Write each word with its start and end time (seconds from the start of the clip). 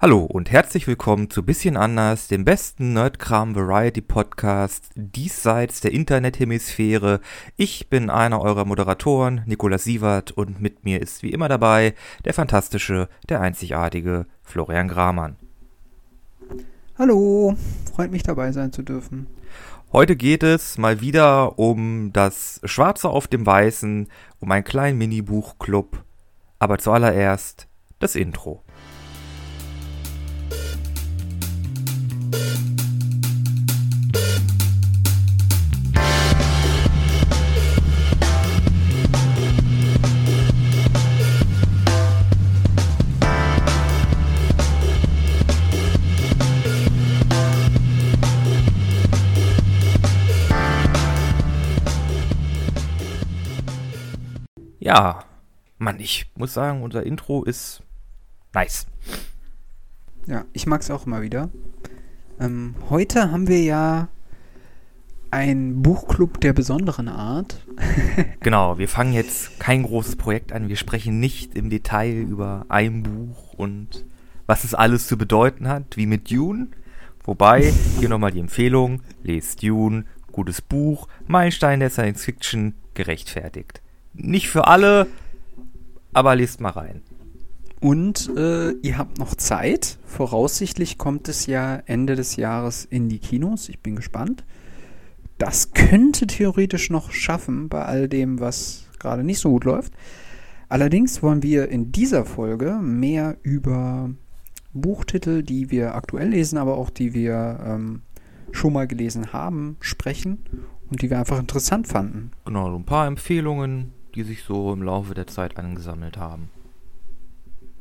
Hallo 0.00 0.20
und 0.20 0.52
herzlich 0.52 0.86
willkommen 0.86 1.28
zu 1.28 1.42
Bisschen 1.42 1.76
anders, 1.76 2.28
dem 2.28 2.44
besten 2.44 2.92
Nerdkram 2.92 3.56
Variety 3.56 4.00
Podcast 4.00 4.92
diesseits 4.94 5.80
der 5.80 5.92
Internethemisphäre. 5.92 7.18
Ich 7.56 7.88
bin 7.88 8.08
einer 8.08 8.40
eurer 8.40 8.64
Moderatoren, 8.64 9.42
Nikolaus 9.46 9.82
Sievert, 9.82 10.30
und 10.30 10.60
mit 10.60 10.84
mir 10.84 11.02
ist 11.02 11.24
wie 11.24 11.32
immer 11.32 11.48
dabei 11.48 11.94
der 12.24 12.32
fantastische, 12.32 13.08
der 13.28 13.40
einzigartige 13.40 14.26
Florian 14.44 14.86
Gramann. 14.86 15.34
Hallo, 16.96 17.56
freut 17.92 18.12
mich 18.12 18.22
dabei 18.22 18.52
sein 18.52 18.72
zu 18.72 18.82
dürfen. 18.82 19.26
Heute 19.92 20.14
geht 20.14 20.44
es 20.44 20.78
mal 20.78 21.00
wieder 21.00 21.58
um 21.58 22.12
das 22.12 22.60
Schwarze 22.62 23.08
auf 23.08 23.26
dem 23.26 23.44
Weißen, 23.44 24.06
um 24.38 24.50
einen 24.52 24.62
kleinen 24.62 24.96
Mini-Buchclub, 24.98 26.04
aber 26.60 26.78
zuallererst 26.78 27.66
das 27.98 28.14
Intro. 28.14 28.62
Ja, 54.88 55.24
Mann, 55.76 56.00
ich 56.00 56.32
muss 56.34 56.54
sagen, 56.54 56.80
unser 56.80 57.02
Intro 57.02 57.44
ist 57.44 57.82
nice. 58.54 58.86
Ja, 60.26 60.46
ich 60.54 60.66
mag 60.66 60.80
es 60.80 60.90
auch 60.90 61.04
immer 61.04 61.20
wieder. 61.20 61.50
Ähm, 62.40 62.74
heute 62.88 63.30
haben 63.30 63.48
wir 63.48 63.62
ja 63.62 64.08
einen 65.30 65.82
Buchclub 65.82 66.40
der 66.40 66.54
besonderen 66.54 67.08
Art. 67.08 67.66
genau, 68.40 68.78
wir 68.78 68.88
fangen 68.88 69.12
jetzt 69.12 69.60
kein 69.60 69.82
großes 69.82 70.16
Projekt 70.16 70.54
an. 70.54 70.70
Wir 70.70 70.76
sprechen 70.76 71.20
nicht 71.20 71.54
im 71.54 71.68
Detail 71.68 72.22
über 72.22 72.64
ein 72.70 73.02
Buch 73.02 73.52
und 73.58 74.06
was 74.46 74.64
es 74.64 74.72
alles 74.72 75.06
zu 75.06 75.18
bedeuten 75.18 75.68
hat, 75.68 75.98
wie 75.98 76.06
mit 76.06 76.30
Dune. 76.30 76.68
Wobei, 77.24 77.74
hier 78.00 78.08
nochmal 78.08 78.30
die 78.30 78.40
Empfehlung, 78.40 79.02
lest 79.22 79.62
Dune, 79.62 80.06
gutes 80.32 80.62
Buch, 80.62 81.08
Meilenstein 81.26 81.80
der 81.80 81.90
Science 81.90 82.24
Fiction, 82.24 82.72
gerechtfertigt. 82.94 83.82
Nicht 84.18 84.48
für 84.48 84.66
alle, 84.66 85.06
aber 86.12 86.36
lest 86.36 86.60
mal 86.60 86.70
rein. 86.70 87.02
Und 87.80 88.30
äh, 88.36 88.72
ihr 88.72 88.98
habt 88.98 89.18
noch 89.18 89.36
Zeit. 89.36 89.98
Voraussichtlich 90.04 90.98
kommt 90.98 91.28
es 91.28 91.46
ja 91.46 91.76
Ende 91.86 92.16
des 92.16 92.36
Jahres 92.36 92.84
in 92.84 93.08
die 93.08 93.20
Kinos. 93.20 93.68
Ich 93.68 93.78
bin 93.78 93.94
gespannt. 93.94 94.44
Das 95.38 95.70
könnte 95.72 96.26
theoretisch 96.26 96.90
noch 96.90 97.12
schaffen 97.12 97.68
bei 97.68 97.84
all 97.84 98.08
dem, 98.08 98.40
was 98.40 98.88
gerade 98.98 99.22
nicht 99.22 99.38
so 99.38 99.50
gut 99.50 99.64
läuft. 99.64 99.92
Allerdings 100.68 101.22
wollen 101.22 101.44
wir 101.44 101.68
in 101.68 101.92
dieser 101.92 102.24
Folge 102.24 102.80
mehr 102.82 103.36
über 103.42 104.10
Buchtitel, 104.74 105.44
die 105.44 105.70
wir 105.70 105.94
aktuell 105.94 106.30
lesen, 106.30 106.58
aber 106.58 106.76
auch 106.76 106.90
die 106.90 107.14
wir 107.14 107.60
ähm, 107.64 108.02
schon 108.50 108.72
mal 108.72 108.88
gelesen 108.88 109.32
haben, 109.32 109.76
sprechen 109.80 110.38
und 110.90 111.00
die 111.00 111.10
wir 111.10 111.18
einfach 111.20 111.38
interessant 111.38 111.86
fanden. 111.86 112.32
Genau, 112.44 112.74
ein 112.74 112.84
paar 112.84 113.06
Empfehlungen, 113.06 113.92
die 114.14 114.22
sich 114.22 114.42
so 114.42 114.72
im 114.72 114.82
Laufe 114.82 115.14
der 115.14 115.26
Zeit 115.26 115.56
angesammelt 115.58 116.16
haben. 116.16 116.50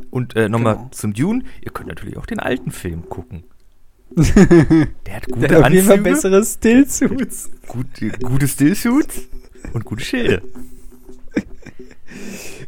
Und 0.10 0.36
äh, 0.36 0.50
nochmal 0.50 0.76
genau. 0.76 0.90
zum 0.92 1.14
Dune, 1.14 1.44
ihr 1.62 1.72
könnt 1.72 1.90
natürlich 1.90 2.18
auch 2.18 2.26
den 2.26 2.40
alten 2.40 2.72
Film 2.72 3.10
gucken. 3.10 3.44
Der 4.16 5.16
hat 5.16 5.28
gute 5.28 5.48
Der 5.48 5.58
Anzüge. 5.58 5.66
Auf 5.66 5.72
jeden 5.72 5.88
Fall 5.88 5.98
bessere 6.00 6.44
Stillsuits. 6.44 7.52
Gute, 7.68 8.10
gute 8.10 8.48
Stillsuits 8.48 9.28
und 9.74 9.84
gute 9.86 10.04
Schilde. 10.04 10.42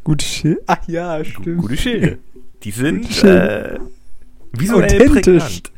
Gute 0.03 0.25
Schilde? 0.25 0.61
Ach 0.67 0.87
ja, 0.87 1.23
stimmt. 1.23 1.61
Gute 1.61 1.77
Schilde. 1.77 2.19
Die 2.63 2.71
sind 2.71 3.23
äh, 3.23 3.79
visuell 4.51 5.09
prägnant. 5.09 5.71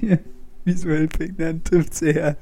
Ja, 0.00 0.18
visuell 0.64 1.08
prägnant 1.08 1.66
trifft 1.66 1.94
sehr. 1.94 2.36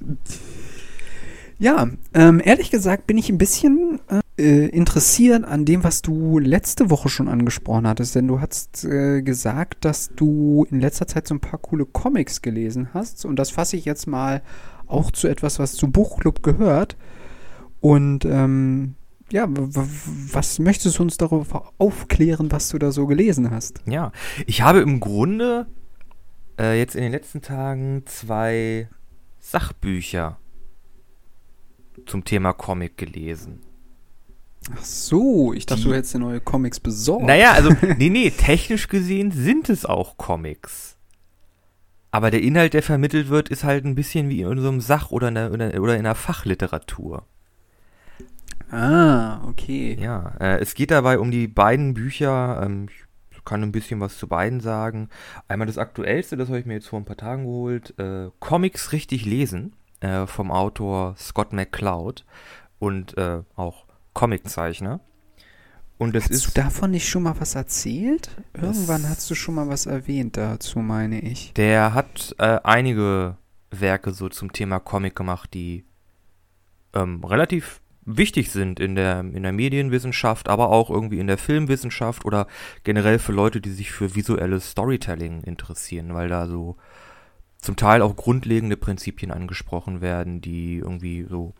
Ja, 1.58 1.88
ähm, 2.14 2.40
ehrlich 2.44 2.70
gesagt 2.70 3.06
bin 3.06 3.18
ich 3.18 3.28
ein 3.28 3.38
bisschen 3.38 3.98
äh, 4.08 4.20
interessiert 4.42 5.44
an 5.44 5.64
dem, 5.64 5.82
was 5.82 6.02
du 6.02 6.38
letzte 6.38 6.90
Woche 6.90 7.08
schon 7.08 7.28
angesprochen 7.28 7.86
hattest, 7.86 8.14
denn 8.14 8.28
du 8.28 8.40
hast 8.40 8.84
äh, 8.84 9.22
gesagt, 9.22 9.84
dass 9.84 10.10
du 10.14 10.66
in 10.70 10.80
letzter 10.80 11.06
Zeit 11.06 11.26
so 11.26 11.34
ein 11.34 11.40
paar 11.40 11.58
coole 11.58 11.86
Comics 11.86 12.42
gelesen 12.42 12.90
hast 12.92 13.24
und 13.24 13.36
das 13.36 13.50
fasse 13.50 13.76
ich 13.76 13.86
jetzt 13.86 14.06
mal 14.06 14.42
auch 14.86 15.10
zu 15.10 15.28
etwas, 15.28 15.58
was 15.58 15.74
zum 15.74 15.92
Buchclub 15.92 16.42
gehört. 16.42 16.96
Und 17.80 18.24
ähm, 18.24 18.94
ja, 19.32 19.46
was 19.48 20.58
möchtest 20.58 20.98
du 20.98 21.02
uns 21.02 21.16
darüber 21.16 21.72
aufklären, 21.78 22.52
was 22.52 22.68
du 22.68 22.78
da 22.78 22.92
so 22.92 23.06
gelesen 23.06 23.50
hast? 23.50 23.82
Ja, 23.86 24.12
ich 24.46 24.62
habe 24.62 24.80
im 24.80 25.00
Grunde 25.00 25.66
äh, 26.58 26.78
jetzt 26.78 26.94
in 26.94 27.02
den 27.02 27.12
letzten 27.12 27.42
Tagen 27.42 28.02
zwei 28.06 28.88
Sachbücher 29.40 30.38
zum 32.06 32.24
Thema 32.24 32.52
Comic 32.52 32.96
gelesen. 32.96 33.60
Ach 34.74 34.82
so, 34.82 35.52
ich 35.52 35.66
dachte, 35.66 35.82
die, 35.82 35.88
du 35.88 35.94
hättest 35.94 36.14
dir 36.14 36.18
neue 36.18 36.40
Comics 36.40 36.80
besorgt. 36.80 37.24
Naja, 37.24 37.52
also, 37.52 37.70
nee, 37.98 38.10
nee, 38.10 38.30
technisch 38.30 38.88
gesehen 38.88 39.30
sind 39.30 39.68
es 39.68 39.86
auch 39.86 40.16
Comics. 40.16 40.96
Aber 42.10 42.30
der 42.30 42.42
Inhalt, 42.42 42.74
der 42.74 42.82
vermittelt 42.82 43.28
wird, 43.28 43.48
ist 43.48 43.62
halt 43.64 43.84
ein 43.84 43.94
bisschen 43.94 44.28
wie 44.28 44.40
in 44.40 44.58
so 44.58 44.68
einem 44.68 44.80
Sach- 44.80 45.10
oder 45.10 45.28
in 45.28 45.34
der, 45.34 45.52
oder 45.52 45.94
in 45.94 46.00
einer 46.00 46.14
Fachliteratur. 46.14 47.26
Ah, 48.70 49.46
okay. 49.46 49.96
Ja, 50.00 50.34
äh, 50.40 50.58
es 50.58 50.74
geht 50.74 50.90
dabei 50.90 51.18
um 51.18 51.30
die 51.30 51.46
beiden 51.46 51.94
Bücher. 51.94 52.62
Ähm, 52.64 52.88
ich 53.30 53.44
kann 53.44 53.62
ein 53.62 53.72
bisschen 53.72 54.00
was 54.00 54.18
zu 54.18 54.26
beiden 54.26 54.60
sagen. 54.60 55.08
Einmal 55.46 55.66
das 55.66 55.78
aktuellste, 55.78 56.36
das 56.36 56.48
habe 56.48 56.58
ich 56.58 56.66
mir 56.66 56.74
jetzt 56.74 56.88
vor 56.88 56.98
ein 56.98 57.04
paar 57.04 57.16
Tagen 57.16 57.44
geholt. 57.44 57.94
Äh, 57.98 58.30
Comics 58.40 58.92
richtig 58.92 59.24
lesen 59.24 59.74
äh, 60.00 60.26
vom 60.26 60.50
Autor 60.50 61.14
Scott 61.16 61.52
McCloud 61.52 62.24
und 62.78 63.16
äh, 63.16 63.42
auch 63.54 63.85
Comiczeichner. 64.16 65.00
Und 65.98 66.14
das 66.14 66.24
hast 66.24 66.30
ist, 66.30 66.46
du 66.46 66.60
davon 66.60 66.90
nicht 66.90 67.08
schon 67.08 67.22
mal 67.22 67.38
was 67.38 67.54
erzählt? 67.54 68.30
Irgendwann 68.54 69.08
hast 69.08 69.30
du 69.30 69.34
schon 69.34 69.54
mal 69.54 69.68
was 69.68 69.84
erwähnt 69.86 70.36
dazu, 70.38 70.78
meine 70.80 71.20
ich. 71.20 71.52
Der 71.52 71.92
hat 71.92 72.34
äh, 72.38 72.58
einige 72.64 73.36
Werke 73.70 74.12
so 74.12 74.28
zum 74.30 74.52
Thema 74.52 74.80
Comic 74.80 75.14
gemacht, 75.14 75.52
die 75.52 75.84
ähm, 76.94 77.22
relativ 77.24 77.82
wichtig 78.06 78.50
sind 78.50 78.80
in 78.80 78.94
der, 78.94 79.20
in 79.20 79.42
der 79.42 79.52
Medienwissenschaft, 79.52 80.48
aber 80.48 80.70
auch 80.70 80.88
irgendwie 80.88 81.18
in 81.18 81.26
der 81.26 81.38
Filmwissenschaft 81.38 82.24
oder 82.24 82.46
generell 82.84 83.18
für 83.18 83.32
Leute, 83.32 83.60
die 83.60 83.72
sich 83.72 83.90
für 83.90 84.14
visuelles 84.14 84.70
Storytelling 84.70 85.42
interessieren, 85.42 86.14
weil 86.14 86.28
da 86.28 86.46
so 86.46 86.76
zum 87.58 87.76
Teil 87.76 88.00
auch 88.00 88.16
grundlegende 88.16 88.78
Prinzipien 88.78 89.30
angesprochen 89.30 90.00
werden, 90.00 90.40
die 90.40 90.76
irgendwie 90.76 91.26
so, 91.28 91.52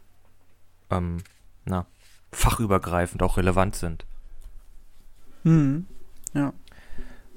ähm, 0.91 1.19
na, 1.66 1.87
fachübergreifend 2.32 3.22
auch 3.22 3.37
relevant 3.37 3.76
sind. 3.76 4.04
Mhm. 5.44 5.87
Ja. 6.34 6.53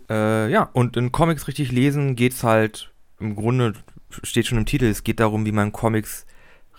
Äh, 0.09 0.51
ja, 0.51 0.69
und 0.73 0.97
in 0.97 1.11
Comics 1.11 1.47
richtig 1.47 1.71
lesen 1.71 2.15
geht's 2.15 2.43
halt, 2.43 2.91
im 3.19 3.35
Grunde 3.35 3.73
steht 4.23 4.47
schon 4.47 4.57
im 4.57 4.65
Titel, 4.65 4.85
es 4.85 5.03
geht 5.03 5.19
darum, 5.19 5.45
wie 5.45 5.51
man 5.51 5.71
Comics 5.71 6.25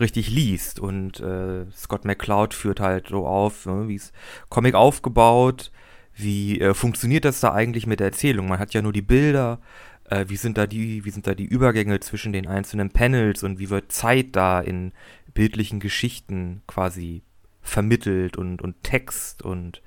richtig 0.00 0.30
liest. 0.30 0.80
Und 0.80 1.20
äh, 1.20 1.70
Scott 1.72 2.04
McCloud 2.04 2.54
führt 2.54 2.80
halt 2.80 3.08
so 3.08 3.26
auf, 3.26 3.66
ne, 3.66 3.86
wie 3.86 3.96
ist 3.96 4.12
Comic 4.48 4.74
aufgebaut, 4.74 5.70
wie 6.14 6.60
äh, 6.60 6.74
funktioniert 6.74 7.24
das 7.24 7.40
da 7.40 7.52
eigentlich 7.52 7.86
mit 7.86 8.00
der 8.00 8.08
Erzählung? 8.08 8.48
Man 8.48 8.58
hat 8.58 8.74
ja 8.74 8.82
nur 8.82 8.92
die 8.92 9.02
Bilder, 9.02 9.60
äh, 10.08 10.24
wie 10.28 10.36
sind 10.36 10.58
da 10.58 10.66
die, 10.66 11.04
wie 11.04 11.10
sind 11.10 11.26
da 11.26 11.34
die 11.34 11.44
Übergänge 11.44 12.00
zwischen 12.00 12.32
den 12.32 12.46
einzelnen 12.46 12.90
Panels 12.90 13.42
und 13.42 13.58
wie 13.58 13.70
wird 13.70 13.92
Zeit 13.92 14.28
da 14.32 14.60
in 14.60 14.92
bildlichen 15.32 15.78
Geschichten 15.78 16.62
quasi 16.66 17.22
vermittelt 17.62 18.36
und, 18.36 18.62
und 18.62 18.82
Text 18.82 19.42
und 19.42 19.82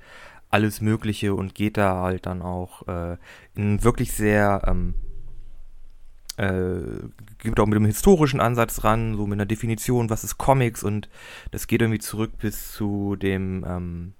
alles 0.50 0.80
Mögliche 0.80 1.34
und 1.34 1.54
geht 1.54 1.76
da 1.76 2.02
halt 2.02 2.26
dann 2.26 2.40
auch 2.40 2.86
äh, 2.86 3.16
in 3.54 3.82
wirklich 3.82 4.12
sehr 4.12 4.62
ähm, 4.66 4.94
äh, 6.36 7.08
geht 7.38 7.58
auch 7.60 7.66
mit 7.66 7.76
dem 7.76 7.84
historischen 7.84 8.40
Ansatz 8.40 8.84
ran, 8.84 9.16
so 9.16 9.26
mit 9.26 9.36
einer 9.36 9.46
Definition, 9.46 10.10
was 10.10 10.24
ist 10.24 10.38
Comics 10.38 10.82
und 10.82 11.08
das 11.50 11.66
geht 11.66 11.80
irgendwie 11.80 12.00
zurück 12.00 12.38
bis 12.38 12.72
zu 12.72 13.16
dem 13.16 13.64
ähm, 13.66 14.14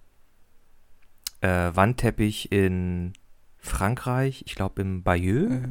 äh, 1.40 1.74
Wandteppich 1.74 2.52
in 2.52 3.12
Frankreich, 3.58 4.44
ich 4.46 4.54
glaube 4.54 4.82
im 4.82 5.02
Bayeux. 5.02 5.62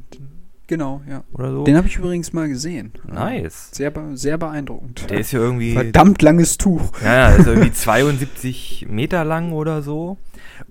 Genau, 0.67 1.01
ja. 1.09 1.23
oder 1.33 1.51
so. 1.51 1.63
Den 1.65 1.75
habe 1.75 1.87
ich 1.87 1.97
übrigens 1.97 2.31
mal 2.31 2.47
gesehen. 2.47 2.93
nice. 3.05 3.69
Sehr, 3.73 3.91
be- 3.91 4.15
sehr 4.15 4.37
beeindruckend. 4.37 5.09
Der 5.09 5.19
ist 5.19 5.31
ja 5.33 5.39
irgendwie, 5.39 5.73
Verdammt 5.73 6.21
langes 6.21 6.57
Tuch. 6.57 6.91
ja, 7.03 7.13
ja, 7.31 7.35
ist 7.35 7.47
irgendwie 7.47 7.71
72 7.73 8.87
Meter 8.89 9.25
lang 9.25 9.51
oder 9.51 9.81
so. 9.81 10.17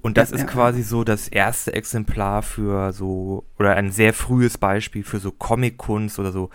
Und 0.01 0.17
das 0.17 0.31
Ja, 0.31 0.37
ist 0.37 0.43
ja, 0.43 0.47
quasi 0.49 0.83
so 0.83 1.05
das 1.05 1.29
erste 1.29 1.75
Exemplar 1.75 2.43
für 2.43 2.93
so, 2.93 3.45
oder 3.59 3.75
ein 3.77 3.93
sehr 3.93 4.13
frühes 4.15 4.57
Beispiel 4.59 5.05
für 5.05 5.19
so 5.19 5.31
Comic-Kunst 5.31 6.19
oder 6.19 6.33
so 6.33 6.49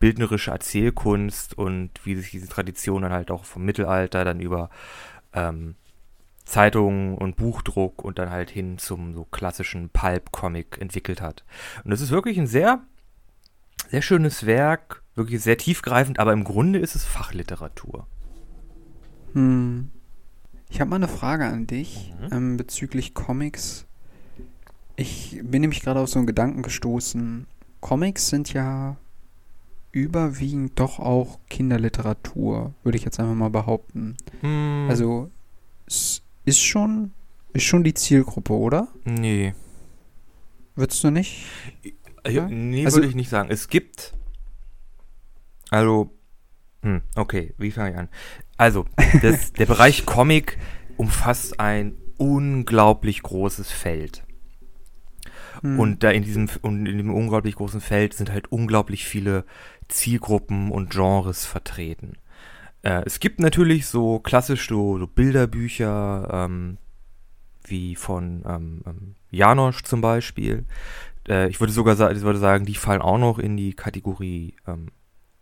bildnerische 0.00 0.50
Erzählkunst 0.50 1.56
und 1.56 1.90
wie 2.04 2.16
sich 2.16 2.30
diese 2.32 2.48
Tradition 2.48 3.02
dann 3.02 3.12
halt 3.12 3.30
auch 3.30 3.44
vom 3.44 3.64
Mittelalter 3.64 4.24
dann 4.24 4.40
über 4.40 4.68
ähm, 5.32 5.76
Zeitungen 6.44 7.16
und 7.16 7.36
Buchdruck 7.36 8.04
und 8.04 8.18
dann 8.18 8.30
halt 8.30 8.50
hin 8.50 8.78
zum 8.78 9.14
so 9.14 9.24
klassischen 9.24 9.88
Pulp-Comic 9.90 10.78
entwickelt 10.80 11.20
hat. 11.20 11.44
Und 11.84 11.90
das 11.90 12.00
ist 12.00 12.10
wirklich 12.10 12.38
ein 12.38 12.46
sehr, 12.46 12.82
sehr 13.88 14.02
schönes 14.02 14.44
Werk, 14.46 15.02
wirklich 15.14 15.42
sehr 15.42 15.56
tiefgreifend, 15.56 16.18
aber 16.18 16.32
im 16.32 16.44
Grunde 16.44 16.78
ist 16.78 16.94
es 16.96 17.04
Fachliteratur. 17.04 18.06
Hm. 19.32 19.90
Ich 20.68 20.80
habe 20.80 20.90
mal 20.90 20.96
eine 20.96 21.08
Frage 21.08 21.44
an 21.46 21.66
dich 21.66 22.12
Mhm. 22.20 22.28
ähm, 22.32 22.56
bezüglich 22.56 23.14
Comics. 23.14 23.86
Ich 24.96 25.40
bin 25.42 25.60
nämlich 25.62 25.82
gerade 25.82 26.00
auf 26.00 26.08
so 26.08 26.18
einen 26.18 26.26
Gedanken 26.26 26.62
gestoßen. 26.62 27.46
Comics 27.80 28.28
sind 28.28 28.52
ja 28.52 28.96
überwiegend 29.92 30.78
doch 30.78 30.98
auch 30.98 31.38
Kinderliteratur, 31.48 32.74
würde 32.82 32.98
ich 32.98 33.04
jetzt 33.04 33.20
einfach 33.20 33.34
mal 33.34 33.50
behaupten. 33.50 34.16
Hm, 34.40 34.86
Also 34.90 35.30
es 35.86 36.22
ist 36.44 36.60
schon 36.60 37.12
ist 37.52 37.62
schon 37.64 37.84
die 37.84 37.94
Zielgruppe, 37.94 38.52
oder? 38.52 38.88
nee. 39.04 39.54
Würdest 40.76 41.04
du 41.04 41.10
nicht? 41.10 41.44
Ja? 42.28 42.48
Nee, 42.48 42.84
Also- 42.84 42.96
würde 42.96 43.08
ich 43.08 43.14
nicht 43.14 43.28
sagen. 43.30 43.48
Es 43.50 43.68
gibt. 43.68 44.12
Also. 45.70 46.10
Hm, 46.82 47.00
okay, 47.14 47.54
wie 47.58 47.70
fange 47.70 47.92
ich 47.92 47.96
an? 47.96 48.08
Also, 48.56 48.84
das, 49.22 49.52
der 49.58 49.66
Bereich 49.66 50.04
Comic 50.04 50.58
umfasst 50.96 51.60
ein 51.60 51.94
unglaublich 52.18 53.22
großes 53.22 53.70
Feld. 53.70 54.24
Hm. 55.60 55.78
Und 55.78 56.02
da 56.02 56.10
in 56.10 56.24
diesem, 56.24 56.48
und 56.62 56.86
in 56.86 56.98
dem 56.98 57.14
unglaublich 57.14 57.54
großen 57.54 57.80
Feld 57.80 58.14
sind 58.14 58.32
halt 58.32 58.50
unglaublich 58.50 59.04
viele 59.06 59.44
Zielgruppen 59.88 60.72
und 60.72 60.90
Genres 60.90 61.46
vertreten. 61.46 62.18
Äh, 62.84 63.02
es 63.06 63.18
gibt 63.18 63.40
natürlich 63.40 63.86
so 63.86 64.18
klassisch 64.18 64.68
so, 64.68 64.98
so 64.98 65.06
Bilderbücher, 65.06 66.28
ähm, 66.30 66.76
wie 67.64 67.96
von 67.96 68.44
ähm, 68.46 68.82
ähm, 68.86 69.14
Janosch 69.30 69.82
zum 69.82 70.02
Beispiel. 70.02 70.66
Äh, 71.26 71.48
ich 71.48 71.60
würde 71.60 71.72
sogar 71.72 71.96
sa 71.96 72.10
ich 72.10 72.20
würde 72.20 72.38
sagen, 72.38 72.66
die 72.66 72.74
fallen 72.74 73.00
auch 73.00 73.18
noch 73.18 73.38
in 73.38 73.56
die 73.56 73.72
Kategorie 73.72 74.54
ähm, 74.66 74.88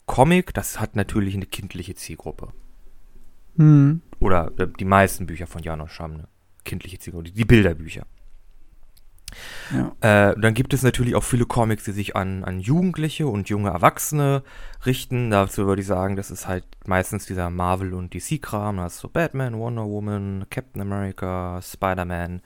Comic. 0.06 0.54
Das 0.54 0.78
hat 0.80 0.94
natürlich 0.94 1.34
eine 1.34 1.46
kindliche 1.46 1.96
Zielgruppe. 1.96 2.48
Hm. 3.56 4.02
Oder 4.20 4.52
äh, 4.58 4.68
die 4.78 4.84
meisten 4.84 5.26
Bücher 5.26 5.48
von 5.48 5.62
Janosch 5.62 5.98
haben 5.98 6.14
eine 6.14 6.28
kindliche 6.64 7.00
Zielgruppe. 7.00 7.24
Die, 7.24 7.32
die 7.32 7.44
Bilderbücher. 7.44 8.06
Ja. 9.72 10.30
Äh, 10.30 10.40
dann 10.40 10.54
gibt 10.54 10.74
es 10.74 10.82
natürlich 10.82 11.14
auch 11.14 11.24
viele 11.24 11.46
Comics, 11.46 11.84
die 11.84 11.92
sich 11.92 12.16
an, 12.16 12.44
an 12.44 12.60
Jugendliche 12.60 13.26
und 13.26 13.48
junge 13.48 13.70
Erwachsene 13.70 14.42
richten. 14.86 15.30
Dazu 15.30 15.66
würde 15.66 15.82
ich 15.82 15.88
sagen, 15.88 16.16
das 16.16 16.30
ist 16.30 16.46
halt 16.46 16.64
meistens 16.86 17.26
dieser 17.26 17.50
Marvel- 17.50 17.94
und 17.94 18.14
DC-Kram. 18.14 18.76
Da 18.76 18.84
hast 18.84 19.02
du 19.02 19.08
Batman, 19.08 19.58
Wonder 19.58 19.84
Woman, 19.84 20.46
Captain 20.50 20.82
America, 20.82 21.60
Spider-Man. 21.62 22.42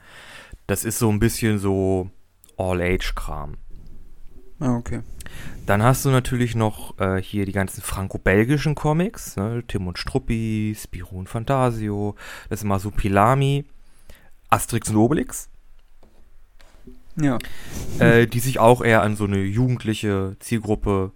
Das 0.67 0.83
ist 0.83 0.99
so 0.99 1.09
ein 1.09 1.19
bisschen 1.19 1.59
so 1.59 2.09
All-Age-Kram. 2.57 3.57
Ah, 4.59 4.75
okay. 4.75 5.01
Dann 5.65 5.83
hast 5.83 6.03
du 6.05 6.09
natürlich 6.09 6.55
noch 6.55 6.97
äh, 6.99 7.21
hier 7.21 7.45
die 7.45 7.51
ganzen 7.51 7.81
franco-belgischen 7.81 8.73
Comics, 8.73 9.35
ne? 9.35 9.63
Tim 9.67 9.87
und 9.87 9.99
Struppi, 9.99 10.75
Spirou 10.75 11.19
und 11.19 11.29
Fantasio, 11.29 12.15
das 12.49 12.61
ist 12.61 12.65
Masupilami, 12.65 13.65
Asterix 14.49 14.89
und 14.89 14.95
Obelix. 14.95 15.49
Ja. 17.19 17.37
äh, 17.99 18.27
die 18.27 18.39
sich 18.39 18.59
auch 18.59 18.83
eher 18.83 19.01
an 19.01 19.15
so 19.15 19.23
eine 19.25 19.39
jugendliche 19.39 20.35
Zielgruppe 20.39 21.11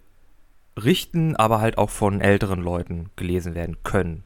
richten, 0.81 1.35
aber 1.35 1.61
halt 1.61 1.77
auch 1.77 1.89
von 1.89 2.21
älteren 2.21 2.61
Leuten 2.61 3.09
gelesen 3.15 3.55
werden 3.55 3.77
können. 3.83 4.23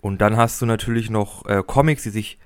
Und 0.00 0.20
dann 0.20 0.36
hast 0.36 0.62
du 0.62 0.66
natürlich 0.66 1.10
noch 1.10 1.46
äh, 1.46 1.62
Comics, 1.66 2.04
die 2.04 2.10
sich 2.10 2.38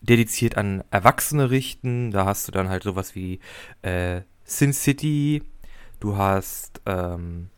dediziert 0.00 0.56
an 0.56 0.84
Erwachsene 0.90 1.50
richten. 1.50 2.10
Da 2.10 2.24
hast 2.24 2.46
du 2.48 2.52
dann 2.52 2.68
halt 2.68 2.84
sowas 2.84 3.14
wie 3.14 3.40
äh, 3.82 4.22
Sin 4.44 4.72
City. 4.72 5.42
Du 6.00 6.16
hast 6.16 6.80
ähm, 6.86 7.50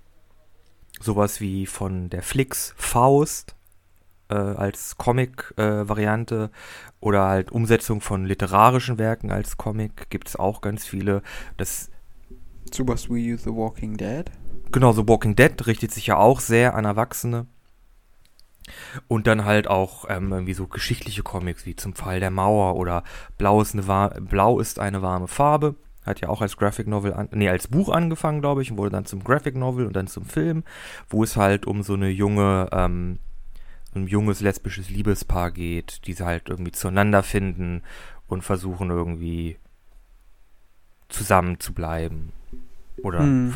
sowas 0.98 1.40
wie 1.40 1.66
von 1.66 2.08
der 2.08 2.22
Flix 2.22 2.74
Faust 2.76 3.54
äh, 4.30 4.34
als 4.34 4.96
Comic-Variante 4.96 6.50
oder 7.00 7.26
halt 7.26 7.52
Umsetzung 7.52 8.00
von 8.00 8.24
literarischen 8.24 8.98
Werken 8.98 9.30
als 9.30 9.56
Comic 9.56 10.10
gibt 10.10 10.28
es 10.28 10.36
auch 10.36 10.60
ganz 10.60 10.86
viele. 10.86 11.22
Das 11.56 11.90
Sowas 12.72 13.10
wie 13.10 13.36
The 13.36 13.50
Walking 13.50 13.96
Dead. 13.96 14.24
genau 14.70 14.92
so 14.92 15.08
Walking 15.08 15.34
Dead 15.34 15.66
richtet 15.66 15.90
sich 15.90 16.06
ja 16.06 16.16
auch 16.16 16.40
sehr 16.40 16.74
an 16.74 16.84
Erwachsene. 16.84 17.46
Und 19.08 19.26
dann 19.26 19.44
halt 19.44 19.66
auch 19.66 20.04
ähm, 20.08 20.30
irgendwie 20.32 20.54
so 20.54 20.68
geschichtliche 20.68 21.22
Comics 21.22 21.66
wie 21.66 21.74
zum 21.74 21.94
Fall 21.94 22.20
der 22.20 22.30
Mauer 22.30 22.76
oder 22.76 23.02
Blau 23.36 23.60
ist 23.60 23.74
eine, 23.74 24.20
Blau 24.20 24.60
ist 24.60 24.78
eine 24.78 25.02
warme 25.02 25.26
Farbe. 25.26 25.74
Hat 26.04 26.20
ja 26.20 26.28
auch 26.28 26.40
als 26.40 26.56
Graphic 26.56 26.86
Novel, 26.86 27.12
an, 27.12 27.28
nee, 27.32 27.48
als 27.48 27.68
Buch 27.68 27.88
angefangen, 27.90 28.40
glaube 28.40 28.62
ich, 28.62 28.70
und 28.70 28.78
wurde 28.78 28.90
dann 28.90 29.04
zum 29.04 29.22
Graphic 29.22 29.56
Novel 29.56 29.86
und 29.86 29.94
dann 29.94 30.06
zum 30.06 30.24
Film, 30.24 30.64
wo 31.08 31.22
es 31.24 31.36
halt 31.36 31.66
um 31.66 31.82
so 31.82 31.94
eine 31.94 32.08
junge, 32.08 32.68
ähm, 32.72 33.18
ein 33.94 34.06
junges 34.06 34.40
lesbisches 34.40 34.90
Liebespaar 34.90 35.50
geht, 35.50 36.06
die 36.06 36.12
sie 36.12 36.24
halt 36.24 36.48
irgendwie 36.48 36.72
zueinander 36.72 37.22
finden 37.22 37.82
und 38.28 38.42
versuchen 38.42 38.90
irgendwie 38.90 39.56
zusammen 41.08 41.58
zu 41.58 41.72
bleiben. 41.72 42.32
Oder 43.02 43.20
Hm. 43.20 43.54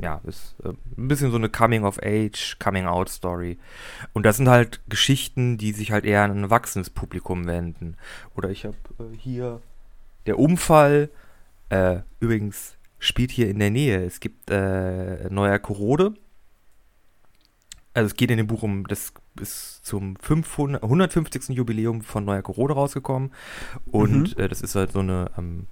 ja, 0.00 0.20
ist 0.24 0.56
äh, 0.64 0.70
ein 0.98 1.08
bisschen 1.08 1.30
so 1.30 1.36
eine 1.36 1.48
Coming-of-Age, 1.48 2.58
Coming-out-Story. 2.58 3.58
Und 4.12 4.26
das 4.26 4.36
sind 4.36 4.48
halt 4.48 4.80
Geschichten, 4.88 5.58
die 5.58 5.72
sich 5.72 5.92
halt 5.92 6.04
eher 6.04 6.22
an 6.22 6.32
ein 6.32 6.42
erwachsenes 6.44 6.90
Publikum 6.90 7.46
wenden. 7.46 7.96
Oder 8.34 8.50
ich 8.50 8.64
habe 8.64 8.76
äh, 8.98 9.16
hier 9.16 9.60
der 10.26 10.38
Unfall, 10.38 11.10
äh, 11.68 12.00
übrigens 12.20 12.76
spielt 12.98 13.30
hier 13.30 13.48
in 13.48 13.58
der 13.58 13.70
Nähe. 13.70 14.04
Es 14.04 14.18
gibt 14.18 14.50
äh, 14.50 15.28
Neuer 15.30 15.58
Korode. 15.58 16.14
Also 17.92 18.06
es 18.06 18.16
geht 18.16 18.30
in 18.30 18.38
dem 18.38 18.48
Buch 18.48 18.62
um, 18.62 18.88
das 18.88 19.12
ist 19.40 19.84
zum 19.84 20.16
500, 20.16 20.82
150. 20.82 21.48
Jubiläum 21.50 22.02
von 22.02 22.24
Neuer 22.24 22.42
Korode 22.42 22.74
rausgekommen. 22.74 23.32
Und 23.90 24.38
äh, 24.38 24.48
das 24.48 24.60
ist 24.60 24.74
halt 24.74 24.92
so 24.92 25.00
eine 25.00 25.30
ähm, 25.36 25.66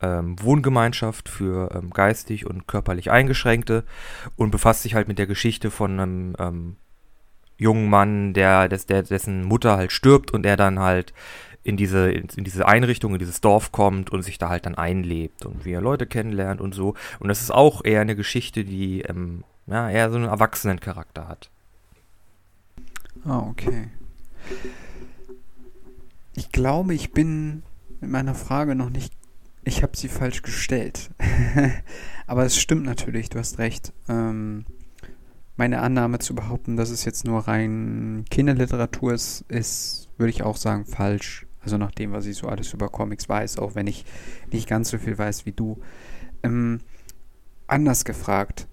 ähm, 0.00 0.36
Wohngemeinschaft 0.42 1.28
für 1.28 1.74
ähm, 1.74 1.90
geistig 1.90 2.46
und 2.46 2.66
körperlich 2.66 3.10
Eingeschränkte 3.10 3.84
und 4.36 4.50
befasst 4.50 4.82
sich 4.82 4.94
halt 4.94 5.08
mit 5.08 5.18
der 5.18 5.26
Geschichte 5.26 5.70
von 5.70 5.98
einem 5.98 6.36
ähm, 6.38 6.76
jungen 7.56 7.88
Mann, 7.88 8.34
der, 8.34 8.68
des, 8.68 8.86
der, 8.86 9.04
dessen 9.04 9.44
Mutter 9.44 9.76
halt 9.76 9.92
stirbt 9.92 10.32
und 10.32 10.44
er 10.44 10.56
dann 10.56 10.80
halt 10.80 11.14
in 11.62 11.76
diese, 11.76 12.10
in, 12.10 12.26
in 12.36 12.42
diese 12.44 12.66
Einrichtung, 12.66 13.12
in 13.12 13.20
dieses 13.20 13.40
Dorf 13.40 13.70
kommt 13.70 14.10
und 14.10 14.22
sich 14.22 14.38
da 14.38 14.48
halt 14.48 14.66
dann 14.66 14.74
einlebt 14.74 15.46
und 15.46 15.64
wie 15.64 15.72
er 15.72 15.80
Leute 15.80 16.06
kennenlernt 16.06 16.60
und 16.60 16.74
so. 16.74 16.94
Und 17.20 17.28
das 17.28 17.40
ist 17.40 17.52
auch 17.52 17.84
eher 17.84 18.00
eine 18.00 18.16
Geschichte, 18.16 18.64
die 18.64 19.02
ähm, 19.02 19.44
ja, 19.68 19.88
eher 19.88 20.10
so 20.10 20.16
einen 20.16 20.26
Erwachsenencharakter 20.26 21.28
hat. 21.28 21.50
Ah, 23.24 23.46
okay. 23.48 23.88
Ich 26.34 26.50
glaube, 26.50 26.94
ich 26.94 27.12
bin 27.12 27.62
mit 28.00 28.10
meiner 28.10 28.34
Frage 28.34 28.74
noch 28.74 28.90
nicht. 28.90 29.12
Ich 29.64 29.82
habe 29.82 29.96
sie 29.96 30.08
falsch 30.08 30.42
gestellt. 30.42 31.10
Aber 32.26 32.44
es 32.44 32.58
stimmt 32.58 32.84
natürlich, 32.84 33.28
du 33.28 33.38
hast 33.38 33.58
recht. 33.58 33.92
Ähm, 34.08 34.64
meine 35.56 35.80
Annahme 35.80 36.18
zu 36.18 36.34
behaupten, 36.34 36.76
dass 36.76 36.90
es 36.90 37.04
jetzt 37.04 37.24
nur 37.24 37.46
rein 37.46 38.24
Kinderliteratur 38.30 39.12
ist, 39.12 39.44
ist, 39.48 40.08
würde 40.16 40.30
ich 40.30 40.42
auch 40.42 40.56
sagen, 40.56 40.84
falsch. 40.84 41.46
Also 41.60 41.78
nach 41.78 41.92
dem, 41.92 42.10
was 42.10 42.26
ich 42.26 42.36
so 42.36 42.48
alles 42.48 42.72
über 42.72 42.88
Comics 42.88 43.28
weiß, 43.28 43.58
auch 43.58 43.76
wenn 43.76 43.86
ich 43.86 44.04
nicht 44.50 44.68
ganz 44.68 44.90
so 44.90 44.98
viel 44.98 45.16
weiß 45.16 45.46
wie 45.46 45.52
du. 45.52 45.78
Ähm, 46.42 46.80
anders 47.68 48.04
gefragt. 48.04 48.66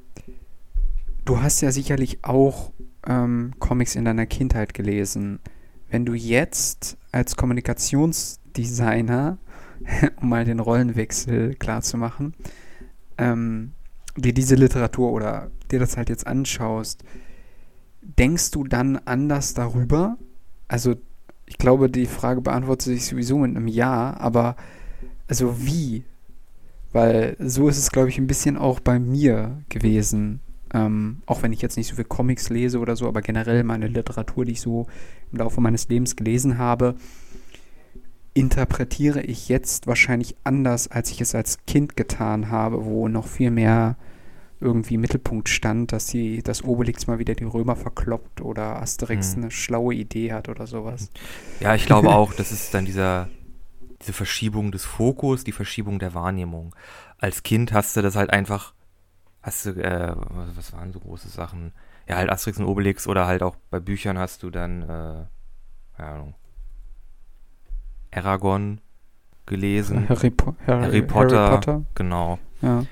Du 1.25 1.41
hast 1.41 1.61
ja 1.61 1.71
sicherlich 1.71 2.23
auch 2.23 2.71
ähm, 3.07 3.53
Comics 3.59 3.95
in 3.95 4.05
deiner 4.05 4.25
Kindheit 4.25 4.73
gelesen. 4.73 5.39
Wenn 5.89 6.05
du 6.05 6.13
jetzt 6.13 6.97
als 7.11 7.35
Kommunikationsdesigner, 7.35 9.37
um 10.21 10.29
mal 10.29 10.45
den 10.45 10.59
Rollenwechsel 10.59 11.55
klar 11.55 11.81
zu 11.81 11.97
machen, 11.97 12.33
ähm, 13.17 13.71
dir 14.15 14.33
diese 14.33 14.55
Literatur 14.55 15.11
oder 15.11 15.51
dir 15.71 15.79
das 15.79 15.97
halt 15.97 16.09
jetzt 16.09 16.27
anschaust, 16.27 17.03
denkst 18.01 18.51
du 18.51 18.63
dann 18.63 18.97
anders 18.97 19.53
darüber? 19.53 20.17
Also, 20.67 20.95
ich 21.45 21.57
glaube, 21.57 21.89
die 21.89 22.05
Frage 22.05 22.41
beantwortet 22.41 22.83
sich 22.83 23.05
sowieso 23.05 23.37
mit 23.37 23.55
einem 23.55 23.67
Ja, 23.67 24.15
aber 24.19 24.55
also 25.27 25.63
wie? 25.63 26.03
Weil 26.91 27.35
so 27.39 27.69
ist 27.69 27.77
es, 27.77 27.91
glaube 27.91 28.09
ich, 28.09 28.17
ein 28.17 28.27
bisschen 28.27 28.57
auch 28.57 28.79
bei 28.79 28.99
mir 28.99 29.63
gewesen. 29.69 30.41
Ähm, 30.73 31.21
auch 31.25 31.41
wenn 31.41 31.51
ich 31.51 31.61
jetzt 31.61 31.77
nicht 31.77 31.87
so 31.87 31.95
viel 31.95 32.05
Comics 32.05 32.49
lese 32.49 32.79
oder 32.79 32.95
so, 32.95 33.07
aber 33.07 33.21
generell 33.21 33.63
meine 33.63 33.87
Literatur, 33.87 34.45
die 34.45 34.51
ich 34.51 34.61
so 34.61 34.87
im 35.31 35.39
Laufe 35.39 35.61
meines 35.61 35.87
Lebens 35.89 36.15
gelesen 36.15 36.57
habe, 36.57 36.95
interpretiere 38.33 39.21
ich 39.21 39.49
jetzt 39.49 39.87
wahrscheinlich 39.87 40.35
anders, 40.43 40.87
als 40.87 41.11
ich 41.11 41.21
es 41.21 41.35
als 41.35 41.65
Kind 41.65 41.97
getan 41.97 42.49
habe, 42.49 42.85
wo 42.85 43.07
noch 43.07 43.27
viel 43.27 43.51
mehr 43.51 43.97
irgendwie 44.61 44.95
im 44.95 45.01
Mittelpunkt 45.01 45.49
stand, 45.49 45.93
dass 45.93 46.07
die, 46.07 46.43
dass 46.43 46.63
Obelix 46.63 47.07
mal 47.07 47.19
wieder 47.19 47.33
die 47.33 47.45
Römer 47.45 47.75
verkloppt 47.75 48.41
oder 48.41 48.81
Asterix 48.81 49.33
hm. 49.33 49.43
eine 49.43 49.51
schlaue 49.51 49.93
Idee 49.93 50.33
hat 50.33 50.49
oder 50.49 50.67
sowas. 50.67 51.09
Ja, 51.59 51.75
ich 51.75 51.85
glaube 51.85 52.09
auch, 52.15 52.33
das 52.33 52.51
ist 52.51 52.73
dann 52.73 52.85
dieser, 52.85 53.29
diese 54.01 54.13
Verschiebung 54.13 54.71
des 54.71 54.85
Fokus, 54.85 55.43
die 55.43 55.51
Verschiebung 55.51 55.99
der 55.99 56.13
Wahrnehmung. 56.13 56.75
Als 57.17 57.43
Kind 57.43 57.73
hast 57.73 57.95
du 57.95 58.01
das 58.01 58.15
halt 58.15 58.31
einfach, 58.31 58.73
hast 59.49 59.65
du, 59.65 59.69
äh, 59.71 60.13
was 60.55 60.73
waren 60.73 60.93
so 60.93 60.99
große 60.99 61.29
Sachen? 61.29 61.73
Ja, 62.07 62.17
halt 62.17 62.29
Asterix 62.29 62.59
und 62.59 62.65
Obelix 62.65 63.07
oder 63.07 63.27
halt 63.27 63.43
auch 63.43 63.55
bei 63.69 63.79
Büchern 63.79 64.17
hast 64.17 64.43
du 64.43 64.49
dann, 64.49 64.83
äh, 64.83 65.25
keine 65.97 66.09
Ahnung, 66.09 66.35
Aragon 68.11 68.81
gelesen. 69.45 70.07
Harry, 70.09 70.29
po 70.29 70.55
Harry, 70.65 70.83
Harry, 70.83 71.01
Potter, 71.01 71.39
Harry 71.39 71.55
Potter. 71.55 71.85
Genau. 71.95 72.39
Ja 72.61 72.83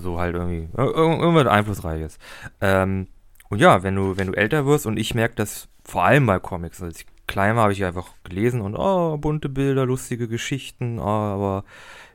so 0.00 0.18
halt 0.18 0.34
irgendwie 0.34 0.68
irgendwas 0.76 1.46
Einflussreiches. 1.46 2.18
Ähm, 2.60 3.08
und 3.48 3.58
ja, 3.58 3.82
wenn 3.82 3.96
du, 3.96 4.16
wenn 4.16 4.28
du 4.28 4.34
älter 4.34 4.66
wirst 4.66 4.86
und 4.86 4.96
ich 4.96 5.14
merke 5.14 5.34
das 5.34 5.68
vor 5.84 6.04
allem 6.04 6.26
bei 6.26 6.38
Comics, 6.38 6.82
als 6.82 7.00
ich 7.00 7.06
klein 7.26 7.56
war, 7.56 7.64
habe 7.64 7.72
ich 7.72 7.84
einfach 7.84 8.10
gelesen 8.24 8.60
und 8.60 8.76
oh, 8.76 9.16
bunte 9.18 9.48
Bilder, 9.48 9.86
lustige 9.86 10.28
Geschichten, 10.28 10.98
oh, 10.98 11.02
aber 11.02 11.64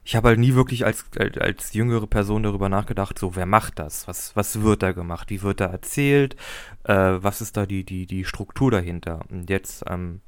ich 0.07 0.15
habe 0.15 0.29
halt 0.29 0.39
nie 0.39 0.53
wirklich 0.53 0.85
als, 0.85 1.03
als, 1.19 1.37
als 1.37 1.73
jüngere 1.73 2.07
Person 2.07 2.43
darüber 2.43 2.69
nachgedacht, 2.69 3.19
so, 3.19 3.35
wer 3.35 3.45
macht 3.45 3.77
das? 3.77 4.07
Was, 4.07 4.37
was 4.37 4.61
wird 4.61 4.81
da 4.81 4.93
gemacht? 4.93 5.29
Wie 5.29 5.41
wird 5.41 5.59
da 5.59 5.65
erzählt? 5.65 6.37
Äh, 6.85 6.93
was 7.19 7.41
ist 7.41 7.57
da 7.57 7.65
die, 7.65 7.83
die, 7.83 8.05
die 8.05 8.23
Struktur 8.23 8.71
dahinter? 8.71 9.25
Und 9.29 9.49
jetzt, 9.49 9.83
ähm, 9.85 10.21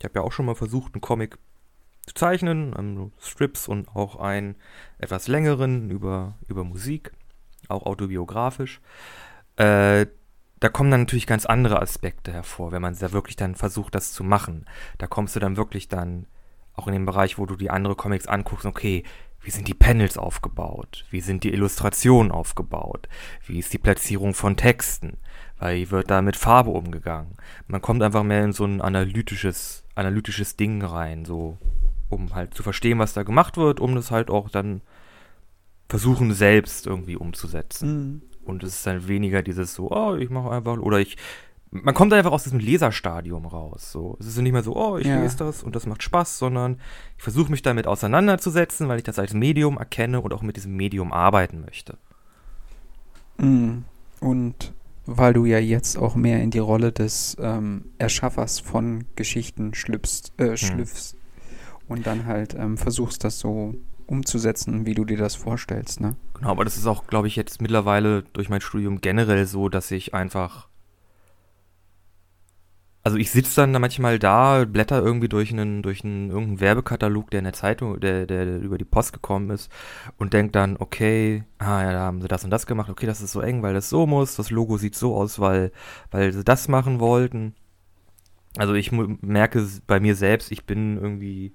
ich 0.00 0.04
habe 0.04 0.18
ja 0.18 0.22
auch 0.22 0.32
schon 0.32 0.46
mal 0.46 0.56
versucht, 0.56 0.94
einen 0.94 1.00
Comic 1.00 1.38
zu 2.06 2.14
zeichnen, 2.14 2.74
ähm, 2.76 3.12
Strips 3.20 3.68
und 3.68 3.94
auch 3.94 4.16
einen 4.16 4.56
etwas 4.98 5.28
längeren 5.28 5.90
über, 5.90 6.34
über 6.48 6.64
Musik, 6.64 7.12
auch 7.68 7.86
autobiografisch. 7.86 8.80
Äh, 9.54 10.06
da 10.58 10.68
kommen 10.70 10.90
dann 10.90 11.02
natürlich 11.02 11.28
ganz 11.28 11.46
andere 11.46 11.80
Aspekte 11.80 12.32
hervor, 12.32 12.72
wenn 12.72 12.82
man 12.82 12.98
da 12.98 13.12
wirklich 13.12 13.36
dann 13.36 13.54
versucht, 13.54 13.94
das 13.94 14.12
zu 14.12 14.24
machen. 14.24 14.64
Da 14.98 15.06
kommst 15.06 15.36
du 15.36 15.40
dann 15.40 15.56
wirklich 15.56 15.86
dann 15.86 16.26
auch 16.74 16.86
in 16.86 16.92
den 16.92 17.06
Bereich, 17.06 17.38
wo 17.38 17.46
du 17.46 17.56
die 17.56 17.70
andere 17.70 17.94
Comics 17.94 18.26
anguckst, 18.26 18.66
okay, 18.66 19.04
wie 19.42 19.50
sind 19.50 19.68
die 19.68 19.74
Panels 19.74 20.18
aufgebaut? 20.18 21.06
Wie 21.10 21.20
sind 21.20 21.44
die 21.44 21.52
Illustrationen 21.52 22.30
aufgebaut? 22.30 23.08
Wie 23.46 23.58
ist 23.58 23.72
die 23.72 23.78
Platzierung 23.78 24.34
von 24.34 24.56
Texten? 24.56 25.16
Weil 25.58 25.90
wird 25.90 26.10
da 26.10 26.20
mit 26.20 26.36
Farbe 26.36 26.70
umgegangen? 26.70 27.36
Man 27.66 27.80
kommt 27.80 28.02
einfach 28.02 28.22
mehr 28.22 28.44
in 28.44 28.52
so 28.52 28.64
ein 28.64 28.80
analytisches, 28.80 29.84
analytisches 29.94 30.56
Ding 30.56 30.82
rein, 30.82 31.24
so 31.24 31.58
um 32.10 32.34
halt 32.34 32.54
zu 32.54 32.62
verstehen, 32.62 32.98
was 32.98 33.14
da 33.14 33.22
gemacht 33.22 33.56
wird, 33.56 33.80
um 33.80 33.94
das 33.94 34.10
halt 34.10 34.30
auch 34.30 34.50
dann 34.50 34.82
versuchen 35.88 36.32
selbst 36.32 36.86
irgendwie 36.86 37.16
umzusetzen. 37.16 37.88
Mhm. 37.90 38.22
Und 38.44 38.62
es 38.62 38.76
ist 38.76 38.86
dann 38.86 39.06
weniger 39.08 39.42
dieses 39.42 39.74
so, 39.74 39.90
oh, 39.90 40.16
ich 40.16 40.30
mache 40.30 40.50
einfach, 40.50 40.78
oder 40.78 40.98
ich, 40.98 41.16
man 41.70 41.94
kommt 41.94 42.12
einfach 42.12 42.32
aus 42.32 42.44
diesem 42.44 42.58
Leserstadium 42.58 43.46
raus. 43.46 43.92
So, 43.92 44.16
es 44.20 44.26
ist 44.26 44.38
nicht 44.38 44.52
mehr 44.52 44.62
so, 44.62 44.76
oh, 44.76 44.98
ich 44.98 45.06
ja. 45.06 45.20
lese 45.20 45.36
das 45.36 45.62
und 45.62 45.76
das 45.76 45.86
macht 45.86 46.02
Spaß, 46.02 46.38
sondern 46.38 46.80
ich 47.16 47.22
versuche 47.22 47.50
mich 47.50 47.62
damit 47.62 47.86
auseinanderzusetzen, 47.86 48.88
weil 48.88 48.98
ich 48.98 49.04
das 49.04 49.18
als 49.18 49.34
Medium 49.34 49.78
erkenne 49.78 50.20
und 50.20 50.32
auch 50.32 50.42
mit 50.42 50.56
diesem 50.56 50.76
Medium 50.76 51.12
arbeiten 51.12 51.60
möchte. 51.60 51.98
Mhm. 53.38 53.84
Und 54.20 54.72
weil 55.06 55.32
du 55.32 55.44
ja 55.44 55.58
jetzt 55.58 55.96
auch 55.96 56.14
mehr 56.14 56.42
in 56.42 56.50
die 56.50 56.58
Rolle 56.58 56.92
des 56.92 57.36
ähm, 57.40 57.86
Erschaffers 57.98 58.60
von 58.60 59.04
Geschichten 59.16 59.74
schlüpfst, 59.74 60.32
äh, 60.36 60.50
hm. 60.50 60.56
schlüpfst, 60.56 61.16
und 61.88 62.06
dann 62.06 62.26
halt 62.26 62.54
ähm, 62.54 62.78
versuchst, 62.78 63.24
das 63.24 63.40
so 63.40 63.74
umzusetzen, 64.06 64.86
wie 64.86 64.94
du 64.94 65.04
dir 65.04 65.16
das 65.16 65.34
vorstellst, 65.34 66.00
ne? 66.00 66.16
Genau, 66.34 66.50
aber 66.50 66.64
das 66.64 66.76
ist 66.76 66.86
auch, 66.86 67.06
glaube 67.06 67.26
ich, 67.26 67.36
jetzt 67.36 67.60
mittlerweile 67.60 68.22
durch 68.32 68.48
mein 68.48 68.60
Studium 68.60 69.00
generell 69.00 69.46
so, 69.46 69.68
dass 69.68 69.90
ich 69.90 70.14
einfach. 70.14 70.68
Also 73.02 73.16
ich 73.16 73.30
sitze 73.30 73.56
dann 73.62 73.80
manchmal 73.80 74.18
da, 74.18 74.66
blätter 74.66 75.02
irgendwie 75.02 75.28
durch 75.28 75.50
einen, 75.52 75.82
durch 75.82 76.04
einen 76.04 76.28
irgendeinen 76.28 76.60
Werbekatalog, 76.60 77.30
der 77.30 77.38
in 77.38 77.44
der 77.44 77.54
Zeitung, 77.54 77.98
der, 77.98 78.26
der, 78.26 78.58
über 78.58 78.76
die 78.76 78.84
Post 78.84 79.14
gekommen 79.14 79.48
ist 79.50 79.70
und 80.18 80.34
denke 80.34 80.52
dann, 80.52 80.76
okay, 80.78 81.44
ah 81.58 81.82
ja, 81.82 81.92
da 81.92 82.00
haben 82.00 82.20
sie 82.20 82.28
das 82.28 82.44
und 82.44 82.50
das 82.50 82.66
gemacht, 82.66 82.90
okay, 82.90 83.06
das 83.06 83.22
ist 83.22 83.32
so 83.32 83.40
eng, 83.40 83.62
weil 83.62 83.72
das 83.72 83.88
so 83.88 84.06
muss, 84.06 84.36
das 84.36 84.50
Logo 84.50 84.76
sieht 84.76 84.94
so 84.94 85.16
aus, 85.16 85.38
weil, 85.38 85.72
weil 86.10 86.32
sie 86.32 86.44
das 86.44 86.68
machen 86.68 87.00
wollten. 87.00 87.54
Also 88.58 88.74
ich 88.74 88.92
merke 88.92 89.66
bei 89.86 89.98
mir 89.98 90.14
selbst, 90.14 90.52
ich 90.52 90.66
bin 90.66 90.98
irgendwie 90.98 91.54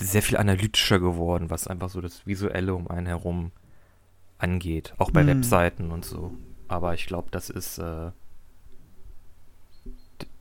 sehr 0.00 0.22
viel 0.22 0.36
analytischer 0.36 0.98
geworden, 0.98 1.50
was 1.50 1.68
einfach 1.68 1.90
so 1.90 2.00
das 2.00 2.26
Visuelle 2.26 2.74
um 2.74 2.88
einen 2.88 3.06
herum 3.06 3.52
angeht. 4.38 4.94
Auch 4.98 5.12
bei 5.12 5.20
hm. 5.20 5.28
Webseiten 5.28 5.92
und 5.92 6.04
so. 6.04 6.34
Aber 6.66 6.94
ich 6.94 7.06
glaube, 7.06 7.28
das 7.30 7.50
ist 7.50 7.78
äh, 7.78 8.10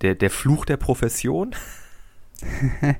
der, 0.01 0.15
der 0.15 0.29
Fluch 0.29 0.65
der 0.65 0.77
Profession. 0.77 1.55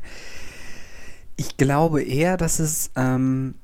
ich 1.35 1.57
glaube 1.57 2.03
eher, 2.03 2.37
dass 2.37 2.59
es 2.59 2.91
ähm, 2.95 3.55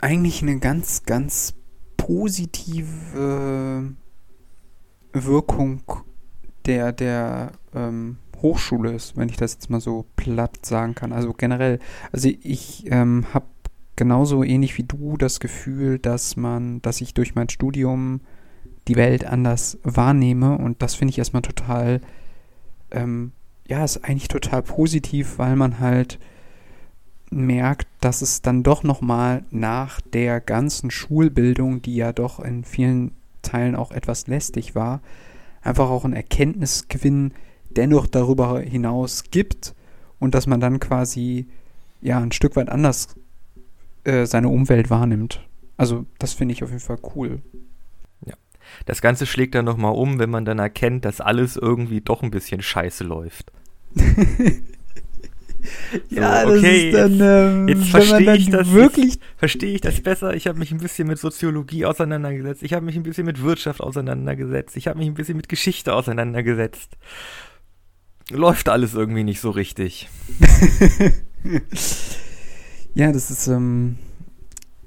eigentlich 0.00 0.42
eine 0.42 0.58
ganz, 0.58 1.04
ganz 1.04 1.54
positive 1.96 3.94
Wirkung 5.12 5.82
der, 6.66 6.92
der 6.92 7.52
ähm, 7.74 8.18
Hochschule 8.40 8.92
ist, 8.92 9.16
wenn 9.16 9.28
ich 9.28 9.36
das 9.36 9.54
jetzt 9.54 9.70
mal 9.70 9.80
so 9.80 10.06
platt 10.16 10.66
sagen 10.66 10.94
kann. 10.94 11.12
Also 11.12 11.32
generell, 11.32 11.78
also 12.10 12.28
ich 12.28 12.90
ähm, 12.90 13.26
habe 13.32 13.46
genauso 13.96 14.42
ähnlich 14.42 14.76
wie 14.78 14.82
du 14.84 15.16
das 15.16 15.40
Gefühl, 15.40 15.98
dass 15.98 16.36
man, 16.36 16.82
dass 16.82 17.00
ich 17.00 17.14
durch 17.14 17.34
mein 17.34 17.48
Studium 17.48 18.20
die 18.88 18.96
Welt 18.96 19.24
anders 19.24 19.78
wahrnehme 19.82 20.58
und 20.58 20.82
das 20.82 20.94
finde 20.94 21.10
ich 21.10 21.18
erstmal 21.18 21.42
total, 21.42 22.00
ähm, 22.90 23.32
ja, 23.66 23.84
ist 23.84 24.04
eigentlich 24.04 24.28
total 24.28 24.62
positiv, 24.62 25.38
weil 25.38 25.56
man 25.56 25.78
halt 25.78 26.18
merkt, 27.30 27.88
dass 28.00 28.22
es 28.22 28.42
dann 28.42 28.62
doch 28.62 28.82
nochmal 28.82 29.44
nach 29.50 30.00
der 30.00 30.40
ganzen 30.40 30.90
Schulbildung, 30.90 31.80
die 31.80 31.96
ja 31.96 32.12
doch 32.12 32.40
in 32.40 32.64
vielen 32.64 33.12
Teilen 33.40 33.74
auch 33.74 33.90
etwas 33.90 34.26
lästig 34.26 34.74
war, 34.74 35.00
einfach 35.62 35.88
auch 35.88 36.04
ein 36.04 36.12
Erkenntnisgewinn 36.12 37.32
dennoch 37.70 38.06
darüber 38.06 38.60
hinaus 38.60 39.24
gibt 39.30 39.74
und 40.18 40.34
dass 40.34 40.46
man 40.46 40.60
dann 40.60 40.78
quasi 40.80 41.46
ja 42.00 42.18
ein 42.18 42.32
Stück 42.32 42.56
weit 42.56 42.68
anders 42.68 43.16
äh, 44.04 44.26
seine 44.26 44.48
Umwelt 44.48 44.90
wahrnimmt. 44.90 45.46
Also 45.76 46.04
das 46.18 46.34
finde 46.34 46.52
ich 46.52 46.62
auf 46.62 46.70
jeden 46.70 46.80
Fall 46.80 46.98
cool. 47.14 47.40
Ja. 48.78 48.84
Das 48.86 49.00
Ganze 49.00 49.26
schlägt 49.26 49.54
dann 49.54 49.64
nochmal 49.64 49.92
um, 49.92 50.18
wenn 50.18 50.30
man 50.30 50.44
dann 50.44 50.58
erkennt, 50.58 51.04
dass 51.04 51.20
alles 51.20 51.56
irgendwie 51.56 52.00
doch 52.00 52.22
ein 52.22 52.30
bisschen 52.30 52.62
scheiße 52.62 53.04
läuft. 53.04 53.52
ja, 56.08 56.42
so, 56.46 56.54
okay, 56.54 56.90
das 56.92 57.10
ist 57.10 57.20
dann, 57.20 57.58
ähm, 57.58 57.68
jetzt 57.68 57.88
verstehe 57.88 58.36
ich 58.36 58.48
das 58.48 58.72
wirklich 58.72 59.18
verstehe 59.36 59.74
ich 59.74 59.80
das 59.80 60.00
besser. 60.00 60.34
Ich 60.34 60.46
habe 60.46 60.58
mich 60.58 60.72
ein 60.72 60.78
bisschen 60.78 61.06
mit 61.08 61.18
Soziologie 61.18 61.84
auseinandergesetzt. 61.84 62.62
Ich 62.62 62.72
habe 62.72 62.84
mich 62.86 62.96
ein 62.96 63.02
bisschen 63.02 63.26
mit 63.26 63.42
Wirtschaft 63.42 63.80
auseinandergesetzt. 63.80 64.76
Ich 64.76 64.88
habe 64.88 64.98
mich 64.98 65.08
ein 65.08 65.14
bisschen 65.14 65.36
mit 65.36 65.48
Geschichte 65.48 65.94
auseinandergesetzt 65.94 66.96
läuft 68.30 68.68
alles 68.68 68.94
irgendwie 68.94 69.24
nicht 69.24 69.40
so 69.40 69.50
richtig. 69.50 70.08
ja, 72.94 73.12
das 73.12 73.30
ist, 73.30 73.46
ähm, 73.48 73.98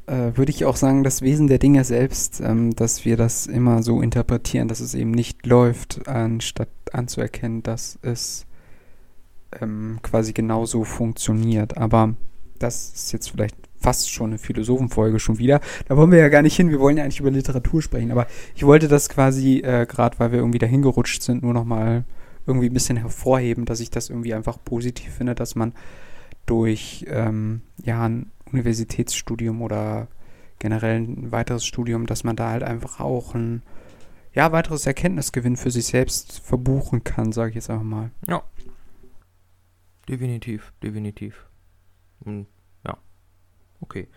äh, 0.08 0.36
würde 0.36 0.52
ich 0.52 0.66
auch 0.66 0.76
sagen, 0.76 1.04
das 1.04 1.22
Wesen 1.22 1.48
der 1.48 1.58
Dinge 1.58 1.84
selbst, 1.84 2.42
ähm, 2.42 2.76
dass 2.76 3.06
wir 3.06 3.18
das 3.18 3.48
immer 3.48 3.84
so 3.84 4.02
interpretieren, 4.02 4.68
dass 4.68 4.80
es 4.80 4.94
eben 4.94 5.12
nicht 5.12 5.46
läuft, 5.46 6.08
anstatt 6.08 6.70
anzuerkennen, 6.92 7.64
dass 7.64 7.98
es 8.02 8.46
ähm, 9.62 10.00
quasi 10.02 10.34
genauso 10.34 10.84
funktioniert. 10.84 11.78
Aber 11.78 12.16
das 12.60 12.92
ist 12.94 13.12
jetzt 13.12 13.30
vielleicht 13.30 13.56
fast 13.80 14.12
schon 14.12 14.32
eine 14.32 14.38
Philosophenfolge 14.38 15.20
schon 15.20 15.38
wieder. 15.38 15.62
Da 15.88 15.98
wollen 15.98 16.12
wir 16.12 16.20
ja 16.20 16.30
gar 16.30 16.42
nicht 16.42 16.56
hin. 16.56 16.70
Wir 16.70 16.80
wollen 16.80 16.98
ja 16.98 17.04
eigentlich 17.04 17.20
über 17.20 17.32
Literatur 17.32 17.82
sprechen. 17.82 18.12
Aber 18.12 18.28
ich 18.56 18.66
wollte 18.66 18.88
das 18.88 19.10
quasi, 19.10 19.60
äh, 19.60 19.86
gerade 19.86 20.18
weil 20.20 20.32
wir 20.32 20.40
irgendwie 20.40 20.60
dahin 20.60 20.82
gerutscht 20.82 21.22
sind, 21.22 21.44
nur 21.44 21.54
nochmal 21.54 22.04
irgendwie 22.48 22.68
ein 22.68 22.74
bisschen 22.74 22.98
hervorheben, 22.98 23.66
dass 23.66 23.80
ich 23.80 23.90
das 23.90 24.10
irgendwie 24.10 24.34
einfach 24.34 24.58
positiv 24.64 25.14
finde, 25.14 25.36
dass 25.36 25.56
man 25.56 25.74
durch 26.46 27.06
ähm, 27.10 27.62
ja, 27.84 28.04
ein 28.04 28.32
Universitätsstudium 28.52 29.62
oder 29.62 30.08
generell 30.60 31.00
ein 31.00 31.32
weiteres 31.32 31.66
Studium, 31.66 32.06
dass 32.06 32.24
man 32.24 32.36
da 32.36 32.50
halt 32.50 32.64
einfach 32.64 33.00
auch 33.00 33.36
ein 33.36 33.62
ja, 34.34 34.52
weiteres 34.52 34.86
Erkenntnisgewinn 34.86 35.56
für 35.56 35.72
sich 35.72 35.86
selbst 35.86 36.40
verbuchen 36.42 37.04
kann, 37.04 37.32
sage 37.32 37.50
ich 37.50 37.56
jetzt 37.56 37.70
einfach 37.70 37.86
mal. 37.86 38.12
Ja. 38.28 38.44
Definitiv, 40.08 40.74
definitiv. 40.84 41.48
Und 42.20 42.48
ja. 42.86 42.98
Okay. 43.80 44.08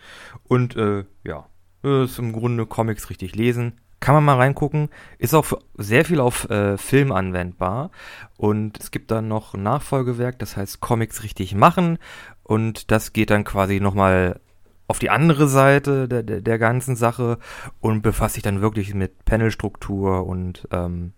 Und 0.45 0.77
äh, 0.77 1.05
ja, 1.25 1.47
ist 1.83 2.19
im 2.19 2.33
Grunde 2.33 2.67
Comics 2.67 3.11
richtig 3.11 3.37
lesen. 3.37 3.81
Kann 4.01 4.15
man 4.15 4.25
mal 4.25 4.37
reingucken. 4.37 4.91
Ist 5.19 5.35
auch 5.35 5.53
sehr 5.75 6.05
viel 6.05 6.21
auf 6.21 6.49
äh, 6.51 6.77
Film 6.77 7.11
anwendbar. 7.11 7.91
Und 8.37 8.79
es 8.79 8.91
gibt 8.91 9.11
dann 9.11 9.29
noch 9.29 9.55
ein 9.55 9.63
Nachfolgewerk, 9.63 10.39
das 10.39 10.57
heißt 10.57 10.81
Comics 10.81 11.23
richtig 11.23 11.55
machen. 11.55 11.99
Und 12.49 12.90
das 12.90 13.12
geht 13.12 13.28
dann 13.28 13.45
quasi 13.45 13.78
nochmal 13.78 14.40
auf 14.87 14.99
die 14.99 15.11
andere 15.11 15.49
Seite 15.49 16.09
der, 16.09 16.23
der, 16.23 16.40
der, 16.40 16.59
ganzen 16.59 16.97
Sache 16.97 17.38
und 17.78 18.00
befasst 18.00 18.35
sich 18.35 18.43
dann 18.43 18.62
wirklich 18.62 18.95
mit 18.95 19.26
Panelstruktur 19.26 20.26
und 20.26 20.67
ähm, 20.71 21.12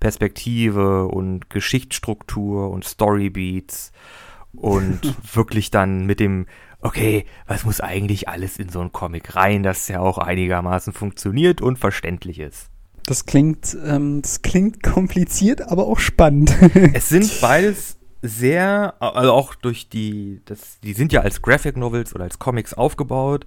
Perspektive 0.00 1.06
und 1.06 1.50
Geschichtsstruktur 1.50 2.70
und 2.70 2.86
Storybeats 2.86 3.92
und 4.54 5.00
wirklich 5.34 5.70
dann 5.70 6.06
mit 6.06 6.18
dem, 6.18 6.46
okay, 6.80 7.26
was 7.46 7.66
muss 7.66 7.82
eigentlich 7.82 8.30
alles 8.30 8.58
in 8.58 8.70
so 8.70 8.80
einen 8.80 8.90
Comic 8.90 9.36
rein, 9.36 9.62
dass 9.62 9.86
ja 9.86 10.00
auch 10.00 10.16
einigermaßen 10.16 10.94
funktioniert 10.94 11.60
und 11.60 11.78
verständlich 11.78 12.40
ist. 12.40 12.70
Das 13.04 13.26
klingt, 13.26 13.76
ähm, 13.84 14.22
das 14.22 14.40
klingt 14.40 14.82
kompliziert, 14.82 15.60
aber 15.60 15.88
auch 15.88 15.98
spannend. 15.98 16.56
es 16.94 17.10
sind 17.10 17.30
beides 17.42 17.99
sehr, 18.22 18.94
also 19.00 19.32
auch 19.32 19.54
durch 19.54 19.88
die, 19.88 20.40
das, 20.44 20.78
die 20.80 20.92
sind 20.92 21.12
ja 21.12 21.22
als 21.22 21.40
Graphic 21.40 21.76
Novels 21.76 22.14
oder 22.14 22.24
als 22.24 22.38
Comics 22.38 22.74
aufgebaut, 22.74 23.46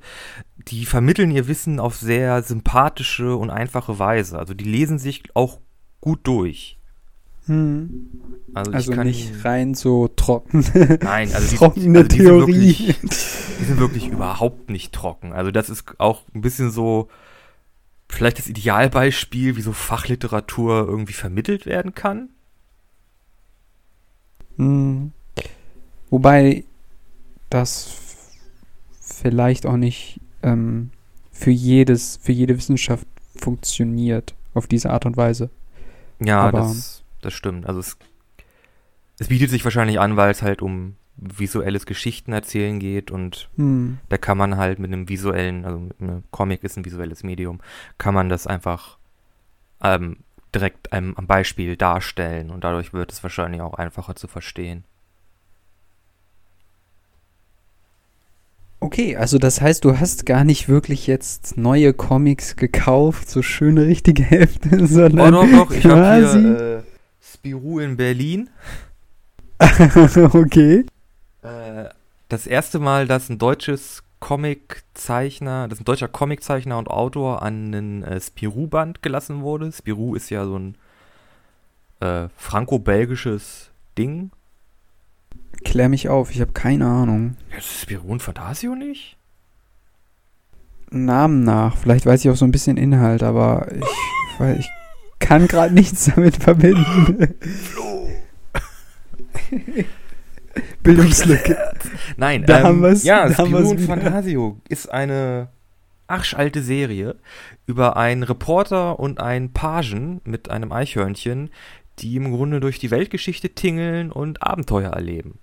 die 0.67 0.85
vermitteln 0.85 1.31
ihr 1.31 1.47
Wissen 1.47 1.79
auf 1.79 1.95
sehr 1.95 2.41
sympathische 2.41 3.35
und 3.35 3.49
einfache 3.49 3.99
Weise. 3.99 4.37
Also 4.39 4.53
die 4.53 4.63
lesen 4.63 4.97
sich 4.97 5.23
auch 5.35 5.59
gut 6.01 6.21
durch. 6.23 6.79
Hm. 7.45 8.09
Also, 8.53 8.71
also 8.71 8.93
nicht 9.03 9.43
rein 9.43 9.75
so 9.75 10.07
trocken. 10.07 10.65
Nein, 11.01 11.31
also 11.33 11.47
die, 11.47 11.55
trockene 11.55 11.99
also 11.99 12.07
die 12.07 12.17
Theorie. 12.17 12.71
Sind 12.71 12.87
wirklich, 12.87 13.57
die 13.59 13.65
sind 13.65 13.79
wirklich 13.79 14.07
überhaupt 14.07 14.69
nicht 14.69 14.93
trocken. 14.93 15.33
Also 15.33 15.51
das 15.51 15.69
ist 15.69 15.99
auch 15.99 16.23
ein 16.33 16.41
bisschen 16.41 16.71
so 16.71 17.09
vielleicht 18.09 18.39
das 18.39 18.47
Idealbeispiel, 18.47 19.55
wie 19.55 19.61
so 19.61 19.73
Fachliteratur 19.73 20.87
irgendwie 20.87 21.13
vermittelt 21.13 21.65
werden 21.65 21.93
kann. 21.93 22.29
Hm. 24.57 25.11
Wobei 26.09 26.63
das 27.49 27.95
vielleicht 28.99 29.65
auch 29.65 29.77
nicht 29.77 30.19
ähm, 30.41 30.91
für 31.31 31.51
jedes, 31.51 32.17
für 32.21 32.31
jede 32.31 32.57
Wissenschaft 32.57 33.07
funktioniert 33.35 34.35
auf 34.53 34.67
diese 34.67 34.91
Art 34.91 35.05
und 35.05 35.17
Weise. 35.17 35.49
Ja, 36.19 36.41
Aber 36.41 36.59
das, 36.59 37.03
das 37.21 37.33
stimmt. 37.33 37.65
Also 37.65 37.79
es, 37.79 37.97
es 39.19 39.27
bietet 39.27 39.49
sich 39.49 39.63
wahrscheinlich 39.63 39.99
an, 39.99 40.17
weil 40.17 40.31
es 40.31 40.41
halt 40.41 40.61
um 40.61 40.95
visuelles 41.15 41.85
Geschichten 41.85 42.33
erzählen 42.33 42.79
geht 42.79 43.11
und 43.11 43.49
hm. 43.55 43.99
da 44.09 44.17
kann 44.17 44.37
man 44.37 44.57
halt 44.57 44.79
mit 44.79 44.91
einem 44.91 45.09
visuellen, 45.09 45.65
also 45.65 45.89
einem 45.99 46.23
Comic 46.31 46.63
ist 46.63 46.77
ein 46.77 46.85
visuelles 46.85 47.23
Medium, 47.23 47.59
kann 47.97 48.13
man 48.13 48.29
das 48.29 48.47
einfach 48.47 48.97
ähm, 49.83 50.17
direkt 50.55 50.93
einem, 50.93 51.15
am 51.15 51.27
Beispiel 51.27 51.75
darstellen 51.75 52.49
und 52.49 52.63
dadurch 52.63 52.93
wird 52.93 53.11
es 53.11 53.23
wahrscheinlich 53.23 53.61
auch 53.61 53.73
einfacher 53.73 54.15
zu 54.15 54.27
verstehen. 54.27 54.83
Okay, 58.83 59.15
also 59.15 59.37
das 59.37 59.61
heißt, 59.61 59.85
du 59.85 59.97
hast 59.97 60.25
gar 60.25 60.43
nicht 60.43 60.67
wirklich 60.67 61.07
jetzt 61.07 61.57
neue 61.57 61.93
Comics 61.93 62.57
gekauft, 62.57 63.29
so 63.29 63.41
schöne 63.41 63.85
richtige 63.85 64.23
Hefte, 64.23 64.85
sondern 64.87 65.33
oh, 65.33 65.43
doch, 65.43 65.51
doch, 65.51 65.71
ich 65.71 65.85
habe 65.85 66.31
hier 66.31 66.59
äh, 66.59 66.83
Spirou 67.21 67.79
in 67.79 67.95
Berlin. 67.95 68.49
okay. 70.33 70.85
Äh, 71.43 71.85
das 72.27 72.45
erste 72.45 72.79
Mal, 72.79 73.07
dass 73.07 73.29
ein 73.29 73.37
deutsches 73.37 74.03
Comiczeichner, 74.23 75.67
das 75.67 75.79
ist 75.79 75.81
ein 75.81 75.85
deutscher 75.85 76.07
Comiczeichner 76.07 76.77
und 76.77 76.87
Autor 76.87 77.41
an 77.41 77.75
einen 77.75 78.03
äh, 78.03 78.21
Spirou-Band 78.21 79.01
gelassen 79.01 79.41
wurde. 79.41 79.69
Spirou 79.73 80.15
ist 80.15 80.29
ja 80.29 80.45
so 80.45 80.57
ein 80.57 80.77
äh, 81.99 82.29
franco-belgisches 82.37 83.71
Ding. 83.97 84.31
Klär 85.65 85.89
mich 85.89 86.07
auf, 86.07 86.31
ich 86.31 86.39
habe 86.39 86.53
keine 86.53 86.85
Ahnung. 86.85 87.35
Ja, 87.51 87.59
Spirou 87.59 88.13
und 88.13 88.21
Fantasio 88.21 88.75
nicht? 88.75 89.17
Namen 90.89 91.43
nach, 91.43 91.75
vielleicht 91.75 92.05
weiß 92.05 92.23
ich 92.23 92.31
auch 92.31 92.37
so 92.37 92.45
ein 92.45 92.51
bisschen 92.53 92.77
Inhalt, 92.77 93.23
aber 93.23 93.67
ich, 93.73 93.83
weil 94.39 94.57
ich 94.57 94.69
kann 95.19 95.49
gerade 95.49 95.73
nichts 95.73 96.05
damit 96.15 96.37
verbinden. 96.37 97.35
Flo. 97.41 98.07
Bildungslücke. 100.83 101.57
Nein, 102.17 102.45
da 102.45 102.59
ähm, 102.59 102.63
haben 102.65 102.81
wir's, 102.81 103.03
ja, 103.03 103.27
da 103.27 103.45
Spirou 103.45 103.69
und 103.69 103.79
Fantasio 103.79 104.61
ist 104.69 104.91
eine 104.91 105.49
arschalte 106.07 106.61
Serie 106.61 107.15
über 107.65 107.97
einen 107.97 108.23
Reporter 108.23 108.99
und 108.99 109.19
einen 109.19 109.53
Pagen 109.53 110.21
mit 110.25 110.49
einem 110.49 110.71
Eichhörnchen, 110.71 111.49
die 111.99 112.15
im 112.15 112.31
Grunde 112.31 112.59
durch 112.59 112.79
die 112.79 112.91
Weltgeschichte 112.91 113.49
tingeln 113.49 114.11
und 114.11 114.43
Abenteuer 114.43 114.91
erleben. 114.91 115.39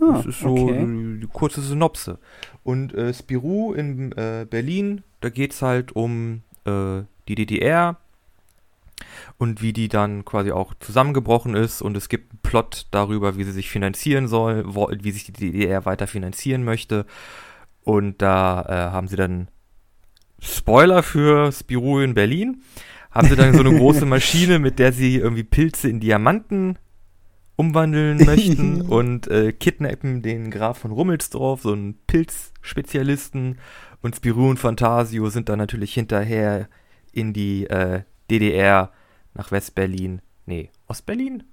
Ah, 0.00 0.14
das 0.16 0.26
ist 0.26 0.40
so 0.40 0.54
okay. 0.54 0.78
eine 0.78 1.26
kurze 1.32 1.60
Synopse. 1.60 2.18
Und 2.62 2.94
äh, 2.94 3.12
Spirou 3.12 3.72
in 3.72 4.12
äh, 4.12 4.46
Berlin, 4.48 5.02
da 5.20 5.28
geht 5.28 5.52
es 5.52 5.62
halt 5.62 5.92
um 5.92 6.42
äh, 6.64 7.02
die 7.28 7.34
DDR, 7.34 7.96
und 9.38 9.62
wie 9.62 9.72
die 9.72 9.88
dann 9.88 10.24
quasi 10.24 10.52
auch 10.52 10.74
zusammengebrochen 10.80 11.54
ist 11.54 11.82
und 11.82 11.96
es 11.96 12.08
gibt 12.08 12.32
einen 12.32 12.40
Plot 12.42 12.86
darüber, 12.90 13.36
wie 13.36 13.44
sie 13.44 13.52
sich 13.52 13.70
finanzieren 13.70 14.28
soll, 14.28 14.64
wie 15.02 15.10
sich 15.10 15.24
die 15.24 15.32
DDR 15.32 15.84
weiter 15.84 16.06
finanzieren 16.06 16.64
möchte. 16.64 17.06
Und 17.82 18.22
da 18.22 18.62
äh, 18.68 18.92
haben 18.92 19.08
sie 19.08 19.16
dann 19.16 19.48
Spoiler 20.40 21.02
für 21.02 21.52
Spirou 21.52 22.00
in 22.00 22.14
Berlin, 22.14 22.62
haben 23.10 23.28
sie 23.28 23.36
dann 23.36 23.54
so 23.54 23.60
eine 23.60 23.76
große 23.76 24.06
Maschine, 24.06 24.58
mit 24.58 24.78
der 24.78 24.92
sie 24.92 25.16
irgendwie 25.16 25.44
Pilze 25.44 25.88
in 25.88 26.00
Diamanten 26.00 26.78
umwandeln 27.56 28.18
möchten 28.24 28.80
und 28.80 29.28
äh, 29.28 29.52
kidnappen 29.52 30.22
den 30.22 30.50
Graf 30.50 30.78
von 30.78 30.92
Rummelsdorf, 30.92 31.62
so 31.62 31.72
einen 31.72 31.94
Pilzspezialisten. 32.06 33.58
Und 34.02 34.16
Spirou 34.16 34.48
und 34.48 34.58
Fantasio 34.58 35.28
sind 35.28 35.50
dann 35.50 35.58
natürlich 35.58 35.92
hinterher 35.92 36.68
in 37.12 37.34
die 37.34 37.66
äh, 37.66 38.02
DDR 38.30 38.90
nach 39.34 39.50
West-Berlin. 39.52 40.22
Nee, 40.46 40.70
Ost-Berlin? 40.86 41.44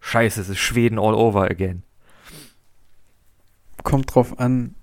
Scheiße, 0.00 0.40
es 0.40 0.48
ist 0.48 0.58
Schweden 0.58 0.98
all 0.98 1.14
over 1.14 1.42
again. 1.50 1.82
Kommt 3.82 4.14
drauf 4.14 4.38
an, 4.38 4.74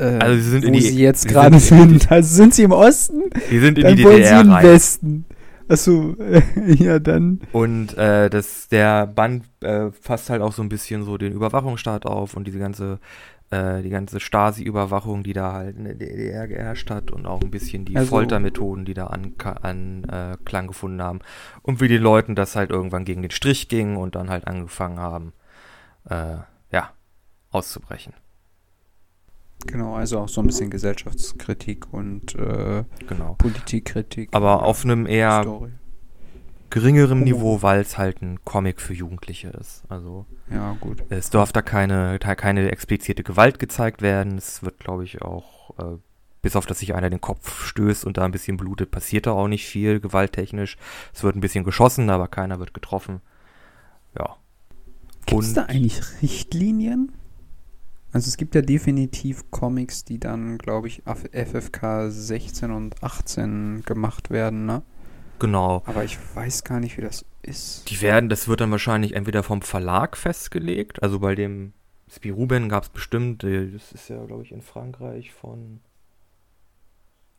äh, 0.00 0.18
also 0.18 0.42
sie 0.42 0.50
sind 0.50 0.66
wo 0.66 0.70
die, 0.72 0.80
sie 0.80 0.98
jetzt 0.98 1.28
gerade 1.28 1.58
sind. 1.58 2.00
sind. 2.00 2.10
Also 2.10 2.34
sind 2.34 2.54
sie 2.54 2.62
im 2.62 2.72
Osten? 2.72 3.24
Sie 3.48 3.58
sind 3.58 3.78
in 3.78 3.84
dann 3.84 3.96
die 3.96 4.02
DDR 4.02 4.26
sie 4.26 4.46
im 4.46 4.52
rein. 4.52 4.64
Westen. 4.64 5.24
Achso, 5.68 6.16
äh, 6.18 6.42
ja 6.82 6.98
dann. 6.98 7.40
Und 7.52 7.96
äh, 7.96 8.30
das, 8.30 8.68
der 8.68 9.06
Band 9.06 9.44
äh, 9.62 9.90
fasst 9.92 10.30
halt 10.30 10.42
auch 10.42 10.52
so 10.52 10.62
ein 10.62 10.68
bisschen 10.68 11.04
so 11.04 11.18
den 11.18 11.32
Überwachungsstaat 11.32 12.06
auf 12.06 12.34
und 12.34 12.46
diese 12.46 12.58
ganze 12.58 12.98
äh, 13.50 13.82
die 13.82 13.90
ganze 13.90 14.20
Stasi-Überwachung, 14.20 15.22
die 15.22 15.32
da 15.32 15.52
halt 15.52 15.76
in 15.76 15.84
der 15.84 15.94
DDR 15.94 16.46
geherrscht 16.46 16.90
hat 16.90 17.10
und 17.10 17.26
auch 17.26 17.40
ein 17.40 17.50
bisschen 17.50 17.84
die 17.84 17.96
also, 17.96 18.10
Foltermethoden, 18.10 18.84
die 18.84 18.94
da 18.94 19.08
Anklang 19.08 19.56
an, 19.58 20.04
äh, 20.04 20.66
gefunden 20.66 21.02
haben 21.02 21.20
und 21.62 21.80
wie 21.80 21.88
die 21.88 21.98
Leuten 21.98 22.34
das 22.34 22.56
halt 22.56 22.70
irgendwann 22.70 23.04
gegen 23.04 23.22
den 23.22 23.30
Strich 23.30 23.68
ging 23.68 23.96
und 23.96 24.14
dann 24.14 24.30
halt 24.30 24.46
angefangen 24.46 24.98
haben, 24.98 25.32
äh, 26.08 26.36
ja, 26.70 26.90
auszubrechen. 27.50 28.14
Genau, 29.66 29.94
also 29.94 30.20
auch 30.20 30.28
so 30.28 30.40
ein 30.40 30.46
bisschen 30.46 30.70
Gesellschaftskritik 30.70 31.92
und 31.92 32.34
äh, 32.36 32.84
genau. 33.08 33.34
Politikkritik. 33.34 34.30
Aber 34.32 34.62
auf 34.62 34.84
einem 34.84 35.06
eher 35.06 35.42
Story 35.42 35.72
geringerem 36.70 37.22
oh. 37.22 37.24
Niveau, 37.24 37.62
weil 37.62 37.80
es 37.80 37.98
halt 37.98 38.22
ein 38.22 38.42
Comic 38.44 38.80
für 38.80 38.94
Jugendliche 38.94 39.48
ist. 39.48 39.82
Also 39.88 40.26
ja, 40.50 40.76
gut. 40.80 41.02
Es 41.10 41.30
darf 41.30 41.52
da 41.52 41.62
keine, 41.62 42.18
keine 42.18 42.70
explizite 42.70 43.22
Gewalt 43.22 43.58
gezeigt 43.58 44.02
werden. 44.02 44.38
Es 44.38 44.62
wird, 44.62 44.78
glaube 44.78 45.04
ich, 45.04 45.22
auch, 45.22 45.78
äh, 45.78 45.98
bis 46.42 46.56
auf 46.56 46.66
dass 46.66 46.78
sich 46.78 46.94
einer 46.94 47.10
den 47.10 47.20
Kopf 47.20 47.64
stößt 47.64 48.04
und 48.04 48.16
da 48.16 48.24
ein 48.24 48.32
bisschen 48.32 48.56
blutet, 48.56 48.90
passiert 48.90 49.26
da 49.26 49.32
auch 49.32 49.48
nicht 49.48 49.66
viel 49.66 50.00
gewalttechnisch. 50.00 50.78
Es 51.12 51.22
wird 51.22 51.36
ein 51.36 51.40
bisschen 51.40 51.64
geschossen, 51.64 52.08
aber 52.08 52.28
keiner 52.28 52.58
wird 52.58 52.72
getroffen. 52.72 53.20
Ja. 54.18 54.36
Gibt 55.26 55.42
es 55.42 55.52
da 55.52 55.64
eigentlich 55.64 56.00
Richtlinien? 56.22 57.12
Also 58.12 58.28
es 58.28 58.36
gibt 58.36 58.54
ja 58.54 58.62
definitiv 58.62 59.50
Comics, 59.50 60.04
die 60.04 60.18
dann, 60.18 60.58
glaube 60.58 60.88
ich, 60.88 61.02
FFK 61.04 62.10
16 62.10 62.72
und 62.72 63.02
18 63.04 63.82
gemacht 63.84 64.30
werden, 64.30 64.66
ne? 64.66 64.82
Genau. 65.40 65.82
Aber 65.86 66.04
ich 66.04 66.18
weiß 66.34 66.62
gar 66.64 66.78
nicht, 66.78 66.96
wie 66.96 67.02
das 67.02 67.24
ist. 67.42 67.90
Die 67.90 68.00
werden, 68.00 68.28
das 68.28 68.46
wird 68.46 68.60
dann 68.60 68.70
wahrscheinlich 68.70 69.14
entweder 69.14 69.42
vom 69.42 69.62
Verlag 69.62 70.16
festgelegt, 70.16 71.02
also 71.02 71.18
bei 71.18 71.34
dem 71.34 71.72
Spiruben 72.12 72.68
gab 72.68 72.84
es 72.84 72.88
bestimmt, 72.88 73.44
äh, 73.44 73.70
das 73.70 73.92
ist 73.92 74.08
ja, 74.08 74.24
glaube 74.24 74.42
ich, 74.42 74.52
in 74.52 74.62
Frankreich 74.62 75.32
von, 75.32 75.80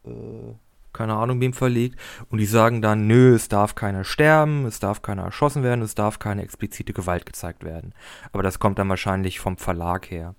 äh, 0.06 0.54
keine 0.94 1.16
Ahnung, 1.16 1.42
wem 1.42 1.54
verlegt. 1.54 2.00
Und 2.30 2.38
die 2.38 2.46
sagen 2.46 2.82
dann, 2.82 3.06
nö, 3.06 3.36
es 3.36 3.50
darf 3.50 3.76
keiner 3.76 4.04
sterben, 4.04 4.66
es 4.66 4.80
darf 4.80 5.02
keiner 5.02 5.24
erschossen 5.24 5.64
werden, 5.64 5.82
es 5.82 5.96
darf 5.96 6.20
keine 6.20 6.42
explizite 6.42 6.94
Gewalt 6.94 7.26
gezeigt 7.26 7.64
werden. 7.64 7.94
Aber 8.32 8.44
das 8.44 8.60
kommt 8.60 8.80
dann 8.80 8.90
wahrscheinlich 8.90 9.40
vom 9.40 9.58
Verlag 9.58 10.10
her. 10.10 10.36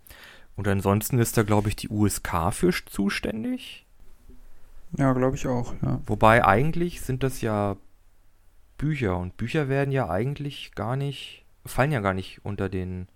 Und 0.56 0.68
ansonsten 0.68 1.18
ist 1.18 1.36
da, 1.36 1.42
glaube 1.42 1.68
ich, 1.68 1.76
die 1.76 1.88
USK 1.88 2.52
für 2.52 2.72
zuständig. 2.86 3.81
Ja, 4.98 5.12
glaube 5.12 5.36
ich 5.36 5.46
auch, 5.46 5.74
ja. 5.82 6.00
Wobei 6.06 6.44
eigentlich 6.44 7.00
sind 7.00 7.22
das 7.22 7.40
ja 7.40 7.76
Bücher 8.76 9.16
und 9.16 9.36
Bücher 9.36 9.68
werden 9.68 9.92
ja 9.92 10.10
eigentlich 10.10 10.72
gar 10.74 10.96
nicht, 10.96 11.44
fallen 11.64 11.92
ja 11.92 12.00
gar 12.00 12.14
nicht 12.14 12.44
unter 12.44 12.68
den, 12.68 13.06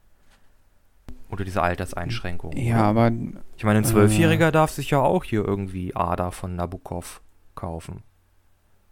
unter 1.28 1.44
diese 1.44 1.62
Alterseinschränkung. 1.62 2.52
Ja, 2.56 2.82
aber 2.82 3.10
Ich 3.56 3.64
meine, 3.64 3.80
ein 3.80 3.84
Zwölfjähriger 3.84 4.52
darf 4.52 4.70
sich 4.70 4.90
ja 4.90 5.00
auch 5.00 5.24
hier 5.24 5.44
irgendwie 5.44 5.94
Ada 5.94 6.30
von 6.30 6.56
Nabokov 6.56 7.20
kaufen. 7.54 8.02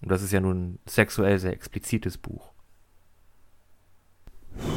Und 0.03 0.11
das 0.11 0.23
ist 0.23 0.33
ja 0.33 0.40
nun 0.40 0.57
ein 0.75 0.79
sexuell 0.87 1.38
sehr 1.38 1.53
explizites 1.53 2.18
Buch. 2.18 2.53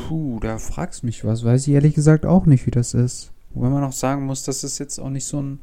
Puh, 0.08 0.40
da 0.40 0.58
fragst 0.58 1.04
mich 1.04 1.26
was. 1.26 1.44
Weiß 1.44 1.68
ich 1.68 1.74
ehrlich 1.74 1.96
gesagt 1.96 2.26
auch 2.26 2.46
nicht, 2.46 2.66
wie 2.66 2.72
das 2.72 2.94
ist. 2.94 3.34
Wobei 3.52 3.70
man 3.70 3.84
auch 3.84 3.92
sagen 3.92 4.26
muss, 4.26 4.44
dass 4.44 4.64
es 4.64 4.78
jetzt 4.80 5.00
auch 5.00 5.10
nicht 5.10 5.26
so 5.26 5.42
ein 5.42 5.60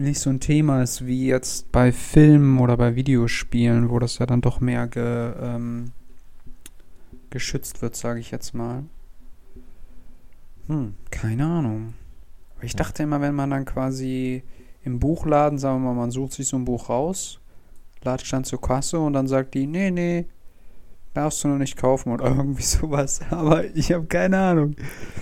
nicht 0.00 0.20
so 0.20 0.30
ein 0.30 0.40
Thema 0.40 0.82
ist 0.82 1.06
wie 1.06 1.26
jetzt 1.26 1.70
bei 1.72 1.92
Filmen 1.92 2.58
oder 2.58 2.76
bei 2.76 2.96
Videospielen, 2.96 3.90
wo 3.90 3.98
das 3.98 4.18
ja 4.18 4.26
dann 4.26 4.40
doch 4.40 4.60
mehr 4.60 4.86
ge, 4.86 5.32
ähm, 5.40 5.92
geschützt 7.30 7.82
wird, 7.82 7.96
sage 7.96 8.20
ich 8.20 8.30
jetzt 8.30 8.54
mal. 8.54 8.84
Hm, 10.66 10.94
keine 11.10 11.46
Ahnung. 11.46 11.94
Ich 12.62 12.76
dachte 12.76 13.02
immer, 13.02 13.20
wenn 13.20 13.34
man 13.34 13.50
dann 13.50 13.64
quasi 13.64 14.42
im 14.82 14.98
Buchladen, 14.98 15.58
sagen 15.58 15.82
wir 15.82 15.92
mal, 15.92 16.00
man 16.00 16.10
sucht 16.10 16.32
sich 16.32 16.48
so 16.48 16.56
ein 16.56 16.64
Buch 16.64 16.88
raus, 16.88 17.40
latscht 18.02 18.32
dann 18.32 18.44
zur 18.44 18.60
Kasse 18.60 18.98
und 18.98 19.12
dann 19.12 19.26
sagt 19.26 19.54
die, 19.54 19.66
nee, 19.66 19.90
nee, 19.90 20.26
darfst 21.14 21.42
du 21.42 21.48
noch 21.48 21.58
nicht 21.58 21.76
kaufen 21.76 22.12
oder 22.12 22.26
irgendwie 22.36 22.62
sowas. 22.62 23.20
Aber 23.30 23.64
ich 23.74 23.92
habe 23.92 24.06
keine 24.06 24.38
Ahnung. 24.38 24.76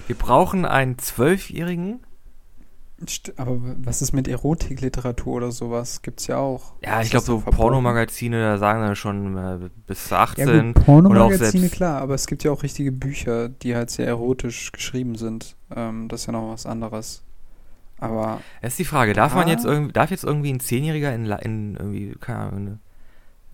Wir 0.07 0.17
brauchen 0.17 0.64
einen 0.64 0.99
Zwölfjährigen. 0.99 2.01
Aber 3.37 3.61
was 3.85 4.03
ist 4.03 4.13
mit 4.13 4.27
Erotikliteratur 4.27 5.35
oder 5.35 5.53
sowas? 5.53 6.03
Gibt's 6.03 6.27
ja 6.27 6.39
auch. 6.39 6.73
Ja, 6.83 7.01
ich 7.01 7.11
glaube, 7.11 7.27
so? 7.27 7.41
Pornomagazine, 7.41 8.41
da 8.41 8.59
sagen 8.59 8.81
dann 8.81 8.97
schon 8.97 9.37
äh, 9.37 9.71
bis 9.87 10.11
Ja 10.11 10.19
18. 10.19 10.75
gut, 10.75 10.85
Pornomagazine, 10.85 11.69
klar, 11.69 12.01
aber 12.01 12.15
es 12.15 12.27
gibt 12.27 12.43
ja 12.43 12.51
auch 12.51 12.65
richtige 12.65 12.91
Bücher, 12.91 13.49
die 13.49 13.77
halt 13.77 13.91
sehr 13.91 14.09
erotisch 14.09 14.73
geschrieben 14.73 15.15
sind. 15.15 15.55
Ähm, 15.75 16.09
das 16.09 16.23
ist 16.23 16.27
ja 16.27 16.33
noch 16.33 16.51
was 16.51 16.67
anderes. 16.67 17.23
Aber 18.01 18.41
Das 18.63 18.73
ist 18.73 18.79
die 18.79 18.85
Frage, 18.85 19.13
darf 19.13 19.35
man 19.35 19.49
jetzt 19.49 19.65
irgendwie, 19.65 19.93
darf 19.93 20.11
jetzt 20.11 20.25
irgendwie 20.25 20.53
ein 20.53 20.61
Zehnjähriger 20.61 21.15
in, 21.15 21.27
in 21.27 21.77
irgendwie, 21.77 22.17
keine 22.21 22.39
Ahnung, 22.39 22.53
in 22.53 22.67
eine, 22.67 22.79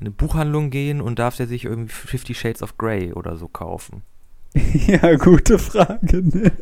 in 0.01 0.07
eine 0.07 0.11
Buchhandlung 0.11 0.71
gehen 0.71 1.01
und 1.01 1.19
darf 1.19 1.37
der 1.37 1.47
sich 1.47 1.65
irgendwie 1.65 1.93
Fifty 1.93 2.35
Shades 2.35 2.63
of 2.63 2.77
Grey 2.79 3.13
oder 3.13 3.37
so 3.37 3.49
kaufen? 3.49 4.03
ja, 4.87 5.17
gute 5.17 5.59
Frage. 5.59 6.23
Ne? 6.23 6.53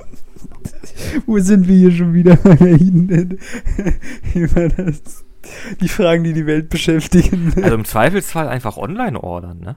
Wo 1.27 1.39
sind 1.39 1.69
wir 1.69 1.77
hier 1.77 1.93
schon 1.93 2.15
wieder? 2.15 2.33
Wie 2.45 4.57
war 4.57 4.69
das? 4.69 5.25
Die 5.81 5.89
Fragen, 5.89 6.25
die 6.25 6.33
die 6.33 6.47
Welt 6.47 6.71
beschäftigen. 6.71 7.53
Also 7.57 7.75
im 7.75 7.85
Zweifelsfall 7.85 8.49
einfach 8.49 8.77
online 8.77 9.23
ordern, 9.23 9.59
ne? 9.59 9.77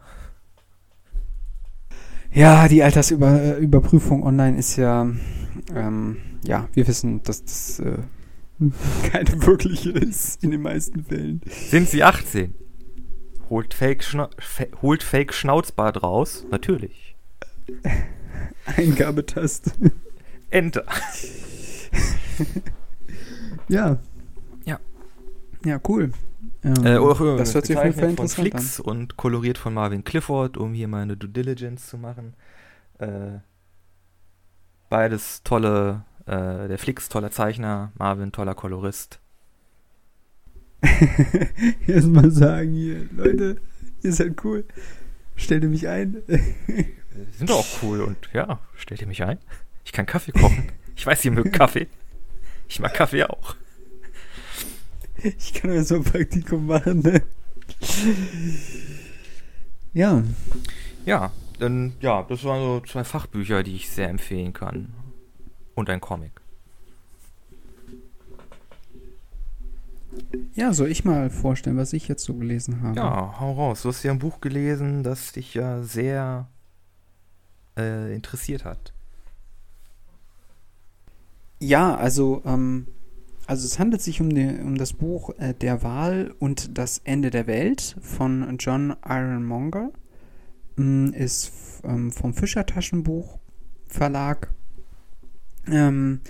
Ja, 2.31 2.67
die 2.67 2.83
Altersüberprüfung 2.83 4.23
online 4.23 4.57
ist 4.57 4.75
ja, 4.75 5.09
ähm, 5.73 6.17
ja, 6.45 6.67
wir 6.73 6.87
wissen, 6.87 7.23
dass 7.23 7.45
das 7.45 7.79
äh, 7.79 7.97
keine 9.09 9.45
wirkliche 9.45 9.91
ist 9.91 10.43
in 10.43 10.51
den 10.51 10.61
meisten 10.61 11.05
Fällen. 11.05 11.41
Sind 11.47 11.89
sie 11.89 12.03
18? 12.03 12.53
Holt 13.49 13.73
Fake, 13.73 14.03
Schna 14.03 14.29
holt 14.81 15.03
Fake 15.03 15.33
Schnauzbart 15.33 16.03
raus? 16.03 16.45
Natürlich. 16.51 17.04
Eingabetaste. 18.77 19.71
Enter. 20.49 20.85
Ja. 23.67 23.97
Ja. 24.65 24.79
Ja, 25.63 25.79
cool. 25.87 26.11
Ähm, 26.63 26.85
Äh, 26.85 26.97
auch 26.97 27.37
das 27.37 27.55
hört 27.55 27.65
sich 27.65 27.77
auf 27.77 27.83
jeden 27.83 27.95
Fall 27.95 28.09
gezeichnet 28.09 28.15
von 28.15 28.25
interessant 28.25 28.53
an. 28.53 28.61
Flix 28.61 28.79
und 28.79 29.17
koloriert 29.17 29.57
von 29.57 29.73
Marvin 29.73 30.03
Clifford, 30.03 30.57
um 30.57 30.73
hier 30.73 30.87
meine 30.87 31.17
Due 31.17 31.29
Diligence 31.29 31.87
zu 31.87 31.97
machen. 31.97 32.35
Äh, 32.99 33.39
beides 34.89 35.41
tolle, 35.43 36.03
äh, 36.25 36.67
der 36.67 36.77
Flix 36.77 37.09
toller 37.09 37.31
Zeichner, 37.31 37.91
Marvin 37.97 38.31
toller 38.31 38.55
Kolorist. 38.55 39.19
Erstmal 41.87 42.29
sagen 42.29 42.73
hier, 42.73 43.07
Leute, 43.15 43.57
ihr 44.03 44.13
seid 44.13 44.43
cool. 44.43 44.65
Stellt 45.35 45.63
ihr 45.63 45.69
mich 45.69 45.87
ein? 45.87 46.21
Die 47.15 47.37
sind 47.37 47.49
doch 47.49 47.59
auch 47.59 47.83
cool 47.83 48.01
und 48.01 48.17
ja, 48.33 48.59
stellt 48.75 49.01
ihr 49.01 49.07
mich 49.07 49.23
ein? 49.23 49.39
Ich 49.85 49.91
kann 49.91 50.05
Kaffee 50.05 50.31
kochen. 50.31 50.71
Ich 50.95 51.05
weiß, 51.05 51.23
ihr 51.25 51.31
mögt 51.31 51.53
Kaffee. 51.53 51.87
Ich 52.67 52.79
mag 52.79 52.93
Kaffee 52.93 53.23
auch. 53.23 53.55
Ich 55.17 55.53
kann 55.53 55.73
ja 55.73 55.83
so 55.83 55.95
ein 55.95 56.03
Praktikum 56.03 56.67
machen, 56.67 57.01
ne? 57.01 57.21
Ja. 59.93 60.23
Ja, 61.05 61.31
dann, 61.59 61.93
ja, 62.01 62.23
das 62.23 62.43
waren 62.43 62.61
so 62.61 62.79
zwei 62.81 63.03
Fachbücher, 63.03 63.63
die 63.63 63.75
ich 63.75 63.89
sehr 63.89 64.09
empfehlen 64.09 64.53
kann. 64.53 64.93
Und 65.73 65.89
ein 65.89 66.01
Comic. 66.01 66.31
Ja, 70.53 70.73
soll 70.73 70.89
ich 70.89 71.03
mal 71.05 71.29
vorstellen, 71.29 71.77
was 71.77 71.93
ich 71.93 72.07
jetzt 72.07 72.23
so 72.23 72.33
gelesen 72.33 72.81
habe? 72.81 72.97
Ja, 72.97 73.39
hau 73.39 73.53
raus. 73.53 73.81
Du 73.81 73.89
hast 73.89 74.03
ja 74.03 74.11
ein 74.11 74.19
Buch 74.19 74.41
gelesen, 74.41 75.03
das 75.03 75.33
dich 75.33 75.53
ja 75.53 75.83
sehr 75.83 76.49
äh, 77.77 78.13
interessiert 78.13 78.65
hat. 78.65 78.93
Ja, 81.59 81.95
also, 81.95 82.41
ähm, 82.45 82.87
also 83.47 83.65
es 83.65 83.79
handelt 83.79 84.01
sich 84.01 84.21
um, 84.21 84.29
die, 84.29 84.47
um 84.47 84.77
das 84.77 84.93
Buch 84.93 85.31
äh, 85.37 85.53
Der 85.53 85.83
Wahl 85.83 86.33
und 86.39 86.77
das 86.77 86.99
Ende 87.03 87.29
der 87.29 87.47
Welt 87.47 87.95
von 88.01 88.57
John 88.59 88.95
Ironmonger. 89.05 89.91
Mm, 90.75 91.09
Ist 91.13 91.81
ähm, 91.83 92.11
vom 92.11 92.33
Fischer 92.33 92.65
Taschenbuch 92.65 93.39
Verlag. 93.87 94.51
Ähm, 95.67 96.21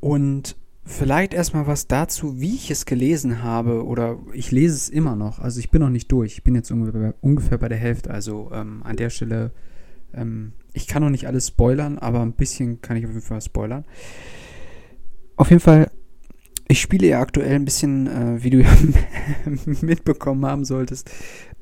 und 0.00 0.56
vielleicht 0.84 1.34
erstmal 1.34 1.66
was 1.66 1.86
dazu, 1.86 2.40
wie 2.40 2.54
ich 2.54 2.70
es 2.70 2.86
gelesen 2.86 3.42
habe, 3.42 3.84
oder 3.84 4.18
ich 4.32 4.50
lese 4.50 4.74
es 4.74 4.88
immer 4.88 5.16
noch. 5.16 5.38
Also 5.38 5.60
ich 5.60 5.70
bin 5.70 5.82
noch 5.82 5.90
nicht 5.90 6.10
durch. 6.10 6.32
Ich 6.34 6.44
bin 6.44 6.54
jetzt 6.54 6.70
ungefähr, 6.70 7.14
ungefähr 7.20 7.58
bei 7.58 7.68
der 7.68 7.78
Hälfte. 7.78 8.10
Also 8.10 8.50
ähm, 8.52 8.82
an 8.84 8.96
der 8.96 9.10
Stelle 9.10 9.52
ähm, 10.14 10.52
ich 10.72 10.86
kann 10.86 11.02
noch 11.02 11.10
nicht 11.10 11.26
alles 11.26 11.48
spoilern, 11.48 11.98
aber 11.98 12.20
ein 12.20 12.32
bisschen 12.32 12.80
kann 12.80 12.96
ich 12.96 13.04
auf 13.04 13.10
jeden 13.12 13.22
Fall 13.22 13.40
spoilern. 13.40 13.84
Auf 15.36 15.50
jeden 15.50 15.60
Fall, 15.60 15.90
ich 16.68 16.80
spiele 16.80 17.06
ja 17.06 17.20
aktuell 17.20 17.54
ein 17.54 17.64
bisschen, 17.64 18.06
äh, 18.06 18.42
wie 18.42 18.50
du 18.50 18.62
ja 18.62 18.70
mitbekommen 19.82 20.44
haben 20.46 20.64
solltest, 20.64 21.10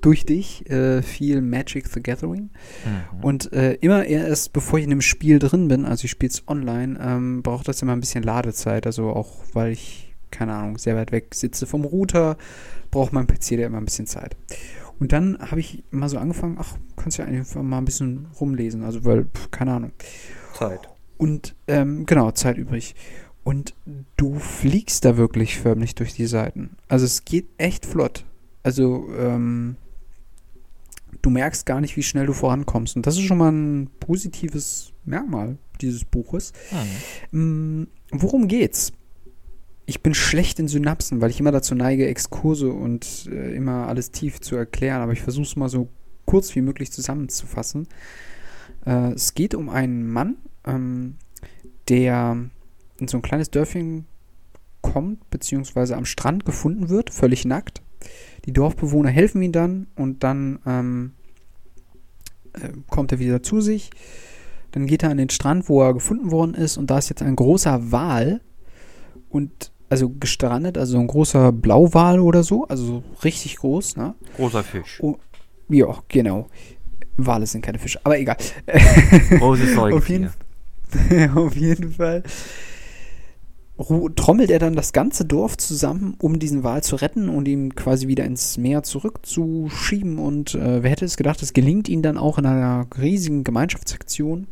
durch 0.01 0.25
dich 0.25 0.69
äh, 0.71 1.03
viel 1.03 1.41
Magic 1.41 1.89
the 1.89 2.03
Gathering. 2.03 2.51
Mhm. 2.85 3.25
Und 3.25 3.53
äh, 3.53 3.75
immer 3.75 4.05
erst 4.05 4.53
bevor 4.53 4.79
ich 4.79 4.85
in 4.85 4.93
einem 4.93 5.01
Spiel 5.01 5.39
drin 5.39 5.69
bin, 5.69 5.85
also 5.85 6.05
ich 6.05 6.11
spiele 6.11 6.31
es 6.31 6.47
online, 6.49 6.99
ähm, 7.01 7.43
braucht 7.43 7.69
das 7.69 7.83
immer 7.83 7.93
ein 7.93 8.01
bisschen 8.01 8.23
Ladezeit. 8.23 8.87
Also 8.87 9.11
auch 9.11 9.45
weil 9.53 9.73
ich, 9.73 10.15
keine 10.31 10.55
Ahnung, 10.55 10.79
sehr 10.79 10.97
weit 10.97 11.13
weg 11.13 11.35
sitze 11.35 11.67
vom 11.67 11.85
Router, 11.85 12.37
braucht 12.91 13.13
mein 13.13 13.27
PC 13.27 13.57
da 13.57 13.67
immer 13.67 13.79
ein 13.79 13.85
bisschen 13.85 14.07
Zeit. 14.07 14.37
Und 14.99 15.13
dann 15.13 15.39
habe 15.39 15.61
ich 15.61 15.85
mal 15.91 16.09
so 16.09 16.19
angefangen, 16.19 16.57
ach, 16.59 16.77
kannst 16.97 17.19
ja 17.19 17.25
einfach 17.27 17.63
mal 17.63 17.79
ein 17.79 17.85
bisschen 17.85 18.29
rumlesen. 18.41 18.83
Also 18.83 19.05
weil, 19.05 19.25
pf, 19.25 19.51
keine 19.51 19.73
Ahnung. 19.73 19.93
Zeit. 20.55 20.89
Und 21.19 21.55
ähm, 21.67 22.07
genau, 22.07 22.31
Zeit 22.31 22.57
übrig. 22.57 22.95
Und 23.45 23.75
du 24.17 24.39
fliegst 24.39 25.05
da 25.05 25.17
wirklich 25.17 25.59
förmlich 25.59 25.95
durch 25.95 26.15
die 26.15 26.27
Seiten. 26.27 26.77
Also 26.89 27.05
es 27.05 27.25
geht 27.25 27.47
echt 27.59 27.87
flott. 27.87 28.25
Also 28.63 29.09
ähm, 29.17 29.77
du 31.23 31.31
merkst 31.31 31.67
gar 31.67 31.81
nicht, 31.81 31.97
wie 31.97 32.03
schnell 32.03 32.27
du 32.27 32.33
vorankommst. 32.33 32.97
Und 32.97 33.07
das 33.07 33.17
ist 33.17 33.23
schon 33.23 33.39
mal 33.39 33.53
ein 33.53 33.91
positives 34.01 34.93
Merkmal 35.05 35.59
dieses 35.81 36.05
Buches. 36.05 36.53
Mhm. 37.33 37.81
Mm, 37.81 37.87
worum 38.11 38.49
geht's? 38.49 38.93
Ich 39.87 40.03
bin 40.03 40.15
schlecht 40.15 40.59
in 40.59 40.67
Synapsen, 40.67 41.21
weil 41.21 41.31
ich 41.31 41.39
immer 41.39 41.53
dazu 41.53 41.77
neige, 41.77 42.09
Exkurse 42.09 42.71
und 42.71 43.29
äh, 43.31 43.55
immer 43.55 43.87
alles 43.87 44.11
tief 44.11 44.41
zu 44.41 44.57
erklären, 44.57 45.01
aber 45.01 45.13
ich 45.13 45.23
versuche 45.23 45.47
es 45.47 45.55
mal 45.55 45.69
so 45.69 45.89
kurz 46.25 46.55
wie 46.57 46.61
möglich 46.61 46.91
zusammenzufassen. 46.91 47.87
Äh, 48.85 49.13
es 49.13 49.35
geht 49.35 49.55
um 49.55 49.69
einen 49.69 50.11
Mann, 50.11 50.37
ähm, 50.67 51.15
der 51.89 52.37
in 52.99 53.09
so 53.09 53.19
ein 53.19 53.23
kleines 53.23 53.51
Dörfchen 53.51 54.07
kommt, 54.83 55.31
beziehungsweise 55.31 55.97
am 55.97 56.05
Strand 56.05 56.45
gefunden 56.45 56.89
wird, 56.89 57.11
völlig 57.11 57.45
nackt. 57.45 57.81
Die 58.45 58.53
Dorfbewohner 58.53 59.11
helfen 59.11 59.41
ihm 59.43 59.53
dann 59.53 59.87
und 59.95 60.25
dann 60.25 60.59
ähm, 60.67 61.13
äh, 62.55 62.71
kommt 62.89 63.13
er 63.13 63.21
wieder 63.21 63.43
zu 63.43 63.61
sich. 63.61 63.91
Dann 64.73 64.87
geht 64.87 65.05
er 65.05 65.11
an 65.11 65.17
den 65.17 65.31
Strand, 65.31 65.69
wo 65.69 65.83
er 65.83 65.95
gefunden 65.95 66.31
worden 66.33 66.55
ist, 66.55 66.77
und 66.77 66.91
da 66.91 66.99
ist 66.99 67.09
jetzt 67.09 67.23
ein 67.23 67.37
großer 67.37 67.93
Wal 67.93 68.41
und 69.29 69.73
also 69.89 70.11
gestrandet, 70.11 70.79
also 70.79 70.99
ein 70.99 71.07
großer 71.07 71.53
Blauwal 71.53 72.21
oder 72.21 72.43
so, 72.43 72.65
also 72.67 72.85
so 72.85 73.05
richtig 73.25 73.57
groß, 73.57 73.97
ne? 73.97 74.15
Großer 74.37 74.63
Fisch. 74.63 75.01
Ja, 75.69 75.99
genau. 76.09 76.49
Wale 77.17 77.47
sind 77.47 77.63
keine 77.63 77.79
Fische, 77.79 78.01
aber 78.05 78.19
egal. 78.19 78.37
Großes 79.39 79.77
Auf 79.77 80.09
jeden. 80.09 80.31
Auf 81.35 81.57
jeden 81.57 81.93
Fall 81.93 82.23
trommelt 84.17 84.51
er 84.51 84.59
dann 84.59 84.75
das 84.75 84.93
ganze 84.93 85.27
Dorf 85.27 85.59
zusammen, 85.59 86.15
um 86.19 86.39
diesen 86.39 86.65
Wal 86.65 86.83
zu 86.83 86.97
retten 86.97 87.29
und 87.29 87.47
ihn 87.47 87.75
quasi 87.75 88.09
wieder 88.09 88.25
ins 88.25 88.57
Meer 88.57 88.83
zurückzuschieben. 88.83 90.19
Und 90.19 90.55
äh, 90.55 90.83
wer 90.83 90.91
hätte 90.91 91.05
es 91.05 91.17
gedacht, 91.17 91.43
es 91.43 91.53
gelingt 91.53 91.89
ihm 91.89 92.01
dann 92.01 92.17
auch 92.17 92.39
in 92.39 92.47
einer 92.47 92.87
riesigen 92.99 93.45
Gemeinschaftsaktion. 93.45 94.47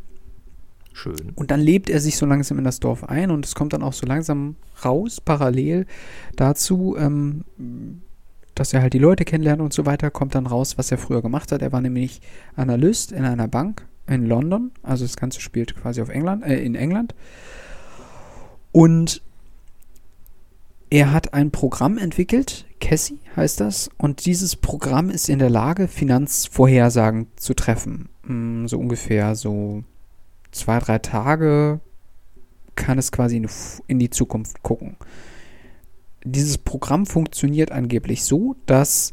Schön. 0.94 1.32
Und 1.34 1.50
dann 1.50 1.60
lebt 1.60 1.90
er 1.90 2.00
sich 2.00 2.16
so 2.16 2.24
langsam 2.24 2.56
in 2.56 2.64
das 2.64 2.78
Dorf 2.78 3.02
ein 3.02 3.32
und 3.32 3.44
es 3.44 3.56
kommt 3.56 3.72
dann 3.72 3.82
auch 3.82 3.92
so 3.92 4.06
langsam 4.06 4.54
raus, 4.84 5.20
parallel 5.20 5.86
dazu, 6.36 6.96
ähm, 6.96 7.44
dass 8.54 8.72
er 8.72 8.80
halt 8.80 8.94
die 8.94 9.00
Leute 9.00 9.24
kennenlernt 9.24 9.60
und 9.60 9.72
so 9.72 9.86
weiter, 9.86 10.12
kommt 10.12 10.36
dann 10.36 10.46
raus, 10.46 10.78
was 10.78 10.92
er 10.92 10.98
früher 10.98 11.20
gemacht 11.20 11.50
hat. 11.50 11.62
Er 11.62 11.72
war 11.72 11.80
nämlich 11.80 12.20
Analyst 12.54 13.10
in 13.10 13.24
einer 13.24 13.48
Bank 13.48 13.86
in 14.06 14.24
London, 14.26 14.70
also 14.84 15.04
das 15.04 15.16
Ganze 15.16 15.40
spielt 15.40 15.74
quasi 15.74 16.00
auf 16.00 16.10
England, 16.10 16.44
äh, 16.44 16.62
in 16.62 16.76
England. 16.76 17.12
Und 18.70 19.20
er 20.90 21.12
hat 21.12 21.34
ein 21.34 21.50
Programm 21.50 21.98
entwickelt, 21.98 22.66
Cassie 22.80 23.18
heißt 23.34 23.58
das, 23.58 23.90
und 23.98 24.26
dieses 24.26 24.54
Programm 24.54 25.10
ist 25.10 25.28
in 25.28 25.40
der 25.40 25.50
Lage, 25.50 25.88
Finanzvorhersagen 25.88 27.26
zu 27.34 27.54
treffen. 27.54 28.10
Mm, 28.22 28.66
so 28.66 28.78
ungefähr 28.78 29.34
so 29.34 29.82
zwei, 30.54 30.78
drei 30.78 30.98
Tage 30.98 31.80
kann 32.74 32.98
es 32.98 33.12
quasi 33.12 33.46
in 33.86 33.98
die 33.98 34.10
Zukunft 34.10 34.62
gucken. 34.62 34.96
Dieses 36.24 36.58
Programm 36.58 37.06
funktioniert 37.06 37.70
angeblich 37.70 38.24
so, 38.24 38.56
dass 38.66 39.12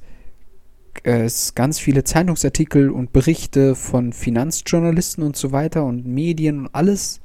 es 1.03 1.55
ganz 1.55 1.79
viele 1.79 2.03
Zeitungsartikel 2.03 2.89
und 2.89 3.13
Berichte 3.13 3.75
von 3.75 4.13
Finanzjournalisten 4.13 5.23
und 5.23 5.35
so 5.35 5.51
weiter 5.51 5.85
und 5.85 6.05
Medien 6.05 6.59
und 6.59 6.75
alles 6.75 7.21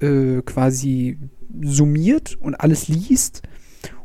äh, 0.00 0.42
quasi 0.42 1.18
summiert 1.62 2.36
und 2.40 2.54
alles 2.54 2.88
liest 2.88 3.42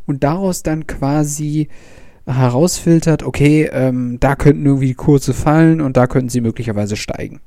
und 0.06 0.24
daraus 0.24 0.64
dann 0.64 0.88
quasi 0.88 1.70
herausfiltert, 2.26 3.24
okay, 3.24 3.70
ähm, 3.72 4.20
da 4.20 4.36
könnten 4.36 4.66
irgendwie 4.66 4.88
die 4.88 4.96
Kurse 4.96 5.34
fallen 5.34 5.80
und 5.80 5.96
da 5.96 6.08
könnten 6.08 6.30
sie 6.30 6.42
möglicherweise 6.42 6.98
steigen. 6.98 7.40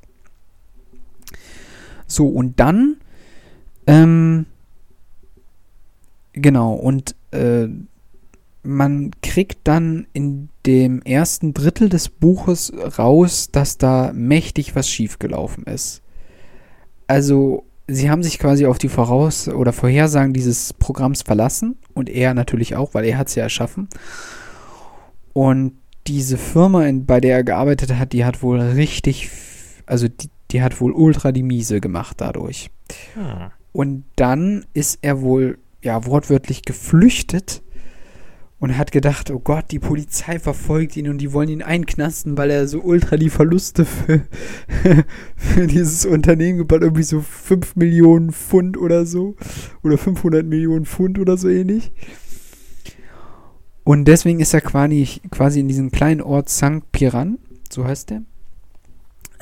So, 2.10 2.26
und 2.26 2.58
dann, 2.58 2.96
ähm, 3.86 4.46
genau, 6.32 6.74
und 6.74 7.14
äh, 7.30 7.68
man 8.64 9.12
kriegt 9.22 9.60
dann 9.64 10.06
in 10.12 10.48
dem 10.66 11.02
ersten 11.02 11.54
Drittel 11.54 11.88
des 11.88 12.08
Buches 12.08 12.72
raus, 12.98 13.50
dass 13.52 13.78
da 13.78 14.12
mächtig 14.12 14.74
was 14.74 14.88
schiefgelaufen 14.88 15.64
ist. 15.64 16.02
Also 17.06 17.64
sie 17.86 18.10
haben 18.10 18.24
sich 18.24 18.40
quasi 18.40 18.66
auf 18.66 18.78
die 18.78 18.88
Voraus- 18.88 19.48
oder 19.48 19.72
Vorhersagen 19.72 20.32
dieses 20.34 20.72
Programms 20.72 21.22
verlassen 21.22 21.76
und 21.94 22.10
er 22.10 22.34
natürlich 22.34 22.74
auch, 22.74 22.92
weil 22.92 23.04
er 23.04 23.18
hat 23.18 23.28
es 23.28 23.36
ja 23.36 23.44
erschaffen. 23.44 23.88
Und 25.32 25.74
diese 26.08 26.38
Firma, 26.38 26.86
in, 26.86 27.06
bei 27.06 27.20
der 27.20 27.36
er 27.36 27.44
gearbeitet 27.44 27.94
hat, 27.94 28.12
die 28.12 28.24
hat 28.24 28.42
wohl 28.42 28.58
richtig, 28.58 29.30
also 29.86 30.08
die, 30.08 30.28
die 30.50 30.62
hat 30.62 30.80
wohl 30.80 30.92
ultra 30.92 31.32
die 31.32 31.42
Miese 31.42 31.80
gemacht 31.80 32.20
dadurch. 32.20 32.70
Hm. 33.14 33.50
Und 33.72 34.04
dann 34.16 34.66
ist 34.74 34.98
er 35.02 35.20
wohl, 35.22 35.58
ja, 35.82 36.04
wortwörtlich 36.06 36.62
geflüchtet 36.62 37.62
und 38.60 38.76
hat 38.76 38.92
gedacht, 38.92 39.30
oh 39.30 39.38
Gott, 39.38 39.66
die 39.70 39.78
Polizei 39.78 40.38
verfolgt 40.38 40.96
ihn 40.96 41.08
und 41.08 41.18
die 41.18 41.32
wollen 41.32 41.48
ihn 41.48 41.62
einknasten, 41.62 42.36
weil 42.36 42.50
er 42.50 42.68
so 42.68 42.80
ultra 42.80 43.16
die 43.16 43.30
Verluste 43.30 43.86
für, 43.86 44.22
für 45.36 45.66
dieses 45.66 46.04
Unternehmen 46.04 46.58
gebaut, 46.58 46.82
irgendwie 46.82 47.02
so 47.02 47.22
5 47.22 47.76
Millionen 47.76 48.32
Pfund 48.32 48.76
oder 48.76 49.06
so 49.06 49.34
oder 49.82 49.96
500 49.96 50.44
Millionen 50.44 50.84
Pfund 50.84 51.18
oder 51.18 51.38
so 51.38 51.48
ähnlich. 51.48 51.90
Und 53.82 54.04
deswegen 54.04 54.40
ist 54.40 54.52
er 54.52 54.60
quasi, 54.60 55.20
quasi 55.30 55.60
in 55.60 55.68
diesem 55.68 55.90
kleinen 55.90 56.20
Ort 56.20 56.50
St. 56.50 56.92
Piran, 56.92 57.38
so 57.70 57.86
heißt 57.86 58.10
der, 58.10 58.22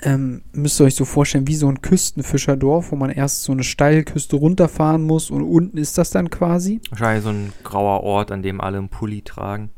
ähm, 0.02 0.42
müsst 0.52 0.80
ihr 0.80 0.84
euch 0.84 0.94
so 0.94 1.04
vorstellen, 1.04 1.48
wie 1.48 1.56
so 1.56 1.68
ein 1.68 1.82
Küstenfischerdorf, 1.82 2.92
wo 2.92 2.96
man 2.96 3.11
erst 3.11 3.42
so 3.42 3.52
eine 3.52 3.64
Steilküste 3.64 4.37
runterfahren 4.37 5.02
muss 5.02 5.30
und 5.30 5.42
unten 5.42 5.78
ist 5.78 5.98
das 5.98 6.11
dann 6.11 6.30
quasi. 6.30 6.80
Wahrscheinlich 6.90 7.24
so 7.24 7.30
ein 7.30 7.52
grauer 7.64 8.02
Ort, 8.02 8.30
an 8.30 8.42
dem 8.42 8.61
alle 8.61 8.78
einen 8.78 8.88
Pulli 8.88 9.22
tragen. 9.22 9.70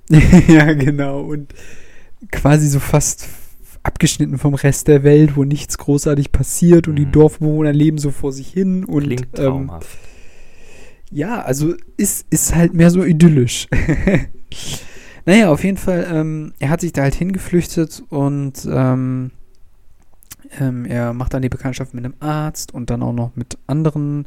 ja, 0.48 0.72
genau. 0.72 1.20
Und 1.20 1.54
quasi 2.32 2.68
so 2.68 2.80
fast 2.80 3.28
abgeschnitten 3.82 4.38
vom 4.38 4.54
Rest 4.54 4.88
der 4.88 5.02
Welt, 5.02 5.36
wo 5.36 5.44
nichts 5.44 5.78
großartig 5.78 6.32
passiert 6.32 6.88
und 6.88 6.94
mhm. 6.94 6.98
die 6.98 7.10
Dorfbewohner 7.10 7.72
leben 7.72 7.98
so 7.98 8.10
vor 8.10 8.32
sich 8.32 8.48
hin. 8.48 8.84
Und, 8.84 9.04
Klingt 9.04 9.34
traumhaft. 9.34 9.86
Ähm, 9.86 10.08
ja, 11.10 11.40
also 11.42 11.74
ist, 11.96 12.26
ist 12.30 12.54
halt 12.54 12.74
mehr 12.74 12.90
so 12.90 13.04
idyllisch. 13.04 13.66
naja, 15.26 15.50
auf 15.50 15.64
jeden 15.64 15.78
Fall, 15.78 16.06
ähm, 16.10 16.52
er 16.58 16.70
hat 16.70 16.80
sich 16.80 16.92
da 16.92 17.02
halt 17.02 17.14
hingeflüchtet 17.14 18.02
und 18.10 18.68
ähm, 18.70 19.30
ähm, 20.60 20.84
er 20.84 21.12
macht 21.12 21.34
dann 21.34 21.42
die 21.42 21.48
Bekanntschaft 21.48 21.94
mit 21.94 22.04
einem 22.04 22.14
Arzt 22.20 22.72
und 22.72 22.90
dann 22.90 23.02
auch 23.02 23.12
noch 23.12 23.36
mit 23.36 23.58
anderen 23.66 24.26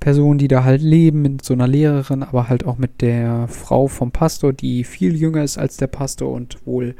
Personen, 0.00 0.38
die 0.38 0.48
da 0.48 0.64
halt 0.64 0.82
leben, 0.82 1.22
mit 1.22 1.44
so 1.44 1.54
einer 1.54 1.68
Lehrerin, 1.68 2.22
aber 2.24 2.48
halt 2.48 2.66
auch 2.66 2.76
mit 2.76 3.02
der 3.02 3.46
Frau 3.48 3.86
vom 3.86 4.10
Pastor, 4.10 4.52
die 4.52 4.82
viel 4.82 5.16
jünger 5.16 5.44
ist 5.44 5.58
als 5.58 5.76
der 5.76 5.86
Pastor 5.86 6.32
und 6.32 6.66
wohl 6.66 6.96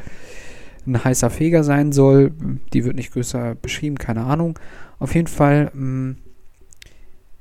ein 0.86 1.02
heißer 1.02 1.30
Feger 1.30 1.64
sein 1.64 1.92
soll. 1.92 2.32
Die 2.72 2.84
wird 2.84 2.96
nicht 2.96 3.12
größer 3.12 3.56
beschrieben, 3.56 3.98
keine 3.98 4.22
Ahnung. 4.22 4.58
Auf 4.98 5.14
jeden 5.14 5.26
Fall, 5.26 5.70
mh, 5.74 5.84
mm, 5.84 6.16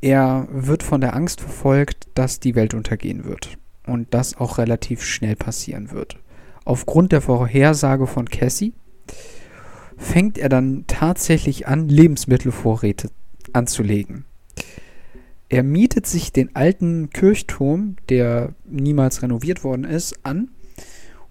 er 0.01 0.47
wird 0.51 0.81
von 0.81 0.99
der 0.99 1.15
Angst 1.15 1.41
verfolgt, 1.41 2.07
dass 2.15 2.39
die 2.39 2.55
Welt 2.55 2.73
untergehen 2.73 3.23
wird. 3.23 3.57
Und 3.85 4.07
das 4.15 4.35
auch 4.35 4.57
relativ 4.57 5.03
schnell 5.03 5.35
passieren 5.35 5.91
wird. 5.91 6.17
Aufgrund 6.65 7.11
der 7.11 7.21
Vorhersage 7.21 8.07
von 8.07 8.27
Cassie 8.27 8.73
fängt 10.01 10.37
er 10.37 10.49
dann 10.49 10.85
tatsächlich 10.87 11.67
an, 11.67 11.87
Lebensmittelvorräte 11.87 13.09
anzulegen. 13.53 14.25
Er 15.47 15.63
mietet 15.63 16.07
sich 16.07 16.31
den 16.31 16.55
alten 16.55 17.09
Kirchturm, 17.09 17.97
der 18.09 18.53
niemals 18.65 19.21
renoviert 19.21 19.63
worden 19.63 19.83
ist, 19.83 20.15
an 20.23 20.49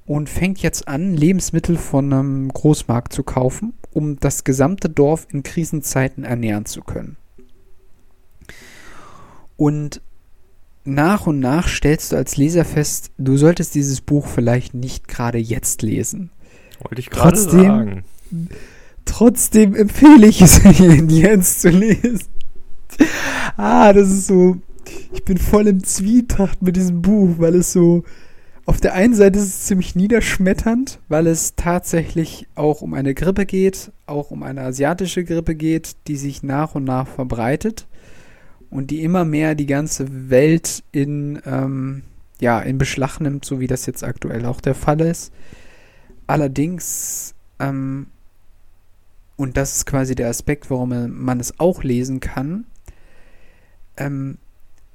und 0.07 0.29
fängt 0.29 0.61
jetzt 0.61 0.89
an, 0.89 1.15
Lebensmittel 1.15 1.77
von 1.77 2.13
einem 2.13 2.49
Großmarkt 2.49 3.13
zu 3.13 3.23
kaufen, 3.23 3.75
um 3.93 4.19
das 4.21 4.45
gesamte 4.45 4.89
Dorf 4.89 5.27
in 5.31 5.43
Krisenzeiten 5.43 6.25
ernähren 6.25 6.67
zu 6.67 6.83
können. 6.83 7.17
Und 9.57 10.01
nach 10.85 11.27
und 11.27 11.41
nach 11.41 11.69
stellst 11.69 12.13
du 12.13 12.17
als 12.17 12.37
Leser 12.37 12.65
fest, 12.65 13.11
du 13.19 13.37
solltest 13.37 13.75
dieses 13.75 14.01
Buch 14.01 14.27
vielleicht 14.27 14.75
nicht 14.75 15.09
gerade 15.09 15.39
jetzt 15.39 15.83
lesen. 15.83 16.31
Wollte 16.81 17.01
ich 17.01 17.11
gerade 17.11 17.37
sagen. 17.37 18.05
Trotzdem 19.05 19.75
empfehle 19.75 20.27
ich 20.27 20.41
es 20.43 20.61
jetzt 21.09 21.63
zu 21.63 21.71
lesen. 21.71 22.21
Ah, 23.57 23.93
das 23.93 24.11
ist 24.11 24.27
so. 24.27 24.57
Ich 25.13 25.25
bin 25.25 25.39
voll 25.39 25.67
im 25.67 25.85
Zwietracht 25.85 26.63
mit 26.63 26.77
diesem 26.77 27.03
Buch, 27.03 27.37
weil 27.39 27.55
es 27.55 27.73
so. 27.73 28.05
Auf 28.67 28.81
der 28.81 28.95
einen 28.95 29.15
Seite 29.15 29.39
ist 29.39 29.47
es 29.47 29.65
ziemlich 29.65 29.97
niederschmetternd, 29.97 31.01
weil 31.09 31.27
es 31.27 31.57
tatsächlich 31.57 32.47
auch 32.55 32.83
um 32.83 32.95
eine 32.95 33.15
Grippe 33.15 33.45
geht, 33.45 33.91
auch 34.07 34.31
um 34.31 34.45
eine 34.45 34.61
asiatische 34.61 35.25
Grippe 35.25 35.57
geht, 35.57 35.97
die 36.07 36.17
sich 36.17 36.45
nach 36.45 36.77
und 36.77 36.85
nach 36.85 37.09
verbreitet 37.09 37.89
und 38.71 38.93
die 38.93 39.03
immer 39.03 39.25
mehr 39.25 39.57
die 39.57 39.67
ganze 39.67 40.31
Welt 40.31 40.85
in, 40.93 41.41
ähm, 41.47 42.03
ja, 42.41 42.61
in 42.61 42.79
Beschlag 42.79 43.19
nimmt, 43.19 43.45
so 43.45 43.59
wie 43.59 43.67
das 43.67 43.87
jetzt 43.87 44.05
aktuell 44.05 44.47
auch 44.47 44.61
der 44.61 44.77
Fall 44.77 45.01
ist. 45.01 45.33
Allerdings 46.29 47.35
ähm, 47.59 48.07
und 49.41 49.57
das 49.57 49.75
ist 49.75 49.87
quasi 49.87 50.15
der 50.15 50.29
Aspekt, 50.29 50.71
warum 50.71 50.91
man 51.09 51.41
es 51.41 51.59
auch 51.59 51.83
lesen 51.83 52.21
kann, 52.21 52.67
ähm, 53.97 54.37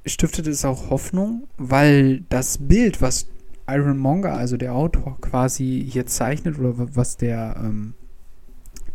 stiftet 0.06 0.46
es 0.46 0.64
auch 0.64 0.92
Hoffnung, 0.92 1.48
weil 1.58 2.22
das 2.30 2.60
Bild, 2.60 3.02
was 3.02 3.26
Iron 3.68 3.98
Monger, 3.98 4.34
also 4.34 4.56
der 4.56 4.76
Autor, 4.76 5.18
quasi 5.20 5.84
hier 5.90 6.06
zeichnet, 6.06 6.60
oder 6.60 6.74
was 6.78 7.18
der, 7.18 7.56
ähm, 7.58 7.96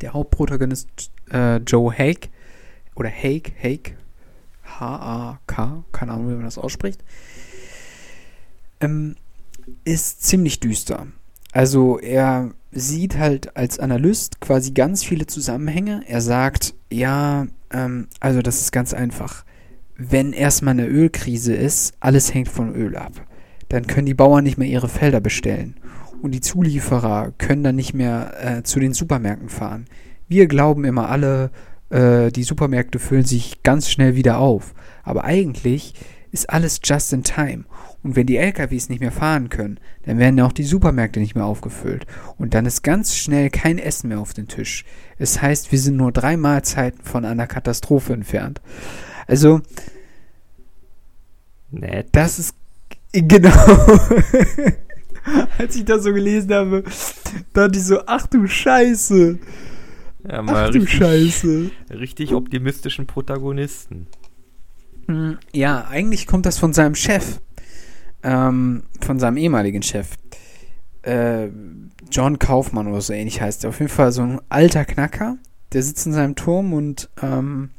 der 0.00 0.12
Hauptprotagonist 0.12 1.10
äh, 1.32 1.56
Joe 1.56 1.92
Hake, 1.92 2.28
oder 2.94 3.08
Hake, 3.08 3.50
Hake, 3.60 3.96
H-A-K, 4.62 5.82
keine 5.90 6.12
Ahnung, 6.12 6.28
wie 6.28 6.34
man 6.34 6.44
das 6.44 6.58
ausspricht, 6.58 7.02
ähm, 8.80 9.16
ist 9.82 10.22
ziemlich 10.22 10.60
düster. 10.60 11.08
Also 11.50 11.98
er 11.98 12.52
sieht 12.72 13.18
halt 13.18 13.56
als 13.56 13.78
Analyst 13.78 14.40
quasi 14.40 14.72
ganz 14.72 15.04
viele 15.04 15.26
Zusammenhänge. 15.26 16.02
Er 16.06 16.20
sagt, 16.20 16.74
ja, 16.90 17.46
ähm, 17.72 18.08
also 18.20 18.42
das 18.42 18.60
ist 18.60 18.72
ganz 18.72 18.94
einfach. 18.94 19.44
Wenn 19.96 20.32
erstmal 20.32 20.72
eine 20.72 20.86
Ölkrise 20.86 21.54
ist, 21.54 21.94
alles 22.00 22.32
hängt 22.32 22.48
vom 22.48 22.74
Öl 22.74 22.96
ab. 22.96 23.12
Dann 23.68 23.86
können 23.86 24.06
die 24.06 24.14
Bauern 24.14 24.44
nicht 24.44 24.58
mehr 24.58 24.68
ihre 24.68 24.88
Felder 24.88 25.20
bestellen. 25.20 25.76
Und 26.22 26.32
die 26.32 26.40
Zulieferer 26.40 27.32
können 27.38 27.64
dann 27.64 27.76
nicht 27.76 27.94
mehr 27.94 28.32
äh, 28.58 28.62
zu 28.62 28.78
den 28.80 28.92
Supermärkten 28.92 29.48
fahren. 29.48 29.86
Wir 30.28 30.46
glauben 30.46 30.84
immer 30.84 31.08
alle, 31.08 31.50
äh, 31.90 32.30
die 32.30 32.42
Supermärkte 32.42 32.98
füllen 32.98 33.24
sich 33.24 33.62
ganz 33.62 33.90
schnell 33.90 34.16
wieder 34.16 34.38
auf. 34.38 34.74
Aber 35.02 35.24
eigentlich 35.24 35.94
ist 36.30 36.50
alles 36.50 36.80
just 36.84 37.12
in 37.12 37.24
time. 37.24 37.64
Und 38.02 38.16
wenn 38.16 38.26
die 38.26 38.38
LKWs 38.38 38.88
nicht 38.88 39.00
mehr 39.00 39.12
fahren 39.12 39.50
können, 39.50 39.78
dann 40.04 40.18
werden 40.18 40.38
ja 40.38 40.46
auch 40.46 40.52
die 40.52 40.64
Supermärkte 40.64 41.20
nicht 41.20 41.34
mehr 41.34 41.44
aufgefüllt. 41.44 42.06
Und 42.38 42.54
dann 42.54 42.64
ist 42.64 42.82
ganz 42.82 43.14
schnell 43.14 43.50
kein 43.50 43.78
Essen 43.78 44.08
mehr 44.08 44.20
auf 44.20 44.32
dem 44.32 44.48
Tisch. 44.48 44.84
Es 45.18 45.42
heißt, 45.42 45.70
wir 45.70 45.78
sind 45.78 45.96
nur 45.96 46.10
drei 46.10 46.36
Mahlzeiten 46.38 47.02
von 47.04 47.24
einer 47.26 47.46
Katastrophe 47.46 48.14
entfernt. 48.14 48.60
Also, 49.26 49.60
Nett. 51.70 52.08
das 52.12 52.38
ist 52.38 52.54
genau. 53.12 53.50
Als 55.58 55.76
ich 55.76 55.84
das 55.84 56.02
so 56.04 56.12
gelesen 56.12 56.52
habe, 56.54 56.84
dachte 57.52 57.78
ich 57.78 57.84
so, 57.84 58.00
ach 58.06 58.26
du 58.26 58.46
Scheiße. 58.46 59.38
Ja, 60.28 60.42
Ach 60.46 60.70
du 60.70 60.86
Scheiße. 60.86 61.70
richtig 61.90 62.34
optimistischen 62.34 63.06
Protagonisten. 63.06 64.06
Hm, 65.06 65.38
Ja, 65.52 65.86
eigentlich 65.88 66.26
kommt 66.26 66.46
das 66.46 66.58
von 66.58 66.72
seinem 66.72 66.94
Chef. 66.94 67.40
Ähm, 68.22 68.82
von 69.00 69.18
seinem 69.18 69.36
ehemaligen 69.36 69.82
Chef. 69.82 70.08
Äh, 71.02 71.48
John 72.10 72.38
Kaufmann 72.38 72.88
oder 72.88 73.00
so 73.00 73.12
ähnlich 73.12 73.40
heißt 73.40 73.64
er. 73.64 73.70
Auf 73.70 73.80
jeden 73.80 73.90
Fall 73.90 74.12
so 74.12 74.22
ein 74.22 74.40
alter 74.48 74.84
Knacker. 74.84 75.38
Der 75.72 75.82
sitzt 75.82 76.06
in 76.06 76.12
seinem 76.12 76.34
Turm 76.34 76.72
und 76.72 77.08
ähm, 77.22 77.70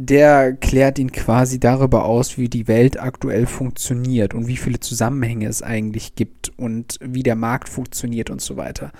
der 0.00 0.52
klärt 0.52 0.98
ihn 1.00 1.10
quasi 1.10 1.58
darüber 1.58 2.04
aus, 2.04 2.38
wie 2.38 2.48
die 2.48 2.68
Welt 2.68 3.00
aktuell 3.00 3.46
funktioniert 3.46 4.32
und 4.32 4.46
wie 4.46 4.56
viele 4.56 4.78
Zusammenhänge 4.78 5.48
es 5.48 5.60
eigentlich 5.60 6.14
gibt 6.14 6.52
und 6.56 6.98
wie 7.02 7.24
der 7.24 7.34
Markt 7.34 7.68
funktioniert 7.68 8.30
und 8.30 8.40
so 8.40 8.56
weiter. 8.56 8.92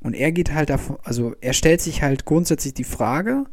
Und 0.00 0.14
er 0.14 0.30
geht 0.32 0.52
halt 0.52 0.68
davon, 0.68 0.98
also 1.04 1.34
er 1.40 1.54
stellt 1.54 1.80
sich 1.80 2.02
halt 2.02 2.26
grundsätzlich 2.26 2.74
die 2.74 2.84
Frage, 2.84 3.44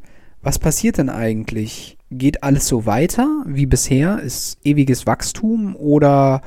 was 0.42 0.60
passiert 0.60 0.98
denn 0.98 1.10
eigentlich? 1.10 1.97
Geht 2.10 2.44
alles 2.44 2.68
so 2.68 2.86
weiter 2.86 3.44
wie 3.46 3.66
bisher? 3.66 4.22
Ist 4.22 4.58
ewiges 4.64 5.06
Wachstum 5.06 5.76
oder 5.76 6.42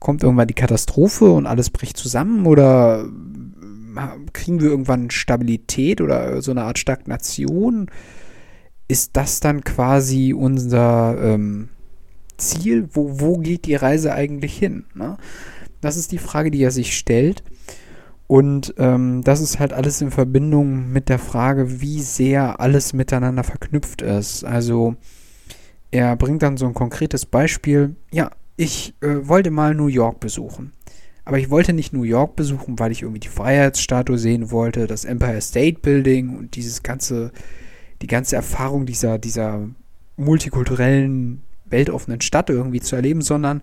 kommt 0.00 0.22
irgendwann 0.22 0.48
die 0.48 0.54
Katastrophe 0.54 1.30
und 1.30 1.46
alles 1.46 1.70
bricht 1.70 1.96
zusammen 1.96 2.46
oder 2.46 3.04
äh, 3.04 4.30
kriegen 4.32 4.60
wir 4.60 4.70
irgendwann 4.70 5.10
Stabilität 5.10 6.00
oder 6.00 6.42
so 6.42 6.50
eine 6.50 6.64
Art 6.64 6.78
Stagnation? 6.78 7.90
Ist 8.88 9.16
das 9.16 9.40
dann 9.40 9.62
quasi 9.62 10.34
unser 10.34 11.16
ähm, 11.22 11.68
Ziel? 12.36 12.88
Wo, 12.92 13.20
wo 13.20 13.38
geht 13.38 13.66
die 13.66 13.76
Reise 13.76 14.12
eigentlich 14.12 14.58
hin? 14.58 14.84
Ne? 14.94 15.16
Das 15.80 15.96
ist 15.96 16.12
die 16.12 16.18
Frage, 16.18 16.50
die 16.50 16.62
er 16.62 16.70
sich 16.70 16.96
stellt. 16.96 17.44
Und 18.26 18.74
ähm, 18.78 19.22
das 19.22 19.40
ist 19.40 19.58
halt 19.58 19.72
alles 19.72 20.00
in 20.00 20.10
Verbindung 20.10 20.92
mit 20.92 21.08
der 21.08 21.18
Frage, 21.18 21.80
wie 21.80 22.00
sehr 22.00 22.60
alles 22.60 22.92
miteinander 22.92 23.44
verknüpft 23.44 24.02
ist. 24.02 24.44
Also 24.44 24.96
er 25.90 26.16
bringt 26.16 26.42
dann 26.42 26.56
so 26.56 26.66
ein 26.66 26.74
konkretes 26.74 27.26
Beispiel. 27.26 27.96
Ja, 28.10 28.30
ich 28.56 28.94
äh, 29.00 29.28
wollte 29.28 29.50
mal 29.50 29.74
New 29.74 29.88
York 29.88 30.20
besuchen. 30.20 30.72
Aber 31.26 31.38
ich 31.38 31.50
wollte 31.50 31.72
nicht 31.72 31.92
New 31.92 32.02
York 32.02 32.36
besuchen, 32.36 32.78
weil 32.78 32.92
ich 32.92 33.02
irgendwie 33.02 33.20
die 33.20 33.28
Freiheitsstatue 33.28 34.18
sehen 34.18 34.50
wollte, 34.50 34.86
das 34.86 35.04
Empire 35.04 35.40
State 35.40 35.80
Building 35.80 36.36
und 36.36 36.56
dieses 36.56 36.82
ganze, 36.82 37.32
die 38.02 38.06
ganze 38.06 38.36
Erfahrung 38.36 38.84
dieser, 38.84 39.18
dieser 39.18 39.68
multikulturellen, 40.16 41.42
weltoffenen 41.64 42.20
Stadt 42.20 42.50
irgendwie 42.50 42.80
zu 42.80 42.96
erleben, 42.96 43.22
sondern 43.22 43.62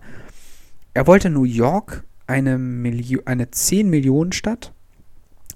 er 0.94 1.06
wollte 1.06 1.30
New 1.30 1.44
York 1.44 2.04
eine, 2.26 2.58
Milio 2.58 3.22
eine 3.24 3.50
10 3.50 3.88
Millionen 3.90 4.32
Stadt. 4.32 4.72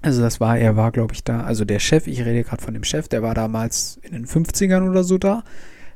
Also 0.01 0.21
das 0.21 0.39
war, 0.39 0.57
er 0.57 0.75
war, 0.75 0.91
glaube 0.91 1.13
ich, 1.13 1.23
da, 1.23 1.41
also 1.41 1.65
der 1.65 1.79
Chef, 1.79 2.07
ich 2.07 2.23
rede 2.23 2.43
gerade 2.43 2.61
von 2.61 2.73
dem 2.73 2.83
Chef, 2.83 3.07
der 3.07 3.23
war 3.23 3.33
damals 3.33 3.99
in 4.03 4.13
den 4.13 4.27
50ern 4.27 4.87
oder 4.87 5.03
so 5.03 5.17
da. 5.17 5.43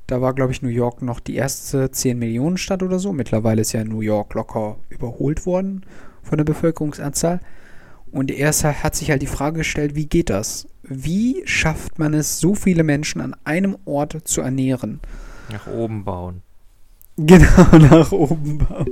Da 0.08 0.22
war, 0.22 0.34
glaube 0.34 0.52
ich, 0.52 0.62
New 0.62 0.70
York 0.70 1.02
noch 1.02 1.20
die 1.20 1.36
erste 1.36 1.92
10 1.92 2.18
Millionen 2.18 2.58
Stadt 2.58 2.84
oder 2.84 3.00
so. 3.00 3.14
Mittlerweile 3.14 3.62
ist 3.62 3.72
ja 3.72 3.84
New 3.84 4.02
York 4.02 4.34
locker 4.34 4.78
überholt 4.90 5.46
worden 5.46 5.86
von 6.24 6.38
der 6.38 6.46
Bevölkerungsanzahl. 6.46 7.40
Und 8.12 8.30
er 8.30 8.52
hat 8.52 8.96
sich 8.96 9.10
halt 9.10 9.22
die 9.22 9.28
Frage 9.28 9.60
gestellt, 9.60 9.96
wie 9.96 10.08
geht 10.08 10.30
das? 10.30 10.68
Wie 10.84 11.44
schafft 11.46 11.98
man 11.98 12.14
es, 12.14 12.40
so 12.40 12.56
viele 12.56 12.84
Menschen 12.84 13.22
an 13.22 13.36
einem 13.46 13.78
Ort 13.86 14.28
zu 14.28 14.42
ernähren? 14.42 15.00
Nach 15.52 15.68
oben 15.68 16.04
bauen. 16.04 16.42
Genau, 17.16 17.78
nach 17.78 18.12
oben 18.12 18.58
bauen. 18.58 18.90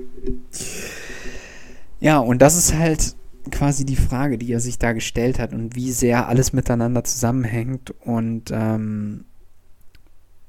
Ja, 2.00 2.20
und 2.20 2.42
das 2.42 2.56
ist 2.56 2.74
halt 2.76 3.16
quasi 3.52 3.86
die 3.86 3.96
Frage, 3.96 4.38
die 4.38 4.52
er 4.52 4.60
sich 4.60 4.78
da 4.78 4.94
gestellt 4.94 5.40
hat 5.40 5.54
und 5.54 5.76
wie 5.76 5.92
sehr 5.92 6.28
alles 6.28 6.54
miteinander 6.54 7.04
zusammenhängt 7.04 7.94
und 8.02 8.52
ähm, 8.52 9.26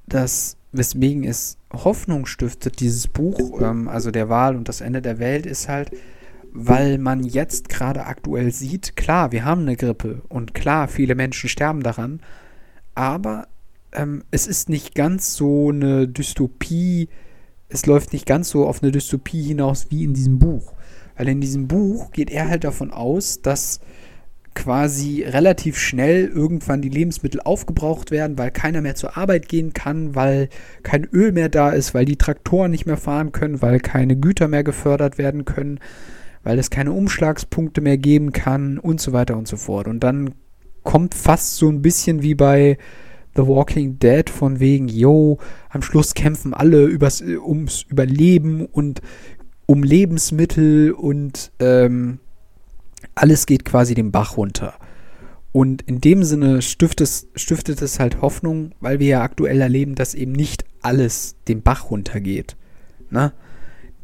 das, 0.06 0.56
weswegen 0.72 1.24
es 1.24 1.56
Hoffnung 1.72 2.26
stiftet, 2.26 2.80
dieses 2.80 3.08
Buch, 3.08 3.60
ähm, 3.60 3.88
also 3.88 4.10
der 4.10 4.28
Wahl 4.28 4.56
und 4.56 4.68
das 4.68 4.80
Ende 4.80 5.02
der 5.02 5.18
Welt, 5.18 5.46
ist 5.46 5.68
halt, 5.68 5.90
weil 6.52 6.98
man 6.98 7.24
jetzt 7.24 7.68
gerade 7.68 8.06
aktuell 8.06 8.52
sieht, 8.52 8.96
klar, 8.96 9.32
wir 9.32 9.44
haben 9.44 9.62
eine 9.62 9.76
Grippe 9.76 10.22
und 10.28 10.52
klar, 10.52 10.88
viele 10.88 11.14
Menschen 11.14 11.48
sterben 11.48 11.82
daran, 11.82 12.20
aber 12.94 13.46
ähm, 13.92 14.24
es 14.30 14.46
ist 14.46 14.68
nicht 14.68 14.94
ganz 14.94 15.34
so 15.34 15.70
eine 15.70 16.08
Dystopie, 16.08 17.08
es 17.68 17.86
läuft 17.86 18.12
nicht 18.12 18.26
ganz 18.26 18.50
so 18.50 18.66
auf 18.66 18.82
eine 18.82 18.92
Dystopie 18.92 19.42
hinaus 19.42 19.86
wie 19.90 20.04
in 20.04 20.14
diesem 20.14 20.38
Buch. 20.38 20.74
Weil 21.16 21.28
in 21.28 21.40
diesem 21.40 21.68
Buch 21.68 22.12
geht 22.12 22.30
er 22.30 22.48
halt 22.48 22.64
davon 22.64 22.90
aus, 22.90 23.42
dass 23.42 23.80
quasi 24.54 25.22
relativ 25.22 25.78
schnell 25.78 26.26
irgendwann 26.26 26.82
die 26.82 26.88
Lebensmittel 26.88 27.40
aufgebraucht 27.40 28.10
werden, 28.10 28.36
weil 28.36 28.50
keiner 28.50 28.80
mehr 28.80 28.94
zur 28.94 29.16
Arbeit 29.16 29.48
gehen 29.48 29.72
kann, 29.72 30.14
weil 30.14 30.48
kein 30.82 31.04
Öl 31.04 31.32
mehr 31.32 31.48
da 31.48 31.70
ist, 31.70 31.94
weil 31.94 32.04
die 32.04 32.16
Traktoren 32.16 32.70
nicht 32.70 32.86
mehr 32.86 32.96
fahren 32.96 33.32
können, 33.32 33.62
weil 33.62 33.78
keine 33.78 34.16
Güter 34.16 34.48
mehr 34.48 34.64
gefördert 34.64 35.18
werden 35.18 35.44
können, 35.44 35.78
weil 36.42 36.58
es 36.58 36.70
keine 36.70 36.92
Umschlagspunkte 36.92 37.80
mehr 37.80 37.98
geben 37.98 38.32
kann 38.32 38.78
und 38.78 39.00
so 39.00 39.12
weiter 39.12 39.36
und 39.36 39.46
so 39.46 39.56
fort. 39.56 39.86
Und 39.86 40.00
dann 40.00 40.34
kommt 40.82 41.14
fast 41.14 41.56
so 41.56 41.68
ein 41.68 41.82
bisschen 41.82 42.22
wie 42.22 42.34
bei 42.34 42.76
The 43.36 43.46
Walking 43.46 43.98
Dead 44.00 44.28
von 44.28 44.58
wegen, 44.58 44.88
yo, 44.88 45.38
am 45.68 45.82
Schluss 45.82 46.14
kämpfen 46.14 46.52
alle 46.52 46.86
übers, 46.86 47.22
ums 47.22 47.86
Überleben 47.88 48.66
und 48.66 49.00
um 49.70 49.84
Lebensmittel 49.84 50.90
und 50.90 51.52
ähm, 51.60 52.18
alles 53.14 53.46
geht 53.46 53.64
quasi 53.64 53.94
den 53.94 54.10
Bach 54.10 54.36
runter. 54.36 54.74
Und 55.52 55.82
in 55.82 56.00
dem 56.00 56.24
Sinne 56.24 56.60
stiftet 56.60 57.06
es, 57.06 57.28
stiftet 57.36 57.80
es 57.80 58.00
halt 58.00 58.20
Hoffnung, 58.20 58.72
weil 58.80 58.98
wir 58.98 59.06
ja 59.06 59.22
aktuell 59.22 59.60
erleben, 59.60 59.94
dass 59.94 60.14
eben 60.14 60.32
nicht 60.32 60.64
alles 60.82 61.36
den 61.46 61.62
Bach 61.62 61.88
runtergeht. 61.92 62.56
Ne? 63.10 63.32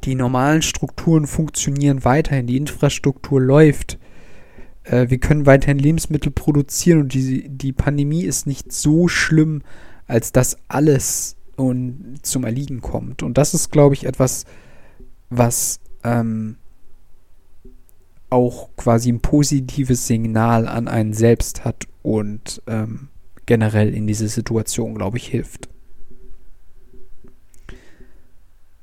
Die 0.05 0.15
normalen 0.15 0.63
Strukturen 0.63 1.27
funktionieren 1.27 2.05
weiterhin, 2.05 2.47
die 2.47 2.59
Infrastruktur 2.59 3.41
läuft. 3.41 3.99
Äh, 4.85 5.11
wir 5.11 5.19
können 5.19 5.47
weiterhin 5.47 5.81
Lebensmittel 5.81 6.31
produzieren 6.31 7.01
und 7.01 7.13
die, 7.13 7.49
die 7.49 7.73
Pandemie 7.73 8.23
ist 8.23 8.47
nicht 8.47 8.71
so 8.71 9.09
schlimm, 9.09 9.63
als 10.07 10.31
dass 10.31 10.59
alles 10.69 11.35
und 11.57 12.21
zum 12.23 12.45
Erliegen 12.45 12.83
kommt. 12.83 13.25
Und 13.25 13.37
das 13.37 13.53
ist, 13.53 13.73
glaube 13.73 13.97
ich, 13.97 14.07
etwas, 14.07 14.45
was 15.31 15.81
ähm, 16.05 16.57
auch 18.31 18.71
quasi 18.77 19.11
ein 19.13 19.21
positives 19.21 20.07
Signal 20.07 20.69
an 20.69 20.89
einen 20.89 21.13
selbst 21.13 21.65
hat 21.65 21.87
und 22.03 22.63
ähm, 22.67 23.09
generell 23.47 23.95
in 23.95 24.07
diese 24.07 24.29
Situation, 24.29 24.95
glaube 24.95 25.19
ich, 25.19 25.29
hilft. 25.29 25.69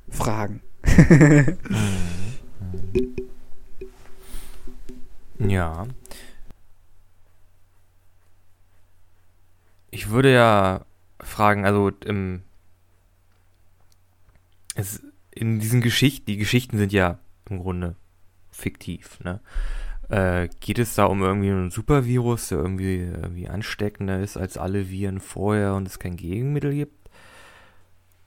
Fragen. 0.09 0.61
Ja. 5.49 5.87
Ich 9.91 10.09
würde 10.09 10.33
ja 10.33 10.85
fragen, 11.19 11.65
also 11.65 11.89
im, 12.05 12.43
es, 14.75 15.01
in 15.35 15.59
diesen 15.59 15.81
Geschichten, 15.81 16.25
die 16.27 16.37
Geschichten 16.37 16.77
sind 16.77 16.93
ja 16.93 17.19
im 17.49 17.59
Grunde 17.59 17.95
fiktiv, 18.51 19.19
ne? 19.23 19.41
Äh, 20.09 20.49
geht 20.59 20.79
es 20.79 20.95
da 20.95 21.05
um 21.05 21.21
irgendwie 21.23 21.49
einen 21.49 21.71
Supervirus, 21.71 22.49
der 22.49 22.59
irgendwie, 22.59 22.97
irgendwie 22.99 23.47
ansteckender 23.49 24.19
ist 24.21 24.37
als 24.37 24.57
alle 24.57 24.89
Viren 24.89 25.19
vorher 25.19 25.75
und 25.75 25.87
es 25.87 25.99
kein 25.99 26.17
Gegenmittel 26.17 26.73
gibt? 26.73 27.09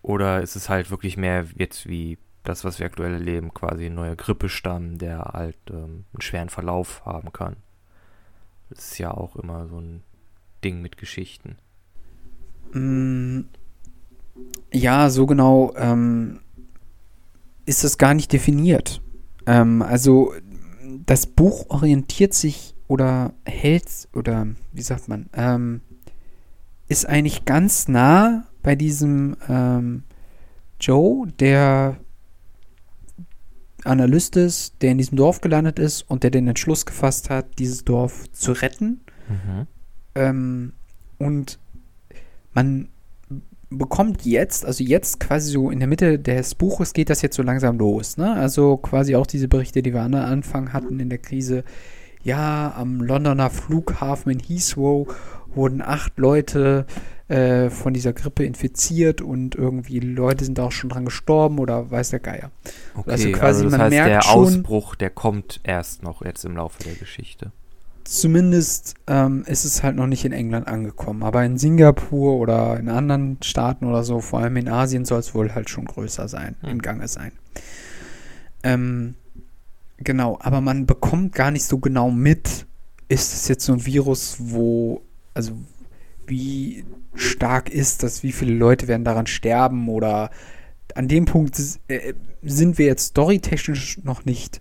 Oder 0.03 0.41
ist 0.43 0.57
es 0.57 0.69
halt 0.69 0.91
wirklich 0.91 1.17
mehr 1.17 1.47
jetzt 1.57 1.89
wie 1.89 2.19
das, 2.45 2.65
was 2.65 2.79
wir 2.79 2.87
aktuell 2.87 3.15
erleben, 3.15 3.53
quasi 3.53 3.87
ein 3.87 3.95
neuer 3.95 4.17
Grippestamm, 4.17 4.99
der 4.99 5.19
halt 5.33 5.59
ähm, 5.71 6.05
einen 6.13 6.21
schweren 6.21 6.49
Verlauf 6.49 7.05
haben 7.05 7.33
kann? 7.33 7.57
Das 8.71 8.93
ist 8.93 8.99
ja 8.99 9.11
auch 9.13 9.37
immer 9.37 9.67
so 9.69 9.81
ein 9.81 10.03
Ding 10.65 10.81
mit 10.83 10.97
Geschichten. 10.97 11.59
Mm, 12.73 13.49
Ja, 14.73 15.11
so 15.11 15.27
genau 15.27 15.73
ähm, 15.77 16.41
ist 17.67 17.85
das 17.85 17.99
gar 17.99 18.15
nicht 18.15 18.33
definiert. 18.33 19.03
Ähm, 19.47 19.83
also 19.83 20.33
das 21.05 21.27
Buch 21.27 21.67
orientiert 21.69 22.33
sich 22.33 22.75
oder 22.89 23.35
hält 23.45 24.09
oder 24.15 24.47
wie 24.73 24.83
sagt 24.83 25.09
man, 25.09 25.29
ähm, 25.35 25.81
ist 26.89 27.07
eigentlich 27.07 27.45
ganz 27.45 27.89
nah 27.89 28.47
bei 28.63 28.77
diesem 28.77 29.37
ähm, 29.49 30.05
Joe, 30.81 31.27
der 31.39 31.97
Analyst 33.85 34.37
ist, 34.37 34.83
der 34.83 34.93
in 34.93 34.99
diesem 34.99 35.17
Dorf 35.17 35.41
gelandet 35.41 35.79
ist 35.79 36.03
und 36.03 36.23
der 36.23 36.31
den 36.31 36.49
Entschluss 36.49 36.87
gefasst 36.87 37.31
hat, 37.31 37.59
dieses 37.59 37.85
Dorf 37.85 38.31
zu 38.33 38.53
retten. 38.53 39.01
Mhm. 39.29 39.67
Ähm, 40.15 40.73
und 41.19 41.59
man 42.53 42.89
bekommt 43.71 44.25
jetzt, 44.25 44.65
also 44.65 44.85
jetzt 44.85 45.19
quasi 45.21 45.51
so 45.51 45.71
in 45.71 45.79
der 45.81 45.89
Mitte 45.89 46.19
des 46.19 46.55
Buches 46.55 46.93
geht 46.93 47.11
das 47.11 47.23
jetzt 47.23 47.37
so 47.37 47.43
langsam 47.43 47.79
los. 47.79 48.17
Ne? 48.17 48.33
Also 48.35 48.77
quasi 48.77 49.17
auch 49.17 49.27
diese 49.27 49.49
Berichte, 49.49 49.83
die 49.83 49.93
wir 49.93 50.03
an 50.03 50.15
Anfang 50.15 50.73
hatten 50.73 51.01
in 51.01 51.09
der 51.09 51.19
Krise. 51.19 51.65
Ja, 52.23 52.75
am 52.77 53.01
Londoner 53.03 53.51
Flughafen 53.51 54.33
in 54.33 54.41
Heathrow 54.41 55.07
wurden 55.55 55.81
acht 55.83 56.19
Leute 56.19 56.87
äh, 57.29 57.71
von 57.71 57.93
dieser 57.95 58.13
Grippe 58.13 58.45
infiziert 58.45 59.21
und 59.21 59.55
irgendwie 59.55 59.99
Leute 60.01 60.45
sind 60.45 60.61
auch 60.61 60.71
schon 60.73 60.91
dran 60.91 61.05
gestorben 61.05 61.59
oder 61.59 61.91
weiß 61.91 62.11
der 62.11 62.21
Geier. 62.21 62.51
Okay, 62.95 63.11
Also 63.11 63.27
also, 63.29 63.39
quasi, 63.39 63.63
das 63.65 63.73
man 63.73 63.81
heißt, 63.83 63.91
merkt 63.91 64.11
der 64.11 64.23
schon- 64.23 64.43
Ausbruch, 64.45 64.95
der 64.97 65.11
kommt 65.11 65.61
erst 65.65 66.03
noch 66.03 66.25
jetzt 66.25 66.45
im 66.45 66.57
Laufe 66.57 66.83
der 66.85 66.95
Geschichte. 66.95 67.51
Zumindest 68.07 68.95
ähm, 69.09 69.43
ist 69.47 69.65
es 69.65 69.83
halt 69.83 69.97
noch 69.97 70.07
nicht 70.07 70.25
in 70.25 70.31
England 70.31 70.69
angekommen. 70.69 71.25
Aber 71.25 71.45
in 71.45 71.59
Singapur 71.59 72.37
oder 72.37 72.79
in 72.79 72.89
anderen 72.89 73.39
Staaten 73.43 73.85
oder 73.85 74.05
so, 74.05 74.21
vor 74.21 74.39
allem 74.39 74.57
in 74.57 74.69
Asien, 74.69 75.05
soll 75.05 75.19
es 75.19 75.35
wohl 75.35 75.57
halt 75.57 75.69
schon 75.69 75.87
größer 75.87 76.29
sein, 76.29 76.55
Hm. 76.61 76.69
im 76.71 76.83
Gange 76.83 77.09
sein. 77.09 77.33
Ähm, 78.63 79.15
genau, 79.97 80.39
aber 80.41 80.61
man 80.61 80.87
bekommt 80.87 81.35
gar 81.35 81.51
nicht 81.51 81.65
so 81.65 81.79
genau 81.79 82.13
mit, 82.13 82.67
ist 83.09 83.35
es 83.35 83.49
jetzt 83.49 83.65
so 83.65 83.73
ein 83.73 83.85
Virus, 83.85 84.37
wo, 84.39 85.03
also 85.35 85.53
wie 86.29 86.85
stark 87.15 87.69
ist 87.71 88.05
das, 88.05 88.23
wie 88.23 88.33
viele 88.33 88.55
Leute 88.55 88.87
werden 88.87 89.05
daran 89.05 89.27
sterben 89.27 89.89
oder 89.89 90.31
an 90.95 91.09
dem 91.09 91.25
Punkt 91.25 91.61
äh, 91.89 92.15
sind 92.43 92.79
wir 92.79 92.87
jetzt 92.87 93.09
storytechnisch 93.09 93.99
noch 94.05 94.25
nicht. 94.25 94.61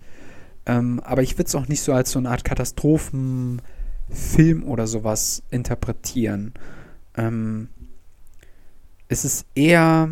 Ähm, 0.66 1.00
aber 1.04 1.22
ich 1.22 1.38
würde 1.38 1.48
es 1.48 1.56
auch 1.56 1.68
nicht 1.68 1.82
so 1.82 1.94
als 1.94 2.12
so 2.12 2.20
eine 2.20 2.30
Art 2.30 2.44
Katastrophenfilm 2.44 4.64
oder 4.66 4.88
sowas 4.88 5.44
interpretieren. 5.52 6.54
Ähm, 7.16 7.70
es 9.08 9.26
ist 9.26 9.46
eher, 9.54 10.10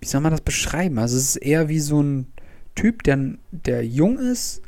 wie 0.00 0.06
soll 0.06 0.20
man 0.20 0.30
das 0.30 0.42
beschreiben? 0.42 0.98
Also 0.98 1.16
es 1.16 1.30
ist 1.30 1.36
eher 1.36 1.68
wie 1.68 1.80
so 1.80 2.02
ein 2.02 2.32
Typ, 2.74 3.02
der, 3.02 3.18
der 3.50 3.84
jung 3.84 4.18
ist, 4.18 4.62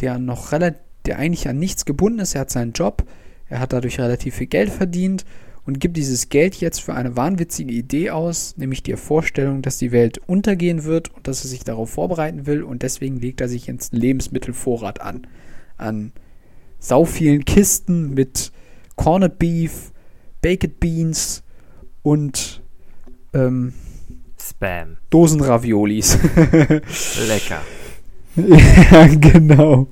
der 0.00 0.18
noch 0.18 0.52
relativ, 0.52 0.80
der 1.06 1.18
eigentlich 1.18 1.48
an 1.48 1.58
nichts 1.58 1.84
gebunden 1.84 2.18
ist. 2.18 2.34
Er 2.34 2.42
hat 2.42 2.50
seinen 2.50 2.72
Job, 2.72 3.06
er 3.48 3.60
hat 3.60 3.72
dadurch 3.72 4.00
relativ 4.00 4.36
viel 4.36 4.46
Geld 4.46 4.70
verdient 4.70 5.24
und 5.66 5.80
gibt 5.80 5.96
dieses 5.96 6.28
Geld 6.28 6.56
jetzt 6.56 6.82
für 6.82 6.94
eine 6.94 7.16
wahnwitzige 7.16 7.72
Idee 7.72 8.10
aus, 8.10 8.56
nämlich 8.56 8.82
die 8.82 8.96
Vorstellung, 8.96 9.62
dass 9.62 9.78
die 9.78 9.92
Welt 9.92 10.18
untergehen 10.26 10.84
wird 10.84 11.14
und 11.14 11.26
dass 11.26 11.44
er 11.44 11.48
sich 11.48 11.64
darauf 11.64 11.90
vorbereiten 11.90 12.46
will 12.46 12.62
und 12.62 12.82
deswegen 12.82 13.18
legt 13.18 13.40
er 13.40 13.48
sich 13.48 13.66
jetzt 13.66 13.92
einen 13.92 14.02
Lebensmittelvorrat 14.02 15.00
an. 15.00 15.26
An 15.76 16.12
sau 16.78 17.04
vielen 17.04 17.44
Kisten 17.44 18.10
mit 18.12 18.52
Corned 18.96 19.38
Beef, 19.38 19.92
Baked 20.42 20.80
Beans 20.80 21.42
und 22.02 22.62
ähm, 23.32 23.72
Spam. 24.38 24.98
Dosenraviolis. 25.08 26.18
Lecker. 27.28 27.62
ja, 28.36 29.06
genau. 29.06 29.88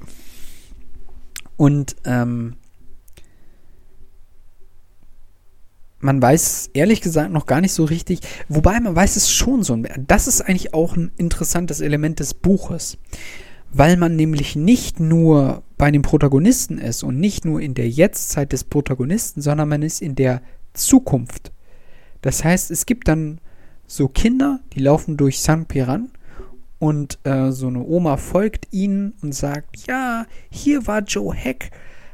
Und 1.57 1.97
ähm, 2.05 2.57
man 6.03 6.21
weiß 6.21 6.71
ehrlich 6.75 7.01
gesagt 7.01 7.33
noch 7.33 7.47
gar 7.47 7.61
nicht 7.61 7.73
so 7.73 7.85
richtig, 7.85 8.21
wobei 8.49 8.79
man 8.81 8.95
weiß 8.95 9.17
es 9.17 9.31
schon 9.31 9.63
so. 9.63 9.81
Das 10.07 10.27
ist 10.27 10.43
eigentlich 10.43 10.75
auch 10.75 10.97
ein 10.97 11.13
interessantes 11.17 11.81
Element 11.81 12.21
des 12.21 12.35
Buches, 12.35 12.99
weil 13.71 13.97
man 13.97 14.17
nämlich 14.17 14.57
nicht 14.57 15.01
nur 15.01 15.63
bei 15.79 15.91
dem 15.91 16.03
Protagonisten 16.03 16.79
ist 16.79 17.03
und 17.05 17.19
nicht 17.19 17.45
nur 17.45 17.61
in 17.61 17.75
der 17.75 17.89
Jetztzeit 17.89 18.53
des 18.53 18.65
Protagonisten, 18.65 19.41
sondern 19.41 19.69
man 19.69 19.83
ist 19.83 20.03
in 20.03 20.17
der 20.17 20.43
Zukunft. 20.75 21.53
Das 22.21 22.45
heißt, 22.45 22.71
es 22.71 22.85
gibt 22.85 23.09
dann 23.09 23.41
so 23.87 24.09
Kinder, 24.09 24.61
die 24.75 24.81
laufen 24.81 25.17
durch 25.17 25.39
St. 25.39 25.69
Piran 25.69 26.11
und 26.79 27.21
äh, 27.23 27.53
so 27.53 27.69
eine 27.69 27.85
Oma 27.85 28.17
folgt 28.17 28.73
ihnen 28.73 29.15
und 29.23 29.35
sagt, 29.35 29.87
ja, 29.87 30.27
hier 30.51 30.87
war 30.89 31.03
Joe 31.03 31.33
Heck. 31.33 31.71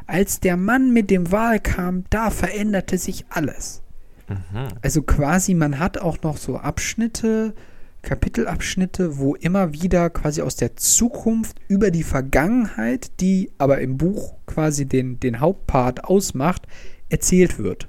Als 0.08 0.40
der 0.40 0.56
Mann 0.56 0.92
mit 0.92 1.10
dem 1.10 1.30
Wal 1.30 1.60
kam, 1.60 2.04
da 2.08 2.30
veränderte 2.30 2.96
sich 2.96 3.26
alles. 3.28 3.82
Mhm. 4.26 4.68
Also 4.82 5.02
quasi, 5.02 5.52
man 5.52 5.78
hat 5.78 5.98
auch 5.98 6.22
noch 6.22 6.38
so 6.38 6.56
Abschnitte, 6.56 7.54
Kapitelabschnitte, 8.00 9.18
wo 9.18 9.34
immer 9.34 9.74
wieder 9.74 10.08
quasi 10.08 10.40
aus 10.40 10.56
der 10.56 10.76
Zukunft 10.76 11.58
über 11.68 11.90
die 11.90 12.04
Vergangenheit, 12.04 13.20
die 13.20 13.50
aber 13.58 13.80
im 13.82 13.98
Buch 13.98 14.32
quasi 14.46 14.86
den, 14.86 15.20
den 15.20 15.40
Hauptpart 15.40 16.04
ausmacht, 16.04 16.62
erzählt 17.10 17.58
wird. 17.58 17.88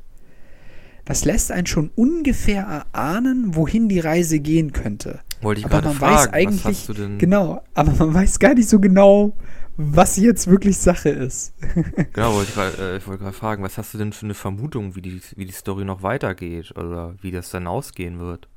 Das 1.05 1.24
lässt 1.24 1.53
einen 1.53 1.67
schon 1.67 1.89
ungefähr 1.95 2.86
erahnen, 2.93 3.55
wohin 3.55 3.88
die 3.88 3.99
Reise 3.99 4.39
gehen 4.39 4.74
könnte. 4.74 5.22
Wollte 5.41 5.61
ich 5.61 5.65
Aber 5.67 5.82
man 5.82 5.95
fragen, 5.95 6.15
weiß 6.15 6.26
was 6.26 6.34
eigentlich, 6.34 6.65
hast 6.65 6.89
du 6.89 6.93
denn? 6.93 7.17
genau, 7.17 7.61
aber 7.74 7.93
man 7.93 8.13
weiß 8.13 8.39
gar 8.39 8.55
nicht 8.55 8.67
so 8.67 8.82
genau, 8.82 9.34
was 9.82 10.17
jetzt 10.17 10.47
wirklich 10.47 10.77
Sache 10.77 11.09
ist. 11.09 11.53
Genau, 12.13 12.34
wollte 12.36 12.51
ich, 12.51 12.80
äh, 12.80 12.97
ich 12.97 13.07
wollte 13.07 13.23
gerade 13.23 13.36
fragen, 13.36 13.63
was 13.63 13.77
hast 13.77 13.93
du 13.93 13.97
denn 13.97 14.13
für 14.13 14.25
eine 14.25 14.34
Vermutung, 14.36 14.95
wie 14.95 15.01
die, 15.01 15.21
wie 15.36 15.45
die 15.45 15.51
Story 15.53 15.86
noch 15.86 16.03
weitergeht 16.03 16.71
oder 16.75 17.15
wie 17.21 17.32
das 17.32 17.49
dann 17.51 17.67
ausgehen 17.67 18.19
wird? 18.19 18.47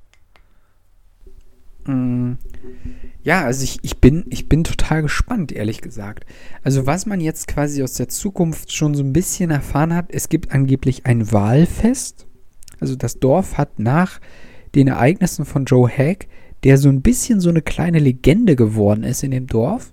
Mm, 1.84 2.34
Ja, 3.22 3.44
also 3.44 3.64
ich, 3.64 3.78
ich, 3.82 4.00
bin, 4.00 4.24
ich 4.30 4.48
bin 4.48 4.64
total 4.64 5.02
gespannt, 5.02 5.52
ehrlich 5.52 5.80
gesagt. 5.80 6.26
Also 6.62 6.86
was 6.86 7.06
man 7.06 7.20
jetzt 7.20 7.48
quasi 7.48 7.82
aus 7.82 7.94
der 7.94 8.08
Zukunft 8.08 8.72
schon 8.72 8.94
so 8.94 9.02
ein 9.02 9.12
bisschen 9.12 9.50
erfahren 9.50 9.94
hat, 9.94 10.06
es 10.10 10.28
gibt 10.28 10.52
angeblich 10.52 11.06
ein 11.06 11.30
Wahlfest. 11.32 12.26
Also 12.80 12.96
das 12.96 13.20
Dorf 13.20 13.58
hat 13.58 13.78
nach 13.78 14.20
den 14.74 14.88
Ereignissen 14.88 15.44
von 15.44 15.64
Joe 15.66 15.88
Hack, 15.88 16.26
der 16.64 16.78
so 16.78 16.88
ein 16.88 17.02
bisschen 17.02 17.40
so 17.40 17.50
eine 17.50 17.62
kleine 17.62 17.98
Legende 17.98 18.56
geworden 18.56 19.04
ist 19.04 19.22
in 19.22 19.32
dem 19.32 19.46
Dorf, 19.46 19.92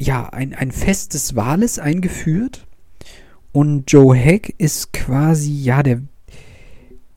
ja, 0.00 0.30
ein, 0.30 0.54
ein 0.54 0.72
Fest 0.72 1.12
des 1.12 1.36
Wales 1.36 1.78
eingeführt. 1.78 2.66
Und 3.52 3.90
Joe 3.92 4.16
Hack 4.16 4.54
ist 4.56 4.94
quasi, 4.94 5.52
ja, 5.52 5.82
der, 5.82 6.00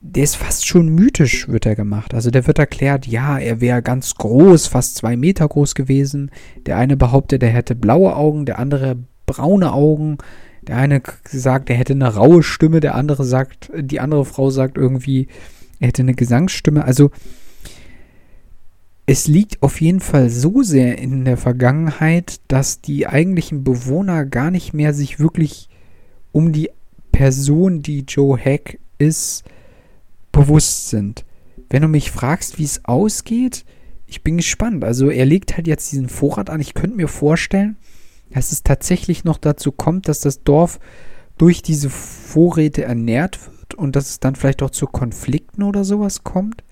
der 0.01 0.23
ist 0.23 0.35
fast 0.35 0.67
schon 0.67 0.89
mythisch, 0.89 1.47
wird 1.47 1.65
er 1.65 1.75
gemacht. 1.75 2.13
Also 2.13 2.29
der 2.29 2.45
wird 2.45 2.59
erklärt, 2.59 3.07
ja, 3.07 3.39
er 3.39 3.61
wäre 3.61 3.81
ganz 3.81 4.15
groß, 4.15 4.67
fast 4.67 4.97
zwei 4.97 5.15
Meter 5.15 5.47
groß 5.47 5.75
gewesen. 5.75 6.29
Der 6.65 6.77
eine 6.77 6.97
behauptet, 6.97 7.41
er 7.41 7.51
hätte 7.51 7.73
blaue 7.73 8.17
Augen, 8.17 8.45
der 8.45 8.59
andere 8.59 8.97
braune 9.25 9.71
Augen. 9.71 10.17
Der 10.63 10.75
eine 10.75 11.01
sagt, 11.25 11.69
er 11.69 11.77
hätte 11.77 11.93
eine 11.93 12.13
raue 12.13 12.43
Stimme, 12.43 12.81
der 12.81 12.95
andere 12.95 13.23
sagt, 13.23 13.71
die 13.77 14.01
andere 14.01 14.25
Frau 14.25 14.49
sagt 14.49 14.77
irgendwie, 14.77 15.27
er 15.79 15.87
hätte 15.87 16.01
eine 16.01 16.15
Gesangsstimme. 16.15 16.83
Also 16.83 17.11
es 19.05 19.27
liegt 19.27 19.61
auf 19.61 19.81
jeden 19.81 19.99
Fall 19.99 20.29
so 20.29 20.63
sehr 20.63 20.97
in 20.97 21.25
der 21.25 21.37
Vergangenheit, 21.37 22.39
dass 22.47 22.81
die 22.81 23.05
eigentlichen 23.07 23.63
Bewohner 23.63 24.25
gar 24.25 24.49
nicht 24.49 24.73
mehr 24.73 24.93
sich 24.93 25.19
wirklich 25.19 25.67
um 26.31 26.53
die 26.53 26.69
Person, 27.11 27.81
die 27.81 28.05
Joe 28.07 28.37
Hack 28.37 28.79
ist, 28.97 29.43
bewusst 30.31 30.89
sind. 30.89 31.25
Wenn 31.69 31.81
du 31.81 31.87
mich 31.87 32.11
fragst, 32.11 32.59
wie 32.59 32.63
es 32.63 32.85
ausgeht, 32.85 33.65
ich 34.07 34.23
bin 34.23 34.37
gespannt. 34.37 34.83
Also 34.83 35.09
er 35.09 35.25
legt 35.25 35.57
halt 35.57 35.67
jetzt 35.67 35.91
diesen 35.91 36.07
Vorrat 36.07 36.49
an. 36.49 36.61
Ich 36.61 36.73
könnte 36.73 36.95
mir 36.95 37.07
vorstellen, 37.07 37.77
dass 38.29 38.51
es 38.51 38.63
tatsächlich 38.63 39.23
noch 39.23 39.37
dazu 39.37 39.71
kommt, 39.71 40.07
dass 40.07 40.21
das 40.21 40.43
Dorf 40.43 40.79
durch 41.37 41.61
diese 41.61 41.89
Vorräte 41.89 42.83
ernährt 42.83 43.39
wird 43.47 43.73
und 43.73 43.95
dass 43.95 44.09
es 44.09 44.19
dann 44.19 44.35
vielleicht 44.35 44.63
auch 44.63 44.69
zu 44.69 44.87
Konflikten 44.87 45.63
oder 45.63 45.83
sowas 45.83 46.23
kommt. 46.23 46.63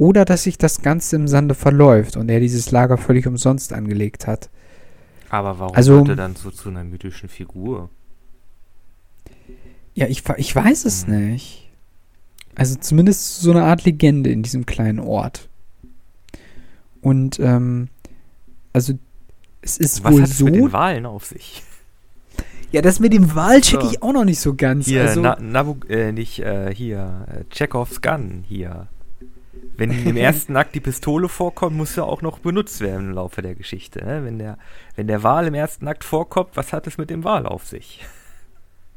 Oder 0.00 0.24
dass 0.24 0.44
sich 0.44 0.56
das 0.56 0.80
Ganze 0.80 1.16
im 1.16 1.28
Sande 1.28 1.54
verläuft 1.54 2.16
und 2.16 2.30
er 2.30 2.40
dieses 2.40 2.70
Lager 2.70 2.96
völlig 2.96 3.26
umsonst 3.26 3.74
angelegt 3.74 4.26
hat. 4.26 4.48
Aber 5.28 5.58
warum 5.58 5.76
Also- 5.76 5.98
wird 5.98 6.08
er 6.08 6.16
dann 6.16 6.36
so 6.36 6.50
zu 6.50 6.70
einer 6.70 6.84
mythischen 6.84 7.28
Figur? 7.28 7.90
Ja, 9.94 10.06
ich, 10.06 10.22
ich 10.38 10.56
weiß 10.56 10.86
es 10.86 11.06
Hm. 11.06 11.32
nicht. 11.32 11.68
Also 12.54 12.76
zumindest 12.76 13.40
so 13.42 13.50
eine 13.50 13.64
Art 13.64 13.84
Legende 13.84 14.30
in 14.30 14.42
diesem 14.42 14.64
kleinen 14.64 15.00
Ort. 15.00 15.48
Und 17.02 17.38
ähm, 17.38 17.88
also 18.72 18.94
es 19.60 19.76
ist 19.76 20.02
Was 20.02 20.12
wohl 20.14 20.26
so. 20.26 20.44
mit 20.46 20.54
den 20.54 20.72
Wahlen 20.72 21.04
auf 21.04 21.26
sich? 21.26 21.62
ja, 22.72 22.80
das 22.80 23.00
mit 23.00 23.12
dem 23.12 23.34
Wahl 23.34 23.60
check 23.60 23.82
So. 23.82 23.90
ich 23.90 24.02
auch 24.02 24.12
noch 24.14 24.24
nicht 24.24 24.40
so 24.40 24.54
ganz. 24.54 24.86
Hier, 24.86 25.02
also, 25.02 25.20
Na, 25.20 25.36
Nabu, 25.40 25.76
äh, 25.90 26.10
nicht 26.12 26.38
äh, 26.38 26.74
hier, 26.74 27.26
äh, 27.30 27.44
Chekhovs 27.54 28.00
Gun 28.00 28.44
hier. 28.48 28.88
Wenn 29.76 29.90
im 29.90 30.16
ersten 30.16 30.56
Akt 30.56 30.74
die 30.74 30.80
Pistole 30.80 31.28
vorkommt, 31.28 31.76
muss 31.76 31.96
ja 31.96 32.02
auch 32.04 32.22
noch 32.22 32.38
benutzt 32.38 32.80
werden 32.80 33.08
im 33.08 33.14
Laufe 33.14 33.40
der 33.42 33.54
Geschichte. 33.54 34.04
Ne? 34.04 34.24
Wenn, 34.24 34.38
der, 34.38 34.58
wenn 34.96 35.06
der 35.06 35.22
Wal 35.22 35.46
im 35.46 35.54
ersten 35.54 35.88
Akt 35.88 36.04
vorkommt, 36.04 36.50
was 36.54 36.72
hat 36.72 36.86
es 36.86 36.98
mit 36.98 37.10
dem 37.10 37.24
Wal 37.24 37.46
auf 37.46 37.66
sich? 37.66 38.04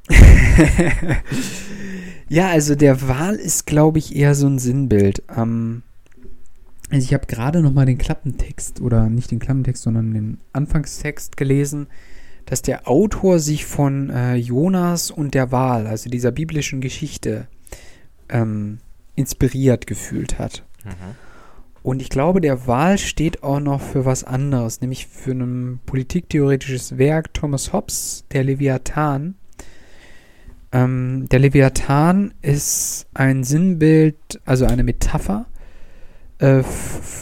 ja, 2.27 2.49
also 2.49 2.75
der 2.75 3.07
Wal 3.07 3.35
ist, 3.35 3.65
glaube 3.65 3.99
ich, 3.99 4.15
eher 4.15 4.35
so 4.35 4.47
ein 4.47 4.59
Sinnbild. 4.59 5.23
Ähm, 5.35 5.83
also 6.91 7.05
ich 7.05 7.13
habe 7.13 7.25
gerade 7.25 7.61
noch 7.61 7.71
mal 7.71 7.85
den 7.85 7.97
Klappentext 7.97 8.81
oder 8.81 9.09
nicht 9.09 9.31
den 9.31 9.39
Klappentext, 9.39 9.83
sondern 9.83 10.13
den 10.13 10.37
Anfangstext 10.51 11.37
gelesen, 11.37 11.87
dass 12.45 12.61
der 12.61 12.87
Autor 12.87 13.39
sich 13.39 13.65
von 13.65 14.09
äh, 14.09 14.35
Jonas 14.35 15.09
und 15.09 15.33
der 15.33 15.51
Wal, 15.51 15.87
also 15.87 16.09
dieser 16.09 16.31
biblischen 16.31 16.81
Geschichte, 16.81 17.47
ähm, 18.29 18.79
inspiriert 19.15 19.87
gefühlt 19.87 20.39
hat. 20.39 20.63
Mhm. 20.83 21.15
Und 21.83 22.01
ich 22.01 22.09
glaube, 22.09 22.39
der 22.39 22.65
Wal 22.65 22.97
steht 22.97 23.43
auch 23.43 23.59
noch 23.59 23.81
für 23.81 24.05
was 24.05 24.23
anderes, 24.23 24.79
nämlich 24.79 25.07
für 25.07 25.31
ein 25.31 25.81
politiktheoretisches 25.85 26.97
Werk 26.97 27.33
Thomas 27.33 27.73
Hobbes, 27.73 28.23
der 28.31 28.45
Leviathan. 28.45 29.35
Ähm, 30.71 31.27
der 31.29 31.39
Leviathan 31.39 32.33
ist 32.41 33.05
ein 33.13 33.43
Sinnbild, 33.43 34.15
also 34.45 34.65
eine 34.65 34.83
Metapher, 34.83 35.45
äh, 36.39 36.63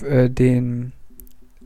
äh, 0.08 0.30
den 0.30 0.94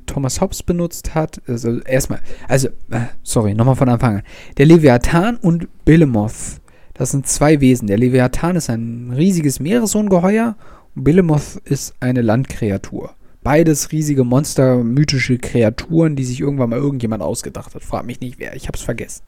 Thomas 0.05 0.39
Hobbes 0.39 0.63
benutzt 0.63 1.15
hat. 1.15 1.41
Also 1.47 1.81
erstmal, 1.81 2.21
also, 2.47 2.69
äh, 2.89 3.07
sorry, 3.23 3.53
nochmal 3.53 3.75
von 3.75 3.89
Anfang 3.89 4.17
an. 4.17 4.23
Der 4.57 4.67
Leviathan 4.67 5.35
und 5.35 5.67
Behemoth, 5.83 6.61
das 6.95 7.11
sind 7.11 7.27
zwei 7.27 7.61
Wesen. 7.61 7.87
Der 7.87 7.97
Leviathan 7.97 8.55
ist 8.55 8.69
ein 8.69 9.11
riesiges 9.15 9.59
Meeresungeheuer 9.59 10.55
und 10.95 11.03
Behemoth 11.03 11.61
ist 11.65 11.93
eine 11.99 12.21
Landkreatur. 12.21 13.13
Beides 13.43 13.91
riesige 13.91 14.23
Monster, 14.23 14.83
mythische 14.83 15.37
Kreaturen, 15.37 16.15
die 16.15 16.23
sich 16.23 16.39
irgendwann 16.39 16.71
mal 16.71 16.79
irgendjemand 16.79 17.21
ausgedacht 17.21 17.75
hat. 17.75 17.83
Frag 17.83 18.05
mich 18.05 18.19
nicht 18.21 18.39
wer, 18.39 18.55
ich 18.55 18.67
hab's 18.67 18.81
vergessen. 18.81 19.21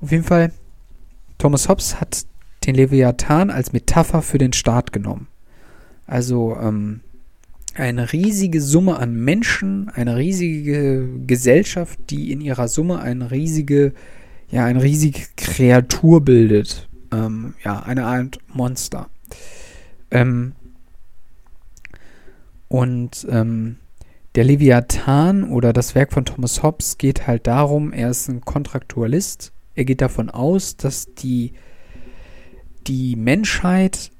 Auf 0.00 0.12
jeden 0.12 0.22
Fall 0.22 0.52
Thomas 1.38 1.68
Hobbes 1.68 2.00
hat 2.00 2.26
den 2.66 2.74
Leviathan 2.74 3.50
als 3.50 3.72
Metapher 3.72 4.22
für 4.22 4.38
den 4.38 4.52
Staat 4.52 4.92
genommen. 4.92 5.26
Also 6.06 6.56
ähm, 6.60 7.00
eine 7.74 8.12
riesige 8.12 8.60
Summe 8.60 8.98
an 8.98 9.14
Menschen, 9.14 9.88
eine 9.88 10.16
riesige 10.16 11.08
Gesellschaft, 11.26 11.98
die 12.10 12.30
in 12.30 12.40
ihrer 12.40 12.68
Summe 12.68 13.00
eine 13.00 13.30
riesige, 13.30 13.94
ja, 14.50 14.64
eine 14.64 14.82
riesige 14.82 15.20
Kreatur 15.36 16.24
bildet. 16.24 16.88
Ähm, 17.12 17.54
ja, 17.64 17.80
eine 17.80 18.04
Art 18.04 18.38
Monster. 18.48 19.08
Ähm, 20.10 20.52
und 22.68 23.26
ähm, 23.30 23.76
der 24.36 24.44
Leviathan 24.44 25.44
oder 25.44 25.72
das 25.72 25.94
Werk 25.94 26.12
von 26.12 26.24
Thomas 26.24 26.62
Hobbes 26.62 26.98
geht 26.98 27.26
halt 27.26 27.46
darum, 27.46 27.92
er 27.92 28.10
ist 28.10 28.28
ein 28.28 28.42
Kontraktualist, 28.42 29.52
er 29.74 29.84
geht 29.84 30.00
davon 30.00 30.30
aus, 30.30 30.76
dass 30.76 31.14
die, 31.14 31.52
die 32.86 33.16
Menschheit 33.16 34.12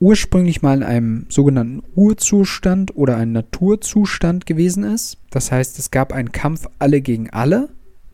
ursprünglich 0.00 0.62
mal 0.62 0.78
in 0.78 0.82
einem 0.82 1.26
sogenannten 1.28 1.82
Urzustand 1.94 2.96
oder 2.96 3.16
einem 3.16 3.32
Naturzustand 3.32 4.46
gewesen 4.46 4.82
ist. 4.82 5.18
Das 5.30 5.52
heißt, 5.52 5.78
es 5.78 5.92
gab 5.92 6.12
einen 6.12 6.32
Kampf 6.32 6.66
alle 6.80 7.00
gegen 7.00 7.30
alle 7.30 7.68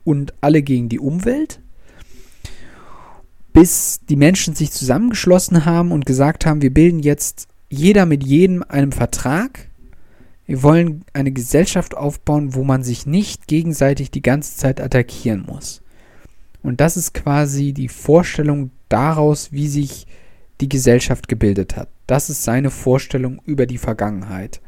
und 0.08 0.32
alle 0.40 0.62
gegen 0.62 0.88
die 0.88 0.98
Umwelt, 0.98 1.60
bis 3.52 4.00
die 4.08 4.16
Menschen 4.16 4.54
sich 4.54 4.72
zusammengeschlossen 4.72 5.66
haben 5.66 5.92
und 5.92 6.06
gesagt 6.06 6.46
haben, 6.46 6.62
wir 6.62 6.72
bilden 6.72 7.00
jetzt 7.00 7.46
jeder 7.68 8.06
mit 8.06 8.24
jedem 8.24 8.62
einen 8.66 8.92
Vertrag. 8.92 9.68
Wir 10.46 10.62
wollen 10.62 11.04
eine 11.12 11.30
Gesellschaft 11.30 11.94
aufbauen, 11.94 12.54
wo 12.54 12.64
man 12.64 12.82
sich 12.82 13.04
nicht 13.04 13.48
gegenseitig 13.48 14.10
die 14.10 14.22
ganze 14.22 14.56
Zeit 14.56 14.80
attackieren 14.80 15.44
muss. 15.46 15.82
Und 16.62 16.80
das 16.80 16.96
ist 16.96 17.12
quasi 17.12 17.74
die 17.74 17.88
Vorstellung 17.88 18.70
daraus, 18.88 19.52
wie 19.52 19.68
sich 19.68 20.06
die 20.62 20.70
Gesellschaft 20.70 21.28
gebildet 21.28 21.76
hat. 21.76 21.90
Das 22.06 22.30
ist 22.30 22.44
seine 22.44 22.70
Vorstellung 22.70 23.42
über 23.44 23.66
die 23.66 23.76
Vergangenheit. 23.76 24.62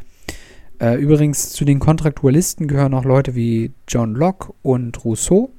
Äh, 0.80 0.94
übrigens 0.94 1.50
zu 1.50 1.64
den 1.64 1.78
Kontraktualisten 1.78 2.66
gehören 2.66 2.94
auch 2.94 3.04
Leute 3.04 3.34
wie 3.34 3.72
John 3.86 4.14
Locke 4.14 4.54
und 4.62 5.04
Rousseau. 5.04 5.50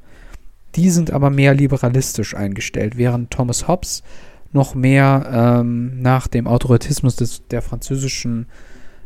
Die 0.75 0.89
sind 0.89 1.11
aber 1.11 1.29
mehr 1.29 1.53
liberalistisch 1.53 2.35
eingestellt, 2.35 2.97
während 2.97 3.29
Thomas 3.29 3.67
Hobbes 3.67 4.03
noch 4.51 4.73
mehr 4.73 5.59
ähm, 5.61 6.01
nach 6.01 6.27
dem 6.27 6.47
Autoritismus 6.47 7.15
des, 7.17 7.47
der 7.47 7.61
französischen 7.61 8.47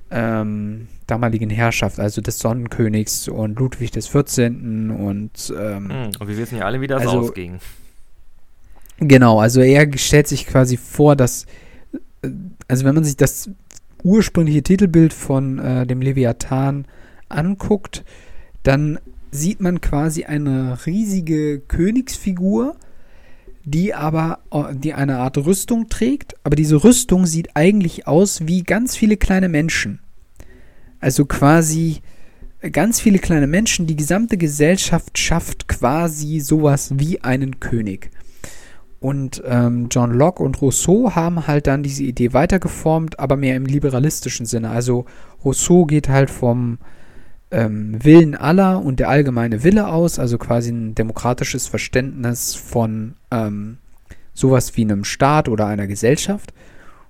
ähm, 0.10 0.88
damaligen 1.08 1.50
Herrschaft, 1.50 2.00
also 2.00 2.22
des 2.22 2.40
Sonnenkönigs 2.40 3.28
und 3.28 3.60
Ludwig 3.60 3.92
des 3.92 4.08
14. 4.08 4.92
und 4.92 5.54
ähm, 5.58 5.90
hm, 5.90 6.10
und 6.20 6.28
wir 6.28 6.38
wissen 6.38 6.58
ja 6.58 6.66
alle, 6.66 6.82
wie 6.82 6.88
das 6.88 7.02
also, 7.02 7.20
ausging. 7.20 7.60
Genau, 9.00 9.40
also 9.40 9.62
er 9.62 9.92
stellt 9.98 10.28
sich 10.28 10.48
quasi 10.48 10.78
vor, 10.78 11.16
dass 11.16 11.46
äh, 12.22 12.30
also 12.68 12.86
wenn 12.86 12.96
man 12.96 13.04
sich 13.04 13.18
das 13.18 13.50
ursprüngliche 14.06 14.64
Titelbild 14.64 15.14
von 15.14 15.60
äh, 15.60 15.86
dem 15.86 16.02
Leviathan 16.02 16.86
anguckt, 17.28 18.06
dann 18.64 19.00
sieht 19.32 19.60
man 19.60 19.82
quasi 19.82 20.24
eine 20.24 20.86
riesige 20.86 21.60
Königsfigur, 21.60 22.76
die 23.66 23.94
aber 23.94 24.40
äh, 24.52 24.76
die 24.76 24.94
eine 24.94 25.18
Art 25.18 25.38
Rüstung 25.40 25.90
trägt, 25.90 26.36
aber 26.44 26.56
diese 26.56 26.84
Rüstung 26.84 27.26
sieht 27.26 27.56
eigentlich 27.56 28.08
aus 28.08 28.48
wie 28.48 28.64
ganz 28.64 28.96
viele 28.96 29.18
kleine 29.18 29.50
Menschen. 29.50 30.00
Also 31.00 31.26
quasi 31.26 32.02
ganz 32.72 33.00
viele 33.00 33.20
kleine 33.20 33.48
Menschen, 33.48 33.88
die 33.88 33.96
gesamte 33.96 34.38
Gesellschaft 34.38 35.18
schafft 35.18 35.68
quasi 35.68 36.40
sowas 36.40 36.94
wie 36.98 37.22
einen 37.22 37.60
König. 37.60 38.12
Und 39.06 39.44
ähm, 39.46 39.90
John 39.92 40.12
Locke 40.16 40.42
und 40.42 40.60
Rousseau 40.64 41.12
haben 41.14 41.46
halt 41.46 41.68
dann 41.68 41.84
diese 41.84 42.02
Idee 42.02 42.34
weitergeformt, 42.34 43.20
aber 43.20 43.38
mehr 43.38 43.56
im 43.56 43.68
liberalistischen 43.68 44.48
Sinne. 44.48 44.72
Also 44.72 45.06
Rousseau 45.44 45.86
geht 45.86 46.10
halt 46.10 46.32
vom 46.32 46.80
ähm, 47.52 48.04
Willen 48.04 48.34
aller 48.34 48.84
und 48.84 49.00
der 49.00 49.10
allgemeine 49.10 49.64
Wille 49.64 49.90
aus, 49.90 50.18
also 50.18 50.40
quasi 50.40 50.72
ein 50.72 50.96
demokratisches 50.96 51.68
Verständnis 51.68 52.56
von 52.56 53.14
ähm, 53.30 53.78
sowas 54.34 54.76
wie 54.76 54.82
einem 54.82 55.04
Staat 55.04 55.50
oder 55.50 55.68
einer 55.68 55.86
Gesellschaft. 55.86 56.52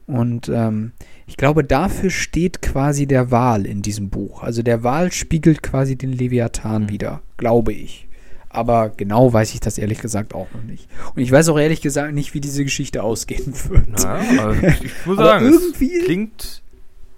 Und 0.06 0.50
ähm, 0.50 0.92
ich 1.28 1.38
glaube, 1.38 1.64
dafür 1.64 2.10
steht 2.10 2.62
quasi 2.62 3.08
der 3.08 3.32
Wal 3.32 3.66
in 3.66 3.82
diesem 3.82 4.10
Buch. 4.10 4.44
Also 4.44 4.64
der 4.64 4.84
Wal 4.84 5.14
spiegelt 5.14 5.64
quasi 5.64 5.96
den 5.96 6.12
Leviathan 6.12 6.84
mhm. 6.84 6.90
wieder, 6.90 7.22
glaube 7.38 7.72
ich. 7.72 8.10
Aber 8.56 8.90
genau 8.90 9.34
weiß 9.34 9.54
ich 9.54 9.60
das 9.60 9.78
ehrlich 9.78 10.00
gesagt 10.00 10.34
auch 10.34 10.48
noch 10.54 10.64
nicht. 10.64 10.88
Und 11.14 11.22
ich 11.22 11.32
weiß 11.32 11.50
auch 11.50 11.60
ehrlich 11.60 11.82
gesagt 11.82 12.14
nicht, 12.14 12.34
wie 12.34 12.40
diese 12.40 12.64
Geschichte 12.64 13.04
ausgehen 13.04 13.54
wird. 13.70 13.90
Naja, 13.90 14.52
ich 14.82 15.06
muss 15.06 15.18
sagen, 15.18 15.46
irgendwie 15.46 15.98
es 15.98 16.06
klingt 16.06 16.62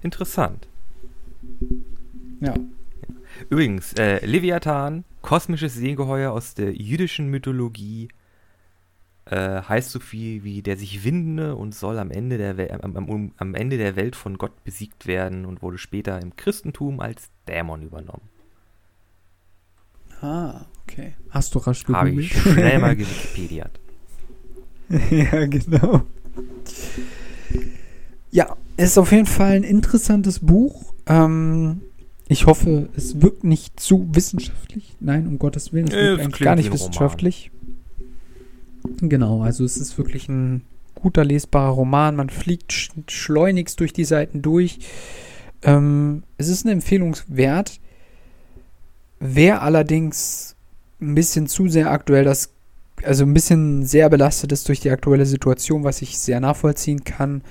interessant. 0.01 0.67
Ja. 2.39 2.55
Übrigens, 3.49 3.93
äh, 3.93 4.25
Leviathan, 4.25 5.03
kosmisches 5.21 5.75
Seegeheuer 5.75 6.31
aus 6.31 6.55
der 6.55 6.73
jüdischen 6.73 7.29
Mythologie, 7.29 8.09
äh, 9.25 9.61
heißt 9.61 9.91
so 9.91 9.99
viel 9.99 10.43
wie 10.43 10.61
der 10.61 10.77
sich 10.77 11.03
windende 11.03 11.55
und 11.55 11.75
soll 11.75 11.99
am 11.99 12.09
Ende, 12.09 12.37
der 12.37 12.83
am, 12.83 12.95
am, 12.95 13.31
am 13.37 13.55
Ende 13.55 13.77
der 13.77 13.95
Welt 13.95 14.15
von 14.15 14.37
Gott 14.37 14.63
besiegt 14.63 15.05
werden 15.05 15.45
und 15.45 15.61
wurde 15.61 15.77
später 15.77 16.19
im 16.19 16.35
Christentum 16.35 16.99
als 16.99 17.29
Dämon 17.47 17.83
übernommen. 17.83 18.27
Ah, 20.21 20.65
okay. 20.83 21.13
Hast 21.29 21.53
du 21.55 21.59
rasch 21.59 21.83
gegoogelt? 21.83 22.11
Habe 22.13 22.21
ich 22.21 22.33
schnell 22.33 22.79
mal 22.79 22.95
gewikipediert. 22.95 23.79
ja, 25.11 25.45
genau. 25.45 26.03
Ja, 28.31 28.55
es 28.77 28.91
ist 28.91 28.97
auf 28.97 29.11
jeden 29.11 29.25
Fall 29.25 29.53
ein 29.53 29.63
interessantes 29.63 30.39
Buch. 30.39 30.93
Ähm, 31.05 31.81
ich 32.27 32.45
hoffe, 32.45 32.89
es 32.95 33.21
wirkt 33.21 33.43
nicht 33.43 33.79
zu 33.79 34.07
wissenschaftlich. 34.11 34.95
Nein, 34.99 35.27
um 35.27 35.39
Gottes 35.39 35.71
Willen, 35.71 35.87
es 35.87 35.93
wirkt 35.93 36.21
eigentlich 36.21 36.41
gar 36.41 36.55
nicht 36.55 36.73
wissenschaftlich. 36.73 37.51
Genau, 39.01 39.41
also 39.41 39.63
es 39.63 39.77
ist 39.77 39.97
wirklich 39.97 40.27
ein 40.27 40.61
guter 40.95 41.23
lesbarer 41.23 41.71
Roman. 41.71 42.15
Man 42.15 42.29
fliegt 42.29 42.73
sch 42.73 42.91
schleunigst 43.07 43.79
durch 43.79 43.93
die 43.93 44.05
Seiten 44.05 44.41
durch. 44.41 44.79
Ähm, 45.61 46.23
es 46.37 46.49
ist 46.49 46.65
eine 46.65 46.73
Empfehlung 46.73 47.15
wert. 47.27 47.79
Wer 49.19 49.61
allerdings 49.61 50.55
ein 51.01 51.15
bisschen 51.15 51.47
zu 51.47 51.67
sehr 51.67 51.91
aktuell 51.91 52.23
das, 52.23 52.53
also 53.03 53.23
ein 53.23 53.33
bisschen 53.33 53.85
sehr 53.85 54.09
belastet 54.09 54.51
ist 54.51 54.67
durch 54.67 54.79
die 54.79 54.91
aktuelle 54.91 55.25
Situation, 55.25 55.83
was 55.83 56.01
ich 56.01 56.17
sehr 56.17 56.39
nachvollziehen 56.39 57.03
kann, 57.03 57.43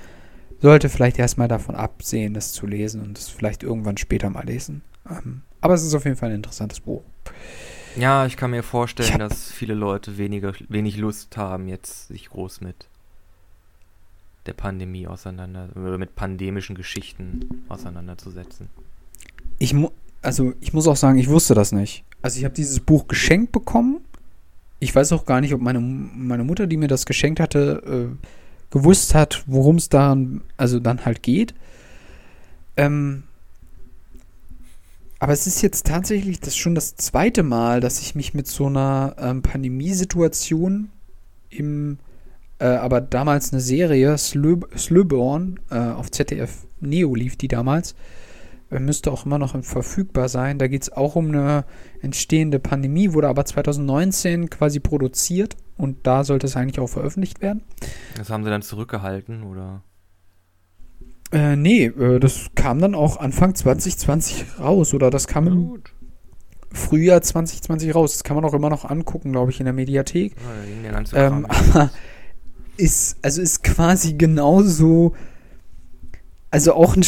sollte 0.61 0.89
vielleicht 0.89 1.19
erstmal 1.19 1.49
davon 1.49 1.75
absehen, 1.75 2.35
das 2.35 2.53
zu 2.53 2.67
lesen 2.67 3.03
und 3.03 3.19
es 3.19 3.29
vielleicht 3.29 3.63
irgendwann 3.63 3.97
später 3.97 4.31
mal 4.31 4.45
lesen. 4.45 4.83
Ähm, 5.09 5.43
aber 5.61 5.75
es 5.75 5.85
ist 5.85 5.95
auf 5.95 6.05
jeden 6.05 6.17
Fall 6.17 6.31
ein 6.31 6.37
interessantes 6.37 6.81
Buch. 6.81 7.03
Ja, 7.97 8.27
ich 8.27 8.37
kann 8.37 8.51
mir 8.51 8.63
vorstellen, 8.63 9.19
dass 9.19 9.51
viele 9.51 9.75
Leute 9.75 10.19
weniger, 10.19 10.53
wenig 10.69 10.97
Lust 10.99 11.37
haben, 11.37 11.67
jetzt 11.67 12.09
sich 12.09 12.29
groß 12.29 12.61
mit 12.61 12.89
der 14.45 14.53
Pandemie 14.53 15.07
auseinander, 15.07 15.71
oder 15.75 15.99
mit 15.99 16.15
pandemischen 16.15 16.77
Geschichten 16.77 17.65
auseinanderzusetzen. 17.69 18.69
Ich 19.59 19.75
mu 19.75 19.91
also 20.23 20.53
ich 20.61 20.73
muss 20.73 20.87
auch 20.89 20.97
sagen, 20.97 21.19
ich 21.19 21.29
wusste 21.29 21.55
das 21.55 21.73
nicht. 21.73 22.05
Also 22.23 22.39
ich 22.39 22.45
habe 22.45 22.55
dieses 22.55 22.81
Buch 22.81 23.09
geschenkt 23.09 23.53
bekommen. 23.53 24.01
ich 24.81 24.95
weiß 24.95 25.13
auch 25.13 25.25
gar 25.25 25.41
nicht, 25.41 25.55
ob 25.55 25.61
meine, 25.61 25.81
meine 25.81 26.45
Mutter, 26.45 26.67
die 26.67 26.77
mir 26.77 26.89
das 26.89 27.07
geschenkt 27.07 27.41
hatte, 27.41 28.11
äh, 28.13 28.27
gewusst 28.71 29.15
hat, 29.15 29.45
worum 29.47 29.77
es 29.77 29.89
daran, 29.89 30.43
also 30.57 30.81
dann 30.81 31.05
halt 31.05 31.23
geht. 31.23 31.55
Ähm, 32.77 33.23
aber 35.19 35.33
es 35.33 35.47
ist 35.47 35.63
jetzt 35.63 35.87
tatsächlich 35.87 36.41
das 36.41 36.57
schon 36.57 36.75
das 36.75 36.95
zweite 36.97 37.43
Mal, 37.43 37.81
dass 37.81 38.01
ich 38.01 38.15
mich 38.15 38.35
mit 38.35 38.47
so 38.47 38.67
einer 38.67 39.17
ähm, 39.19 39.43
Pandemiesituation 39.43 40.91
im, 41.49 41.99
äh, 42.59 42.67
aber 42.67 43.01
damals 43.01 43.53
eine 43.53 43.63
Serie, 43.63 44.19
Slö 44.19 44.61
Slöborn, 44.77 45.59
äh, 45.71 45.79
auf 45.79 46.11
ZDF 46.11 46.67
Neo 46.81 47.15
lief 47.15 47.37
die 47.37 47.49
damals, 47.49 47.95
müsste 48.71 49.13
auch 49.13 49.27
immer 49.27 49.39
noch 49.39 49.63
verfügbar 49.63 50.29
sein. 50.29 50.59
Da 50.59 50.67
geht 50.67 50.83
es 50.83 50.93
auch 50.93 51.17
um 51.17 51.29
eine 51.29 51.65
entstehende 52.01 52.59
Pandemie, 52.59 53.13
wurde 53.13 53.29
aber 53.29 53.45
2019 53.45 54.51
quasi 54.51 54.81
produziert 54.81 55.57
und 55.77 56.07
da 56.07 56.25
sollte 56.25 56.47
es 56.47 56.57
eigentlich 56.57 56.81
auch 56.81 56.89
veröffentlicht 56.89 57.41
werden. 57.41 57.63
Das 58.17 58.31
haben 58.31 58.45
sie 58.45 58.51
dann 58.51 58.63
zurückgehalten, 58.63 59.45
oder? 59.45 59.83
Äh, 61.33 61.57
nee, 61.57 61.87
äh, 61.87 62.21
das 62.21 62.51
kam 62.55 62.81
dann 62.81 62.95
auch 62.95 63.19
Anfang 63.19 63.55
2020 63.55 64.61
raus, 64.61 64.95
oder 64.95 65.11
das 65.11 65.27
kam 65.27 65.47
im 65.47 65.83
Frühjahr 66.73 67.21
2020 67.21 67.95
raus. 67.95 68.13
Das 68.13 68.25
kann 68.25 68.37
man 68.37 68.45
auch 68.45 68.55
immer 68.55 68.71
noch 68.71 68.85
angucken, 68.85 69.33
glaube 69.33 69.51
ich, 69.51 69.61
in 69.61 69.65
der 69.65 69.73
Mediathek. 69.73 70.37
Ja, 70.85 71.27
ähm, 71.27 71.47
aber 71.49 71.91
ist, 72.77 73.17
also 73.23 73.43
ist 73.43 73.65
quasi 73.65 74.15
genauso, 74.15 75.15
also 76.57 76.73
auch, 76.73 76.97
ein, 76.97 77.05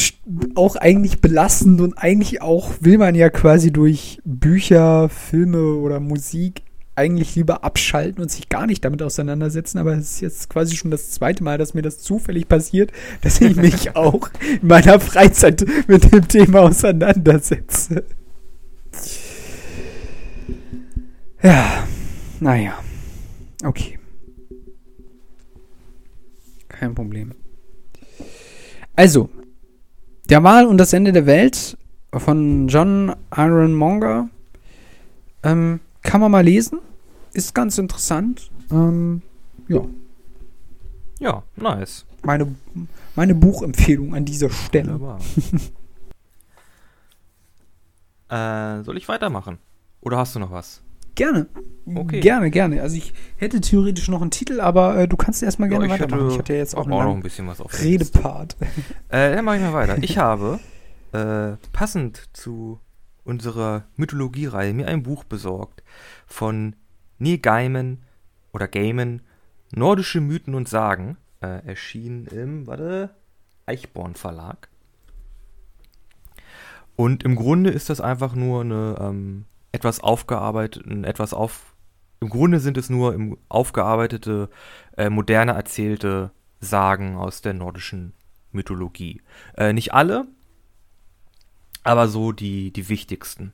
auch 0.57 0.77
eigentlich 0.77 1.23
belastend 1.23 1.81
und 1.81 1.95
eigentlich 1.97 2.43
auch 2.43 2.73
will 2.81 2.99
man 2.99 3.15
ja 3.15 3.31
quasi 3.31 3.73
durch 3.73 4.21
Bücher, 4.27 5.09
Filme 5.09 5.77
oder 5.77 6.01
Musik 6.01 6.61
eigentlich 6.97 7.35
lieber 7.35 7.65
abschalten 7.65 8.21
und 8.21 8.31
sich 8.31 8.51
gar 8.51 8.67
nicht 8.67 8.85
damit 8.85 9.03
auseinandersetzen, 9.03 9.79
aber 9.79 9.95
es 9.95 10.13
ist 10.17 10.21
jetzt 10.21 10.51
quasi 10.51 10.77
schon 10.77 10.91
das 10.91 11.13
zweite 11.13 11.43
Mal, 11.43 11.57
dass 11.57 11.73
mir 11.73 11.81
das 11.81 12.01
zufällig 12.01 12.47
passiert, 12.47 12.93
dass 13.23 13.41
ich 13.41 13.57
mich 13.57 13.97
auch 13.97 14.29
in 14.61 14.69
meiner 14.69 15.01
Freizeit 15.01 15.65
mit 15.87 16.13
dem 16.13 16.29
Thema 16.29 16.61
auseinandersetze. 16.65 18.05
Ja, 21.43 21.89
naja. 22.39 22.79
Okay. 23.65 23.99
Kein 26.69 26.95
Problem. 26.95 27.33
Also, 28.99 29.31
der 30.29 30.43
Wahl 30.43 30.67
und 30.67 30.79
das 30.79 30.93
Ende 30.93 31.13
der 31.13 31.27
Welt 31.27 31.77
von 32.13 32.69
John 32.69 33.15
Ironmonger 33.35 34.29
ähm, 35.43 35.81
kann 36.03 36.21
man 36.21 36.31
mal 36.31 36.45
lesen 36.45 36.81
ist 37.33 37.55
ganz 37.55 37.79
interessant. 37.79 38.51
Ähm, 38.71 39.23
ja. 39.69 39.83
Ja, 41.21 41.43
nice. 41.57 42.05
Meine, 42.23 42.55
meine 43.15 43.35
Buchempfehlung 43.35 44.15
an 44.15 44.25
dieser 44.25 44.51
Stelle. 44.51 44.99
äh, 48.29 48.83
soll 48.83 48.97
ich 48.97 49.09
weitermachen? 49.09 49.59
Oder 50.01 50.19
hast 50.19 50.35
du 50.35 50.41
noch 50.41 50.51
was? 50.51 50.83
Gerne. 51.19 51.49
Okay. 51.85 52.21
Gerne, 52.21 52.49
gerne. 52.53 52.81
Also 52.81 52.97
ich 52.97 53.13
hätte 53.39 53.61
theoretisch 53.61 54.09
noch 54.09 54.23
einen 54.23 54.31
Titel, 54.31 54.61
aber 54.61 54.97
äh, 54.97 55.09
du 55.09 55.17
kannst 55.17 55.43
erstmal 55.43 55.69
gerne 55.69 55.89
ja, 55.89 55.95
ich 55.95 56.01
weitermachen. 56.01 56.27
Hatte, 56.27 56.33
ich 56.33 56.39
hatte 56.39 56.53
ja 56.53 56.59
jetzt 56.61 56.77
auch, 56.77 56.89
auch 56.89 57.03
noch 57.03 57.15
ein 57.15 57.23
bisschen 57.23 57.49
was 57.49 57.61
auf 57.61 57.83
Redepart. 57.83 58.57
äh, 59.09 59.35
dann 59.35 59.45
mache 59.45 59.57
ich 59.57 59.63
mal 59.63 59.73
weiter. 59.73 59.99
Ich 60.01 60.17
habe 60.17 60.61
äh, 61.11 61.57
passend 61.73 62.29
zu 62.35 62.79
unserer 63.25 63.87
Mythologie-Reihe 63.97 64.73
mir 64.73 64.87
ein 64.87 65.03
Buch 65.03 65.25
besorgt 65.25 65.83
von 66.29 66.77
Neil 67.19 67.39
Gaiman 67.39 68.05
oder 68.53 68.69
Gaiman, 68.69 69.23
Nordische 69.75 70.21
Mythen 70.21 70.55
und 70.55 70.69
Sagen, 70.69 71.17
äh, 71.41 71.67
erschien 71.67 72.27
im, 72.27 72.69
warte, 72.69 73.11
Eichborn 73.67 74.15
Verlag. 74.15 74.69
Und 76.95 77.25
im 77.25 77.35
Grunde 77.35 77.71
ist 77.71 77.91
das 77.91 78.01
einfach 78.01 78.37
nur 78.37 78.61
eine 78.61 78.97
ähm, 79.01 79.47
etwas 79.79 80.01
aufgearbeitet, 80.01 80.87
etwas 81.05 81.33
auf. 81.33 81.75
Im 82.21 82.29
Grunde 82.29 82.59
sind 82.59 82.77
es 82.77 82.91
nur 82.91 83.15
im 83.15 83.39
aufgearbeitete, 83.49 84.51
äh, 84.97 85.09
moderne 85.09 85.53
erzählte 85.53 86.33
Sagen 86.61 87.17
aus 87.17 87.43
der 87.43 87.55
nordischen 87.55 88.13
Mythologie. 88.51 89.23
Äh, 89.57 89.73
nicht 89.73 89.95
alle, 89.95 90.27
aber 91.85 92.09
so 92.09 92.33
die, 92.33 92.73
die 92.73 92.89
wichtigsten. 92.89 93.53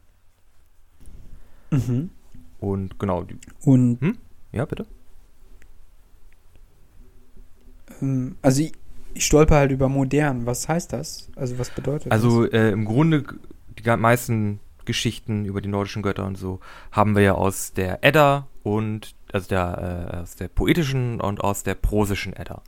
Mhm. 1.71 2.11
Und 2.59 2.99
genau. 2.99 3.25
Die, 3.25 3.39
und. 3.65 4.01
Hm? 4.01 4.19
Ja, 4.53 4.65
bitte. 4.65 4.87
Ähm, 8.01 8.37
also 8.41 8.63
ich, 8.63 8.73
ich 9.13 9.27
stolper 9.27 9.57
halt 9.57 9.73
über 9.73 9.91
modern. 9.91 10.47
Was 10.47 10.69
heißt 10.69 10.93
das? 10.93 11.31
Also 11.37 11.59
was 11.59 11.69
bedeutet 11.71 12.11
also, 12.11 12.47
das? 12.47 12.55
Also 12.55 12.67
äh, 12.67 12.71
im 12.71 12.87
Grunde 12.87 13.25
die 13.79 13.97
meisten 13.97 14.61
Geschichten 14.87 15.45
über 15.45 15.61
die 15.61 15.69
nordischen 15.69 16.03
Götter 16.03 16.25
und 16.25 16.37
so 16.37 16.61
haben 16.93 17.15
wir 17.15 17.23
ja 17.23 17.33
aus 17.33 17.73
der 17.73 18.05
Edda 18.05 18.47
und 18.63 19.15
also 19.33 19.49
der 19.49 20.11
äh, 20.13 20.17
aus 20.19 20.37
der 20.37 20.49
poetischen 20.49 21.21
und 21.21 21.41
aus 21.43 21.63
der 21.63 21.75
prosischen 21.75 22.35
Edda. 22.35 22.63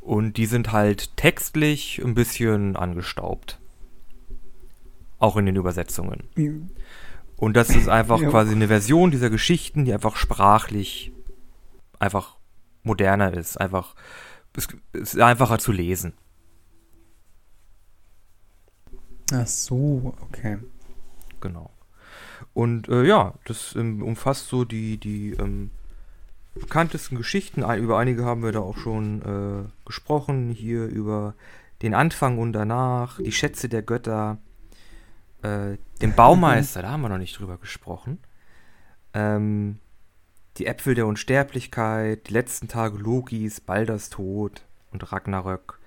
Und 0.00 0.36
die 0.36 0.46
sind 0.46 0.72
halt 0.72 1.16
textlich 1.16 2.00
ein 2.04 2.14
bisschen 2.14 2.76
angestaubt. 2.76 3.58
Auch 5.18 5.36
in 5.38 5.46
den 5.46 5.56
Übersetzungen. 5.56 6.28
Und 7.36 7.56
das 7.56 7.70
ist 7.70 7.88
einfach 7.88 8.20
ja. 8.20 8.28
quasi 8.28 8.52
eine 8.52 8.68
Version 8.68 9.10
dieser 9.10 9.30
Geschichten, 9.30 9.86
die 9.86 9.94
einfach 9.94 10.16
sprachlich 10.16 11.12
einfach 11.98 12.36
moderner 12.82 13.32
ist, 13.32 13.58
einfach 13.58 13.94
es 14.56 14.68
ist 14.92 15.20
einfacher 15.20 15.58
zu 15.58 15.72
lesen. 15.72 16.12
Ach 19.32 19.46
so, 19.46 20.14
okay. 20.20 20.58
Genau. 21.44 21.70
Und 22.54 22.88
äh, 22.88 23.04
ja, 23.04 23.34
das 23.44 23.76
ähm, 23.76 24.02
umfasst 24.02 24.48
so 24.48 24.64
die, 24.64 24.96
die 24.96 25.32
ähm, 25.32 25.70
bekanntesten 26.54 27.16
Geschichten. 27.16 27.62
Über 27.62 27.98
einige 27.98 28.24
haben 28.24 28.42
wir 28.42 28.50
da 28.50 28.60
auch 28.60 28.78
schon 28.78 29.20
äh, 29.22 29.68
gesprochen. 29.84 30.50
Hier 30.50 30.86
über 30.86 31.34
den 31.82 31.92
Anfang 31.92 32.38
und 32.38 32.54
danach, 32.54 33.20
die 33.20 33.30
Schätze 33.30 33.68
der 33.68 33.82
Götter, 33.82 34.38
äh, 35.42 35.76
den 36.00 36.14
Baumeister, 36.16 36.80
da 36.80 36.92
haben 36.92 37.02
wir 37.02 37.10
noch 37.10 37.18
nicht 37.18 37.38
drüber 37.38 37.58
gesprochen. 37.58 38.20
Ähm, 39.12 39.80
die 40.56 40.66
Äpfel 40.66 40.94
der 40.94 41.06
Unsterblichkeit, 41.06 42.26
die 42.28 42.32
letzten 42.32 42.68
Tage 42.68 42.96
Logis, 42.96 43.60
Balders 43.60 44.08
Tod 44.08 44.62
und 44.92 45.12
Ragnarök 45.12 45.78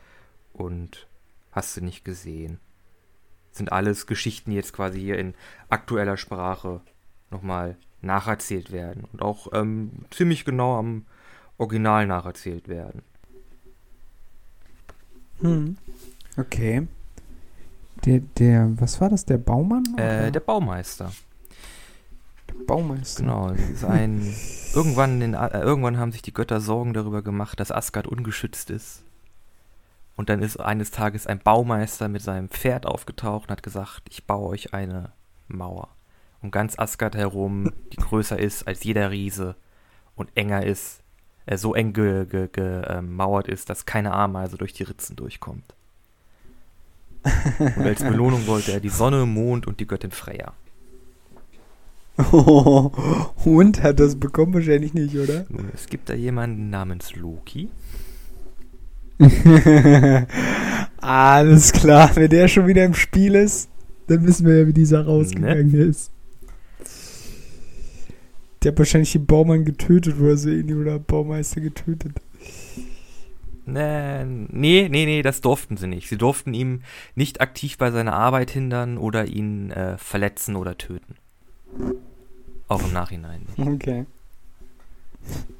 und 0.53 1.07
hast 1.51 1.75
du 1.77 1.81
nicht 1.81 2.05
gesehen. 2.05 2.59
Sind 3.57 3.71
alles 3.71 4.07
Geschichten, 4.07 4.51
die 4.51 4.55
jetzt 4.55 4.73
quasi 4.73 4.99
hier 4.99 5.17
in 5.17 5.33
aktueller 5.69 6.17
Sprache 6.17 6.81
nochmal 7.31 7.75
nacherzählt 8.01 8.71
werden 8.71 9.05
und 9.11 9.21
auch 9.21 9.47
ähm, 9.53 9.91
ziemlich 10.11 10.45
genau 10.45 10.77
am 10.77 11.05
Original 11.57 12.05
nacherzählt 12.05 12.67
werden. 12.67 13.01
Hm. 15.41 15.77
Okay. 16.37 16.87
Der, 18.05 18.19
der, 18.37 18.71
was 18.79 19.01
war 19.01 19.09
das, 19.09 19.25
der 19.25 19.37
Baumann? 19.37 19.83
Äh, 19.97 20.31
der 20.31 20.39
Baumeister. 20.39 21.11
Der 22.49 22.65
Baumeister. 22.65 23.23
Genau, 23.23 23.49
ist 23.51 23.83
ein. 23.83 24.35
irgendwann, 24.73 25.21
in, 25.21 25.33
äh, 25.33 25.59
irgendwann 25.59 25.97
haben 25.97 26.11
sich 26.11 26.21
die 26.21 26.33
Götter 26.33 26.61
Sorgen 26.61 26.93
darüber 26.93 27.21
gemacht, 27.21 27.59
dass 27.59 27.71
Asgard 27.71 28.07
ungeschützt 28.07 28.69
ist. 28.69 29.03
Und 30.18 30.30
dann 30.30 30.41
ist 30.41 30.59
eines 30.59 30.91
Tages 30.91 31.28
ein 31.28 31.39
Baumeister 31.39 32.09
mit 32.09 32.24
seinem 32.24 32.49
Pferd 32.49 32.86
aufgetaucht 32.86 33.43
und 33.43 33.51
hat 33.51 33.63
gesagt, 33.63 34.01
ich 34.09 34.26
baue 34.26 34.49
euch 34.49 34.74
eine 34.74 35.13
Mauer. 35.47 35.89
Um 36.41 36.51
ganz 36.51 36.78
Asgard 36.78 37.15
herum, 37.15 37.72
die 37.93 37.97
größer 37.97 38.38
ist 38.38 38.68
als 38.68 38.84
jeder 38.84 39.11
Riese 39.11 39.55
und 40.15 40.36
enger 40.36 40.65
ist, 40.65 41.01
äh, 41.45 41.55
so 41.55 41.76
eng 41.76 41.93
gemauert 41.93 42.30
ge, 42.32 42.49
ge, 42.51 43.49
äh, 43.49 43.53
ist, 43.53 43.70
dass 43.70 43.86
keine 43.86 44.11
Ameise 44.11 44.57
durch 44.57 44.74
die 44.74 44.84
Ritzen 44.84 45.15
durchkommt. 45.15 45.76
Und 47.59 47.86
als 47.86 48.03
Belohnung 48.03 48.47
wollte 48.47 48.72
er 48.72 48.80
die 48.80 48.89
Sonne, 48.89 49.26
Mond 49.26 49.68
und 49.68 49.80
die 49.80 49.88
Göttin 49.88 50.11
Freya. 50.11 50.53
Oh, 52.32 52.91
und 53.45 53.84
hat 53.84 53.99
das 53.99 54.20
bekommen 54.20 54.55
wahrscheinlich 54.55 54.95
nicht, 54.95 55.15
oder? 55.15 55.45
Es 55.72 55.86
gibt 55.86 56.09
da 56.09 56.15
jemanden 56.15 56.72
namens 56.72 57.15
Loki. 57.15 57.70
Alles 60.97 61.72
klar, 61.72 62.15
wenn 62.15 62.30
der 62.30 62.47
schon 62.47 62.68
wieder 62.68 62.86
im 62.86 62.93
Spiel 62.93 63.36
ist, 63.36 63.70
dann 64.07 64.26
wissen 64.26 64.45
wir 64.45 64.59
ja, 64.59 64.68
wie 64.68 64.74
dieser 64.74 65.05
rausgegangen 65.05 65.72
ne? 65.72 65.84
ist. 65.84 66.11
Der 68.63 68.72
hat 68.72 68.80
wahrscheinlich 68.80 69.11
den 69.11 69.26
Baumann 69.26 69.65
getötet 69.65 70.20
oder 70.20 70.38
so 70.38 70.49
ähnlich 70.49 70.76
oder 70.76 70.99
Baumeister 70.99 71.61
getötet. 71.61 72.13
Nee, 73.65 74.24
nee, 74.24 74.88
nee, 74.89 75.05
nee, 75.05 75.22
das 75.22 75.41
durften 75.41 75.78
sie 75.78 75.88
nicht. 75.88 76.07
Sie 76.07 76.18
durften 76.18 76.53
ihm 76.53 76.82
nicht 77.15 77.41
aktiv 77.41 77.78
bei 77.78 77.91
seiner 77.91 78.13
Arbeit 78.13 78.49
hindern 78.49 78.97
oder 78.97 79.26
ihn 79.26 79.72
äh, 79.72 79.97
verletzen 79.97 80.55
oder 80.55 80.78
töten. 80.78 81.15
Auch 82.70 82.82
im 82.84 82.93
Nachhinein 82.93 83.41
nicht. 83.41 83.59
Okay. 83.59 84.05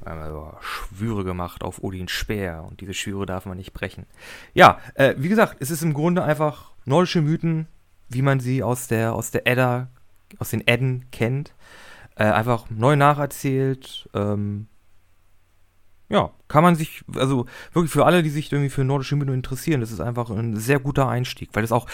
Also 0.04 0.52
Schwüre 0.60 1.24
gemacht 1.24 1.62
auf 1.62 1.82
Odin 1.82 2.08
Speer 2.08 2.64
und 2.68 2.80
diese 2.80 2.94
Schwüre 2.94 3.26
darf 3.26 3.46
man 3.46 3.56
nicht 3.56 3.72
brechen. 3.72 4.06
Ja, 4.54 4.78
äh, 4.94 5.14
wie 5.18 5.28
gesagt, 5.28 5.56
es 5.60 5.70
ist 5.70 5.82
im 5.82 5.94
Grunde 5.94 6.22
einfach 6.22 6.72
nordische 6.84 7.20
Mythen, 7.20 7.66
wie 8.08 8.22
man 8.22 8.40
sie 8.40 8.62
aus 8.62 8.88
der, 8.88 9.14
aus 9.14 9.30
der 9.30 9.46
Edda, 9.46 9.88
aus 10.38 10.50
den 10.50 10.66
Edden 10.66 11.06
kennt. 11.10 11.54
Äh, 12.16 12.24
einfach 12.24 12.70
neu 12.70 12.96
nacherzählt. 12.96 14.08
Ähm, 14.14 14.66
ja, 16.08 16.32
kann 16.48 16.62
man 16.62 16.74
sich, 16.74 17.04
also 17.14 17.46
wirklich 17.72 17.92
für 17.92 18.06
alle, 18.06 18.22
die 18.22 18.30
sich 18.30 18.50
irgendwie 18.50 18.70
für 18.70 18.84
nordische 18.84 19.16
Mythen 19.16 19.34
interessieren, 19.34 19.80
das 19.80 19.92
ist 19.92 20.00
einfach 20.00 20.30
ein 20.30 20.56
sehr 20.56 20.80
guter 20.80 21.08
Einstieg, 21.08 21.50
weil 21.52 21.64
es 21.64 21.72
auch, 21.72 21.86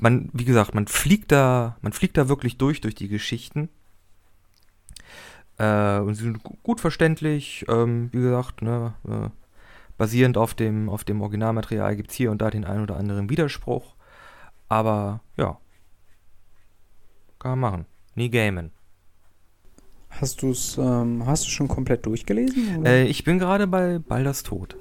man, 0.00 0.30
wie 0.32 0.46
gesagt, 0.46 0.74
man 0.74 0.86
fliegt 0.86 1.30
da, 1.32 1.76
man 1.82 1.92
fliegt 1.92 2.16
da 2.16 2.28
wirklich 2.28 2.56
durch, 2.56 2.80
durch 2.80 2.94
die 2.94 3.08
Geschichten. 3.08 3.68
Äh, 5.62 6.00
und 6.00 6.14
sie 6.16 6.24
sind 6.24 6.42
gut 6.64 6.80
verständlich, 6.80 7.64
ähm, 7.68 8.08
wie 8.10 8.20
gesagt, 8.20 8.62
ne, 8.62 8.94
äh, 9.06 9.28
basierend 9.96 10.36
auf 10.36 10.54
dem, 10.54 10.88
auf 10.88 11.04
dem 11.04 11.20
Originalmaterial 11.20 11.94
gibt 11.94 12.10
es 12.10 12.16
hier 12.16 12.32
und 12.32 12.42
da 12.42 12.50
den 12.50 12.64
einen 12.64 12.82
oder 12.82 12.96
anderen 12.96 13.30
Widerspruch. 13.30 13.94
Aber 14.68 15.20
ja, 15.36 15.58
kann 17.38 17.52
man 17.52 17.60
machen. 17.60 17.86
Nie 18.16 18.28
gamen. 18.28 18.72
Hast 20.10 20.42
du 20.42 20.50
es, 20.50 20.76
ähm, 20.78 21.24
hast 21.26 21.46
du 21.46 21.50
schon 21.50 21.68
komplett 21.68 22.06
durchgelesen? 22.06 22.84
Äh, 22.84 23.04
ich 23.04 23.22
bin 23.22 23.38
gerade 23.38 23.68
bei 23.68 24.00
Balders 24.00 24.42
Tod. 24.42 24.76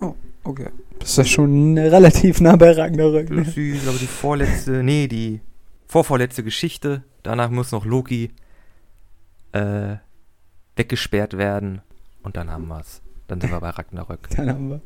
Oh, 0.00 0.14
okay. 0.44 0.70
Das 1.00 1.10
ist 1.10 1.16
ja 1.18 1.24
schon 1.24 1.76
relativ 1.76 2.40
nah 2.40 2.56
bei 2.56 2.72
Ragnarök. 2.72 3.28
Das 3.28 3.48
ist 3.48 3.82
glaube 3.82 3.98
die 3.98 4.06
vorletzte, 4.06 4.82
nee, 4.82 5.06
die 5.06 5.42
vorvorletzte 5.86 6.42
Geschichte. 6.42 7.04
Danach 7.22 7.50
muss 7.50 7.72
noch 7.72 7.84
Loki 7.84 8.30
äh, 9.54 9.96
weggesperrt 10.76 11.38
werden 11.38 11.80
und 12.22 12.36
dann 12.36 12.50
haben 12.50 12.68
wir 12.68 12.80
es. 12.80 13.00
Dann 13.28 13.40
sind 13.40 13.50
wir 13.50 13.60
bei 13.60 13.70
Ragnarök. 13.70 14.28
Dann 14.36 14.50
haben 14.50 14.68
wir. 14.68 14.80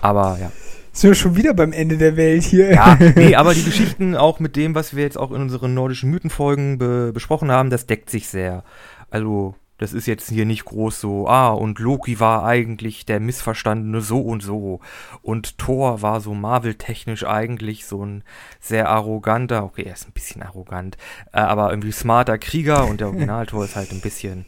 Aber 0.00 0.38
ja. 0.40 0.52
Sind 0.92 1.10
wir 1.10 1.14
schon 1.14 1.36
wieder 1.36 1.54
beim 1.54 1.72
Ende 1.72 1.98
der 1.98 2.16
Welt 2.16 2.44
hier? 2.44 2.72
Ja, 2.72 2.96
nee, 3.16 3.34
aber 3.36 3.54
die 3.54 3.64
Geschichten 3.64 4.14
auch 4.14 4.38
mit 4.38 4.54
dem, 4.54 4.74
was 4.74 4.94
wir 4.94 5.02
jetzt 5.02 5.18
auch 5.18 5.32
in 5.32 5.42
unseren 5.42 5.74
nordischen 5.74 6.10
Mythenfolgen 6.10 6.78
be 6.78 7.12
besprochen 7.12 7.50
haben, 7.50 7.70
das 7.70 7.86
deckt 7.86 8.10
sich 8.10 8.28
sehr. 8.28 8.62
Also, 9.10 9.56
das 9.78 9.92
ist 9.92 10.06
jetzt 10.06 10.30
hier 10.30 10.44
nicht 10.44 10.64
groß 10.64 11.00
so, 11.00 11.28
ah, 11.28 11.50
und 11.50 11.78
Loki 11.80 12.20
war 12.20 12.44
eigentlich 12.44 13.06
der 13.06 13.18
Missverstandene 13.18 14.00
so 14.00 14.20
und 14.20 14.42
so. 14.42 14.80
Und 15.22 15.58
Thor 15.58 16.00
war 16.00 16.20
so 16.20 16.32
Marvel-technisch 16.32 17.26
eigentlich 17.26 17.84
so 17.86 18.04
ein 18.04 18.22
sehr 18.60 18.88
arroganter, 18.88 19.64
okay, 19.64 19.82
er 19.82 19.94
ist 19.94 20.06
ein 20.06 20.12
bisschen 20.12 20.42
arrogant, 20.42 20.96
äh, 21.32 21.38
aber 21.38 21.70
irgendwie 21.70 21.92
smarter 21.92 22.38
Krieger 22.38 22.86
und 22.86 23.00
der 23.00 23.08
Original-Thor 23.08 23.64
ist 23.64 23.74
halt 23.74 23.90
ein 23.90 24.00
bisschen, 24.00 24.44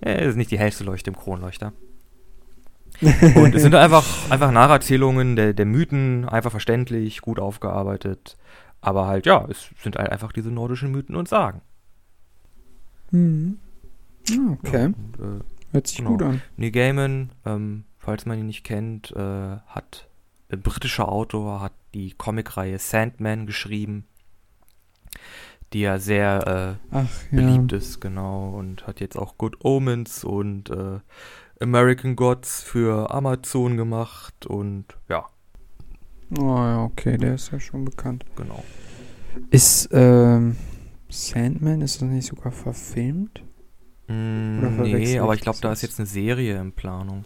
äh, 0.00 0.26
ist 0.26 0.36
nicht 0.36 0.50
die 0.50 0.58
hellste 0.58 0.84
Leuchte 0.84 1.10
im 1.10 1.16
Kronleuchter. 1.16 1.72
Und 3.02 3.54
es 3.54 3.62
sind 3.62 3.74
einfach, 3.76 4.04
einfach 4.30 4.50
Nacherzählungen 4.50 5.36
der, 5.36 5.52
der 5.52 5.66
Mythen, 5.66 6.26
einfach 6.26 6.50
verständlich, 6.50 7.20
gut 7.20 7.38
aufgearbeitet. 7.38 8.38
Aber 8.80 9.06
halt, 9.06 9.26
ja, 9.26 9.46
es 9.50 9.68
sind 9.82 9.96
halt 9.96 10.10
einfach 10.10 10.32
diese 10.32 10.50
nordischen 10.50 10.90
Mythen 10.90 11.16
und 11.16 11.28
Sagen. 11.28 11.60
Mhm. 13.10 13.58
Ah, 14.38 14.52
okay. 14.52 14.86
Und, 14.86 15.18
äh, 15.18 15.44
Hört 15.72 15.86
sich 15.86 15.98
genau. 15.98 16.10
gut 16.10 16.22
an. 16.22 16.42
Neil 16.56 16.70
Gaiman, 16.72 17.30
ähm, 17.46 17.84
falls 17.98 18.26
man 18.26 18.38
ihn 18.38 18.46
nicht 18.46 18.64
kennt, 18.64 19.12
äh, 19.12 19.56
hat 19.66 20.08
ein 20.50 20.62
britischer 20.62 21.08
Autor, 21.08 21.60
hat 21.60 21.72
die 21.94 22.12
Comicreihe 22.12 22.78
Sandman 22.78 23.46
geschrieben, 23.46 24.04
die 25.72 25.82
ja 25.82 25.98
sehr 25.98 26.78
äh, 26.90 26.94
Ach 26.94 27.08
ja. 27.30 27.40
beliebt 27.40 27.72
ist, 27.72 28.00
genau, 28.00 28.50
und 28.50 28.86
hat 28.86 28.98
jetzt 29.00 29.16
auch 29.16 29.38
Good 29.38 29.64
Omens 29.64 30.24
und 30.24 30.70
äh, 30.70 30.98
American 31.60 32.16
Gods 32.16 32.62
für 32.62 33.12
Amazon 33.12 33.76
gemacht 33.76 34.46
und 34.46 34.86
ja, 35.08 35.26
Oh 36.38 36.56
ja, 36.56 36.84
okay, 36.84 37.16
der 37.18 37.34
ist 37.34 37.50
ja 37.50 37.58
schon 37.58 37.84
bekannt. 37.84 38.24
genau. 38.36 38.62
Ist 39.50 39.88
ähm, 39.92 40.56
Sandman, 41.08 41.80
ist 41.80 42.00
das 42.02 42.08
nicht 42.08 42.26
sogar 42.28 42.52
verfilmt? 42.52 43.42
Mm, 44.10 44.82
nee, 44.82 45.18
aber 45.18 45.34
ich 45.34 45.40
glaube, 45.40 45.58
da 45.60 45.72
ist 45.72 45.82
jetzt? 45.82 46.00
eine 46.00 46.06
Serie 46.06 46.60
in 46.60 46.72
Planung. 46.72 47.24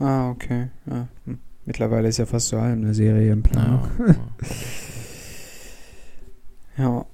Ah, 0.00 0.30
okay. 0.30 0.68
Ja. 0.86 1.08
Hm. 1.26 1.38
Mittlerweile 1.64 2.08
ist 2.08 2.18
ja 2.18 2.26
fast 2.26 2.48
so 2.48 2.58
allem 2.58 2.82
eine 2.82 2.94
Serie 2.94 3.32
im 3.32 3.42
Plan. 3.42 3.88
Ja, 3.98 4.06
ja. 4.06 4.14
Ja. 6.76 7.06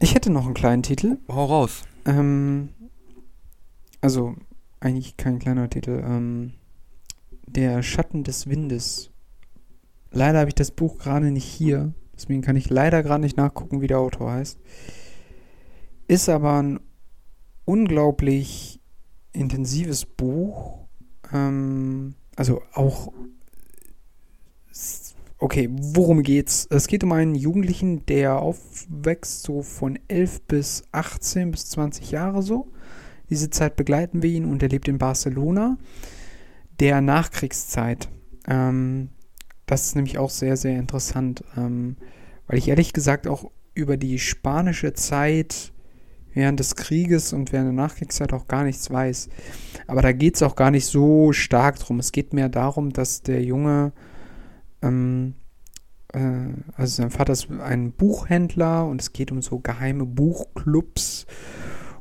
Ich 0.00 0.14
hätte 0.14 0.30
noch 0.30 0.46
einen 0.46 0.54
kleinen 0.54 0.82
Titel. 0.82 1.18
Hau 1.28 1.44
raus. 1.44 1.82
Ähm, 2.06 2.70
also, 4.00 4.34
eigentlich 4.80 5.18
kein 5.18 5.38
kleiner 5.38 5.68
Titel. 5.68 6.02
Ähm, 6.02 6.54
Der 7.46 7.82
Schatten 7.82 8.24
des 8.24 8.48
Windes. 8.48 9.10
Leider 10.10 10.38
habe 10.38 10.48
ich 10.48 10.54
das 10.54 10.70
Buch 10.70 10.96
gerade 10.98 11.30
nicht 11.30 11.44
hier. 11.44 11.92
Deswegen 12.14 12.40
kann 12.40 12.56
ich 12.56 12.70
leider 12.70 13.02
gerade 13.02 13.20
nicht 13.20 13.36
nachgucken, 13.36 13.82
wie 13.82 13.86
der 13.86 13.98
Autor 13.98 14.32
heißt. 14.32 14.58
Ist 16.06 16.28
aber 16.28 16.62
ein 16.62 16.80
unglaublich 17.64 18.80
intensives 19.32 20.04
Buch. 20.06 20.86
Ähm, 21.32 22.14
also 22.36 22.62
auch. 22.72 23.12
Okay, 25.38 25.68
worum 25.70 26.22
geht's? 26.22 26.66
Es 26.70 26.86
geht 26.86 27.04
um 27.04 27.12
einen 27.12 27.34
Jugendlichen, 27.34 28.06
der 28.06 28.38
aufwächst 28.38 29.42
so 29.42 29.62
von 29.62 29.98
11 30.08 30.42
bis 30.42 30.82
18 30.92 31.50
bis 31.50 31.66
20 31.70 32.10
Jahre 32.10 32.42
so. 32.42 32.68
Diese 33.30 33.50
Zeit 33.50 33.76
begleiten 33.76 34.22
wir 34.22 34.30
ihn 34.30 34.44
und 34.44 34.62
er 34.62 34.68
lebt 34.68 34.88
in 34.88 34.98
Barcelona 34.98 35.76
der 36.80 37.00
Nachkriegszeit. 37.00 38.08
Ähm, 38.46 39.10
das 39.66 39.86
ist 39.86 39.96
nämlich 39.96 40.18
auch 40.18 40.30
sehr, 40.30 40.56
sehr 40.56 40.78
interessant, 40.78 41.44
ähm, 41.56 41.96
weil 42.46 42.58
ich 42.58 42.68
ehrlich 42.68 42.92
gesagt 42.92 43.26
auch 43.26 43.50
über 43.74 43.96
die 43.96 44.18
spanische 44.18 44.92
Zeit 44.92 45.72
während 46.34 46.60
des 46.60 46.76
Krieges 46.76 47.32
und 47.32 47.52
während 47.52 47.68
der 47.68 47.84
Nachkriegszeit 47.84 48.32
auch 48.32 48.46
gar 48.46 48.64
nichts 48.64 48.90
weiß. 48.90 49.28
Aber 49.86 50.02
da 50.02 50.12
geht 50.12 50.36
es 50.36 50.42
auch 50.42 50.56
gar 50.56 50.70
nicht 50.70 50.86
so 50.86 51.32
stark 51.32 51.78
drum. 51.78 51.98
Es 51.98 52.12
geht 52.12 52.32
mehr 52.32 52.48
darum, 52.48 52.92
dass 52.92 53.22
der 53.22 53.42
Junge, 53.42 53.92
ähm, 54.82 55.34
äh, 56.12 56.20
also 56.76 57.02
sein 57.02 57.10
Vater 57.10 57.32
ist 57.32 57.48
ein 57.50 57.92
Buchhändler 57.92 58.86
und 58.86 59.00
es 59.00 59.12
geht 59.12 59.32
um 59.32 59.40
so 59.40 59.58
geheime 59.60 60.04
Buchclubs 60.04 61.26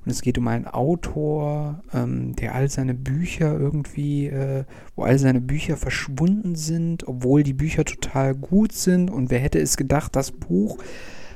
und 0.05 0.11
es 0.11 0.21
geht 0.21 0.37
um 0.37 0.47
einen 0.49 0.67
Autor, 0.67 1.81
ähm, 1.93 2.35
der 2.35 2.55
all 2.55 2.69
seine 2.69 2.93
Bücher 2.93 3.57
irgendwie, 3.57 4.27
äh, 4.27 4.65
wo 4.95 5.03
all 5.03 5.17
seine 5.17 5.39
Bücher 5.39 5.77
verschwunden 5.77 6.55
sind, 6.55 7.07
obwohl 7.07 7.43
die 7.43 7.53
Bücher 7.53 7.85
total 7.85 8.35
gut 8.35 8.73
sind. 8.73 9.09
Und 9.09 9.31
wer 9.31 9.39
hätte 9.39 9.59
es 9.59 9.77
gedacht, 9.77 10.15
das 10.15 10.31
Buch, 10.31 10.77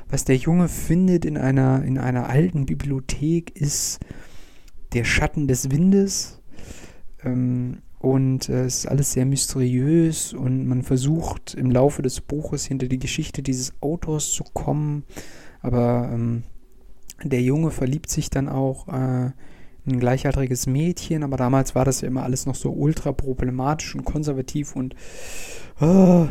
was 0.08 0.24
der 0.24 0.36
Junge 0.36 0.68
findet 0.68 1.24
in 1.24 1.36
einer, 1.36 1.82
in 1.84 1.98
einer 1.98 2.28
alten 2.28 2.66
Bibliothek, 2.66 3.58
ist 3.60 4.00
Der 4.92 5.04
Schatten 5.04 5.48
des 5.48 5.70
Windes. 5.70 6.40
Ähm, 7.22 7.78
und 7.98 8.48
äh, 8.48 8.64
es 8.64 8.78
ist 8.78 8.86
alles 8.86 9.12
sehr 9.12 9.26
mysteriös 9.26 10.32
und 10.32 10.66
man 10.66 10.82
versucht 10.82 11.54
im 11.54 11.70
Laufe 11.70 12.00
des 12.00 12.20
Buches 12.20 12.64
hinter 12.64 12.86
die 12.86 12.98
Geschichte 12.98 13.42
dieses 13.42 13.72
Autors 13.80 14.30
zu 14.30 14.44
kommen. 14.44 15.04
Aber 15.60 16.08
ähm, 16.12 16.44
der 17.24 17.42
Junge 17.42 17.70
verliebt 17.70 18.08
sich 18.08 18.30
dann 18.30 18.48
auch 18.48 18.86
äh, 18.88 19.32
in 19.84 19.94
ein 19.94 20.00
gleichaltriges 20.00 20.66
Mädchen, 20.66 21.24
aber 21.24 21.36
damals 21.36 21.74
war 21.74 21.84
das 21.84 22.02
ja 22.02 22.08
immer 22.08 22.22
alles 22.22 22.46
noch 22.46 22.54
so 22.54 22.70
ultra 22.70 23.12
problematisch 23.12 23.94
und 23.94 24.04
konservativ 24.04 24.76
und 24.76 24.94
ah, 25.80 26.28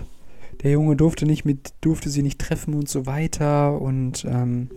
der 0.64 0.72
Junge 0.72 0.96
durfte 0.96 1.26
nicht 1.26 1.46
mit, 1.46 1.74
durfte 1.82 2.10
sie 2.10 2.24
nicht 2.24 2.40
treffen 2.40 2.74
und 2.74 2.90
so 2.90 3.06
weiter 3.06 3.80
und 3.80 4.26
ähm, 4.26 4.70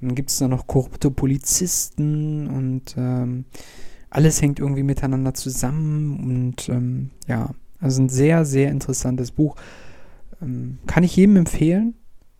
dann 0.00 0.14
gibt 0.14 0.30
es 0.30 0.38
da 0.38 0.48
noch 0.48 0.66
korrupte 0.66 1.10
Polizisten 1.10 2.46
und 2.46 2.94
ähm, 2.96 3.44
alles 4.10 4.40
hängt 4.40 4.58
irgendwie 4.60 4.84
miteinander 4.84 5.34
zusammen 5.34 6.20
und 6.20 6.68
ähm, 6.68 7.10
ja, 7.26 7.50
also 7.80 8.02
ein 8.02 8.08
sehr, 8.08 8.44
sehr 8.44 8.70
interessantes 8.70 9.32
Buch. 9.32 9.56
Ähm, 10.40 10.78
kann 10.86 11.04
ich 11.04 11.16
jedem 11.16 11.36
empfehlen. 11.36 11.94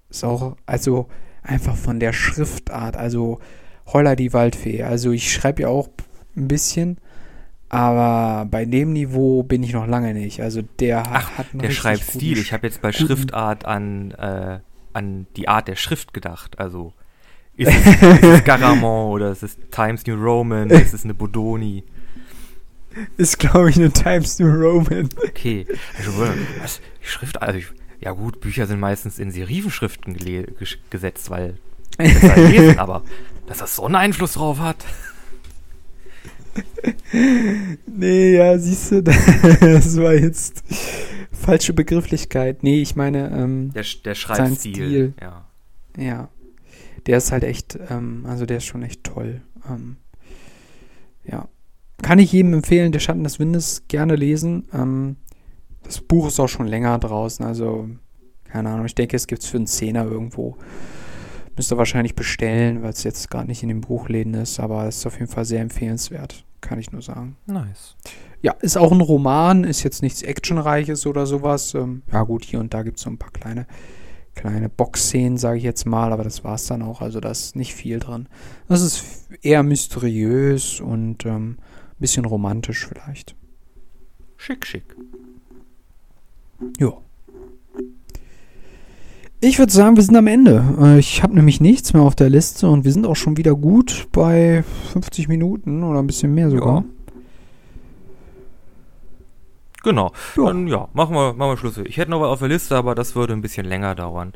Ist 0.08 0.24
auch, 0.24 0.56
also 0.66 1.08
einfach 1.42 1.76
von 1.76 2.00
der 2.00 2.12
Schriftart, 2.12 2.96
also 2.96 3.40
Holla 3.86 4.16
die 4.16 4.32
Waldfee. 4.32 4.82
Also 4.82 5.10
ich 5.12 5.32
schreibe 5.32 5.62
ja 5.62 5.68
auch 5.68 5.88
ein 6.36 6.48
bisschen, 6.48 6.98
aber 7.68 8.46
bei 8.46 8.64
dem 8.64 8.92
Niveau 8.92 9.42
bin 9.42 9.62
ich 9.62 9.72
noch 9.72 9.86
lange 9.86 10.14
nicht. 10.14 10.40
Also 10.40 10.62
der 10.80 11.04
Ach, 11.06 11.30
hat 11.38 11.46
Der 11.52 11.70
Schreibstil. 11.70 12.38
Ich 12.38 12.52
habe 12.52 12.66
jetzt 12.66 12.80
bei 12.80 12.92
Schriftart 12.92 13.64
an, 13.66 14.12
äh, 14.12 14.60
an 14.94 15.26
die 15.36 15.48
Art 15.48 15.68
der 15.68 15.76
Schrift 15.76 16.14
gedacht. 16.14 16.58
Also 16.58 16.94
ist 17.56 17.68
es, 17.68 17.86
ist 18.02 18.24
es 18.24 18.44
Garamond 18.44 19.14
oder 19.14 19.32
ist 19.32 19.42
es 19.42 19.58
Times 19.70 20.06
New 20.06 20.14
Roman? 20.14 20.70
Ist 20.70 20.94
es 20.94 21.04
eine 21.04 21.14
Bodoni? 21.14 21.84
Ist, 23.16 23.38
glaube 23.38 23.70
ich, 23.70 23.76
eine 23.76 23.92
Times 23.92 24.38
New 24.38 24.48
Roman. 24.48 25.08
Okay. 25.28 25.66
Also, 25.98 26.12
was? 26.60 26.80
Schrift, 27.02 27.40
also 27.42 27.58
ich, 27.58 27.66
ja 28.00 28.12
gut, 28.12 28.40
Bücher 28.40 28.66
sind 28.66 28.80
meistens 28.80 29.18
in 29.18 29.30
Serifenschriften 29.30 30.16
gesetzt, 30.90 31.30
weil 31.30 31.58
besser 31.96 32.36
lesen, 32.48 32.78
aber 32.78 33.02
dass 33.46 33.58
das 33.58 33.76
so 33.76 33.84
einen 33.84 33.96
Einfluss 33.96 34.34
drauf 34.34 34.60
hat. 34.60 34.84
Nee, 37.86 38.36
ja, 38.36 38.58
siehst 38.58 38.92
du, 38.92 39.02
das 39.60 39.96
war 39.96 40.14
jetzt 40.14 40.62
falsche 41.32 41.72
Begrifflichkeit. 41.72 42.62
Nee, 42.62 42.80
ich 42.80 42.94
meine, 42.96 43.30
ähm, 43.30 43.72
Der, 43.72 43.84
der 44.04 44.14
Schreibstil. 44.14 44.74
Stil. 44.74 45.14
Ja. 45.20 45.48
ja, 45.96 46.28
der 47.06 47.18
ist 47.18 47.32
halt 47.32 47.44
echt, 47.44 47.78
ähm, 47.90 48.24
also 48.26 48.46
der 48.46 48.58
ist 48.58 48.66
schon 48.66 48.82
echt 48.82 49.04
toll. 49.04 49.40
Ähm, 49.68 49.96
ja, 51.24 51.48
kann 52.02 52.18
ich 52.18 52.32
jedem 52.32 52.54
empfehlen, 52.54 52.92
Der 52.92 53.00
Schatten 53.00 53.24
des 53.24 53.38
Windes 53.38 53.84
gerne 53.88 54.14
lesen. 54.14 54.68
Ähm, 54.72 55.16
das 55.82 56.00
Buch 56.00 56.28
ist 56.28 56.38
auch 56.38 56.48
schon 56.48 56.66
länger 56.66 56.98
draußen, 56.98 57.44
also 57.44 57.88
keine 58.44 58.70
Ahnung, 58.70 58.86
ich 58.86 58.94
denke, 58.94 59.16
es 59.16 59.26
gibt 59.26 59.42
es 59.42 59.48
für 59.48 59.56
einen 59.58 59.66
Zehner 59.66 60.04
irgendwo. 60.04 60.56
Müsst 61.56 61.72
ihr 61.72 61.78
wahrscheinlich 61.78 62.14
bestellen, 62.14 62.82
weil 62.82 62.90
es 62.90 63.02
jetzt 63.04 63.30
gerade 63.30 63.48
nicht 63.48 63.62
in 63.62 63.68
den 63.68 63.80
Buchläden 63.80 64.34
ist, 64.34 64.60
aber 64.60 64.86
es 64.86 64.98
ist 64.98 65.06
auf 65.06 65.18
jeden 65.18 65.30
Fall 65.30 65.44
sehr 65.44 65.60
empfehlenswert, 65.60 66.44
kann 66.60 66.78
ich 66.78 66.92
nur 66.92 67.02
sagen. 67.02 67.36
Nice. 67.46 67.96
Ja, 68.42 68.52
ist 68.60 68.76
auch 68.76 68.92
ein 68.92 69.00
Roman, 69.00 69.64
ist 69.64 69.82
jetzt 69.82 70.02
nichts 70.02 70.22
Actionreiches 70.22 71.06
oder 71.06 71.26
sowas. 71.26 71.74
Ähm, 71.74 72.02
ja 72.12 72.22
gut, 72.22 72.44
hier 72.44 72.60
und 72.60 72.74
da 72.74 72.82
gibt 72.82 72.98
es 72.98 73.04
so 73.04 73.10
ein 73.10 73.18
paar 73.18 73.30
kleine, 73.30 73.66
kleine 74.34 74.68
Boxszenen, 74.68 75.38
sage 75.38 75.58
ich 75.58 75.64
jetzt 75.64 75.86
mal, 75.86 76.12
aber 76.12 76.24
das 76.24 76.44
war's 76.44 76.66
dann 76.66 76.82
auch. 76.82 77.00
Also 77.00 77.20
da 77.20 77.30
ist 77.30 77.56
nicht 77.56 77.74
viel 77.74 77.98
drin. 77.98 78.28
Das 78.68 78.82
ist 78.82 79.28
eher 79.42 79.62
mysteriös 79.62 80.80
und 80.80 81.26
ähm, 81.26 81.58
ein 81.58 82.00
bisschen 82.00 82.24
romantisch 82.24 82.86
vielleicht. 82.86 83.34
Schick, 84.36 84.66
schick. 84.66 84.96
Ja. 86.78 86.92
Ich 89.40 89.58
würde 89.58 89.72
sagen, 89.72 89.96
wir 89.96 90.02
sind 90.02 90.16
am 90.16 90.26
Ende. 90.26 90.64
Äh, 90.80 90.98
Ich 90.98 91.22
habe 91.22 91.34
nämlich 91.34 91.60
nichts 91.60 91.92
mehr 91.92 92.02
auf 92.02 92.16
der 92.16 92.28
Liste 92.28 92.68
und 92.68 92.84
wir 92.84 92.92
sind 92.92 93.06
auch 93.06 93.14
schon 93.16 93.36
wieder 93.36 93.54
gut 93.54 94.08
bei 94.12 94.64
50 94.92 95.28
Minuten 95.28 95.82
oder 95.84 96.00
ein 96.00 96.06
bisschen 96.06 96.34
mehr 96.34 96.50
sogar. 96.50 96.84
Genau. 99.84 100.12
Ja. 100.36 100.46
Dann 100.46 100.66
ja, 100.66 100.88
machen 100.92 101.14
wir, 101.14 101.34
machen 101.34 101.52
wir 101.52 101.56
Schluss. 101.56 101.78
Ich 101.78 101.96
hätte 101.98 102.10
noch 102.10 102.20
was 102.20 102.30
auf 102.30 102.40
der 102.40 102.48
Liste, 102.48 102.76
aber 102.76 102.94
das 102.96 103.14
würde 103.14 103.32
ein 103.32 103.40
bisschen 103.40 103.64
länger 103.64 103.94
dauern. 103.94 104.32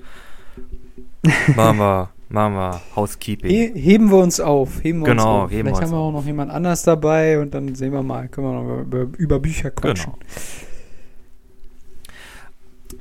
machen 1.56 1.78
wir, 1.78 2.10
machen 2.28 2.54
wir 2.54 2.80
Housekeeping. 2.94 3.50
He 3.50 3.72
heben 3.74 4.08
wir 4.10 4.18
uns 4.18 4.38
auf. 4.38 4.84
Heben 4.84 5.00
wir 5.00 5.06
Genau, 5.06 5.42
uns 5.42 5.44
auf. 5.46 5.50
heben 5.50 5.68
wir 5.68 5.74
Vielleicht 5.74 5.82
uns 5.82 5.90
haben 5.92 5.98
wir 5.98 6.00
auch 6.00 6.12
noch 6.12 6.24
jemand 6.26 6.52
anders 6.52 6.84
dabei 6.84 7.40
und 7.40 7.52
dann 7.54 7.74
sehen 7.74 7.92
wir 7.92 8.04
mal, 8.04 8.28
können 8.28 8.46
wir 8.46 8.52
noch 8.52 8.82
über, 8.82 9.00
über, 9.02 9.18
über 9.18 9.38
Bücher 9.40 9.70
quatschen. 9.72 10.12
Genau. 10.12 10.24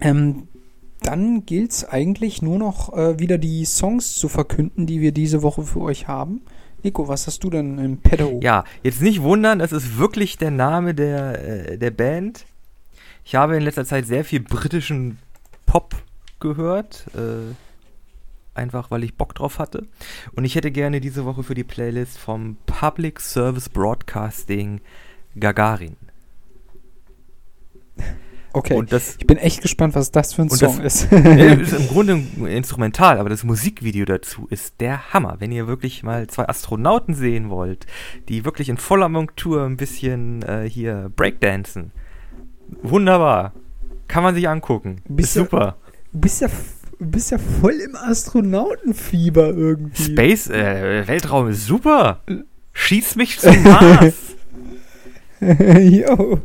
Ähm, 0.01 0.47
dann 1.01 1.45
gilt 1.45 1.71
es 1.71 1.83
eigentlich 1.83 2.41
nur 2.41 2.57
noch 2.57 2.93
äh, 2.93 3.19
wieder 3.19 3.37
die 3.37 3.65
Songs 3.65 4.15
zu 4.15 4.29
verkünden, 4.29 4.85
die 4.85 5.01
wir 5.01 5.11
diese 5.11 5.41
Woche 5.41 5.63
für 5.63 5.81
euch 5.81 6.07
haben. 6.07 6.41
Nico, 6.83 7.07
was 7.07 7.27
hast 7.27 7.43
du 7.43 7.49
denn 7.49 7.77
im 7.77 7.97
Pedo? 7.97 8.39
Ja, 8.41 8.63
jetzt 8.83 9.01
nicht 9.01 9.21
wundern, 9.21 9.59
das 9.59 9.71
ist 9.71 9.97
wirklich 9.97 10.37
der 10.37 10.51
Name 10.51 10.95
der, 10.95 11.71
äh, 11.71 11.77
der 11.77 11.91
Band. 11.91 12.45
Ich 13.23 13.35
habe 13.35 13.55
in 13.55 13.63
letzter 13.63 13.85
Zeit 13.85 14.07
sehr 14.07 14.25
viel 14.25 14.39
britischen 14.39 15.19
Pop 15.65 15.95
gehört. 16.39 17.05
Äh, 17.15 17.53
einfach 18.53 18.91
weil 18.91 19.03
ich 19.03 19.15
Bock 19.15 19.35
drauf 19.35 19.59
hatte. 19.59 19.87
Und 20.33 20.45
ich 20.45 20.55
hätte 20.55 20.71
gerne 20.71 21.01
diese 21.01 21.25
Woche 21.25 21.43
für 21.43 21.55
die 21.55 21.63
Playlist 21.63 22.17
vom 22.17 22.57
Public 22.65 23.19
Service 23.19 23.69
Broadcasting 23.69 24.81
Gagarin. 25.39 25.95
Okay. 28.53 28.81
Das 28.89 29.15
ich 29.17 29.27
bin 29.27 29.37
echt 29.37 29.61
gespannt, 29.61 29.95
was 29.95 30.11
das 30.11 30.33
für 30.33 30.41
ein 30.41 30.49
Song 30.49 30.81
das- 30.81 31.03
ist. 31.05 31.11
Ja, 31.11 31.19
ist 31.53 31.73
im 31.73 31.87
Grunde 31.87 32.21
instrumental, 32.47 33.17
aber 33.17 33.29
das 33.29 33.43
Musikvideo 33.43 34.05
dazu 34.05 34.47
ist 34.49 34.75
der 34.81 35.13
Hammer. 35.13 35.37
Wenn 35.39 35.51
ihr 35.51 35.67
wirklich 35.67 36.03
mal 36.03 36.27
zwei 36.27 36.47
Astronauten 36.49 37.13
sehen 37.13 37.49
wollt, 37.49 37.85
die 38.29 38.43
wirklich 38.45 38.67
in 38.69 38.77
voller 38.77 39.07
Montur 39.09 39.63
ein 39.65 39.77
bisschen 39.77 40.41
äh, 40.43 40.69
hier 40.69 41.11
Breakdancen. 41.15 41.91
Wunderbar. 42.83 43.53
Kann 44.07 44.23
man 44.23 44.35
sich 44.35 44.47
angucken. 44.49 45.01
Bist 45.07 45.35
ist 45.37 45.43
super. 45.43 45.77
Du 46.11 46.19
bist 46.19 46.41
ja, 46.41 46.47
bist 46.99 47.31
ja 47.31 47.37
voll 47.37 47.73
im 47.73 47.95
Astronautenfieber 47.95 49.49
irgendwie. 49.49 50.03
Space, 50.11 50.49
äh, 50.49 51.07
Weltraum 51.07 51.47
ist 51.47 51.65
super. 51.65 52.21
Schieß 52.73 53.15
mich 53.15 53.39
zum 53.39 53.63
Mars. 53.63 54.13
Jo. 55.41 56.39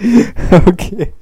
okay. 0.66 1.12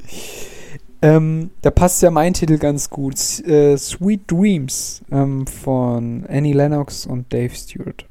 Ähm, 1.01 1.51
da 1.63 1.71
passt 1.71 2.03
ja 2.03 2.11
mein 2.11 2.35
Titel 2.35 2.59
ganz 2.59 2.91
gut. 2.91 3.15
S 3.15 3.41
äh, 3.41 3.77
Sweet 3.77 4.31
Dreams 4.31 5.03
ähm, 5.11 5.47
von 5.47 6.27
Annie 6.29 6.55
Lennox 6.55 7.07
und 7.07 7.33
Dave 7.33 7.55
Stewart. 7.55 8.07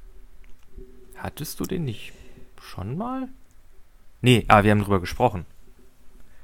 Hattest 1.15 1.59
du 1.59 1.65
den 1.65 1.83
nicht 1.83 2.13
schon 2.61 2.97
mal? 2.97 3.27
Nee, 4.21 4.45
ah, 4.47 4.63
wir 4.63 4.71
haben 4.71 4.81
drüber 4.81 4.99
gesprochen. 4.99 5.45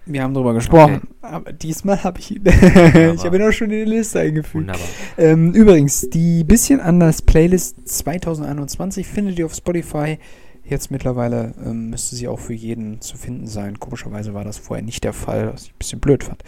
Wir 0.05 0.21
haben 0.21 0.33
drüber 0.33 0.53
gesprochen, 0.53 1.07
aber 1.21 1.53
diesmal 1.53 2.03
habe 2.03 2.19
ich 2.19 2.31
ihn. 2.31 2.43
ich 2.45 3.23
habe 3.23 3.37
ihn 3.37 3.41
auch 3.41 3.53
schon 3.53 3.71
in 3.71 3.85
die 3.85 3.91
Liste 3.91 4.19
eingefügt. 4.19 4.67
Wunderbar. 4.67 4.85
Ähm, 5.17 5.53
übrigens, 5.53 6.09
die 6.09 6.43
bisschen 6.43 6.81
anders 6.81 7.21
Playlist 7.21 7.87
2021 7.87 9.07
findet 9.07 9.39
ihr 9.39 9.45
auf 9.45 9.55
Spotify. 9.55 10.19
Jetzt 10.65 10.91
mittlerweile 10.91 11.53
ähm, 11.63 11.89
müsste 11.89 12.15
sie 12.15 12.27
auch 12.27 12.39
für 12.39 12.53
jeden 12.53 13.01
zu 13.01 13.17
finden 13.17 13.47
sein. 13.47 13.79
Komischerweise 13.79 14.33
war 14.33 14.45
das 14.45 14.57
vorher 14.57 14.83
nicht 14.83 15.03
der 15.03 15.11
Fall, 15.11 15.53
was 15.53 15.63
ich 15.63 15.71
ein 15.71 15.77
bisschen 15.77 15.99
blöd 15.99 16.23
fand. 16.23 16.41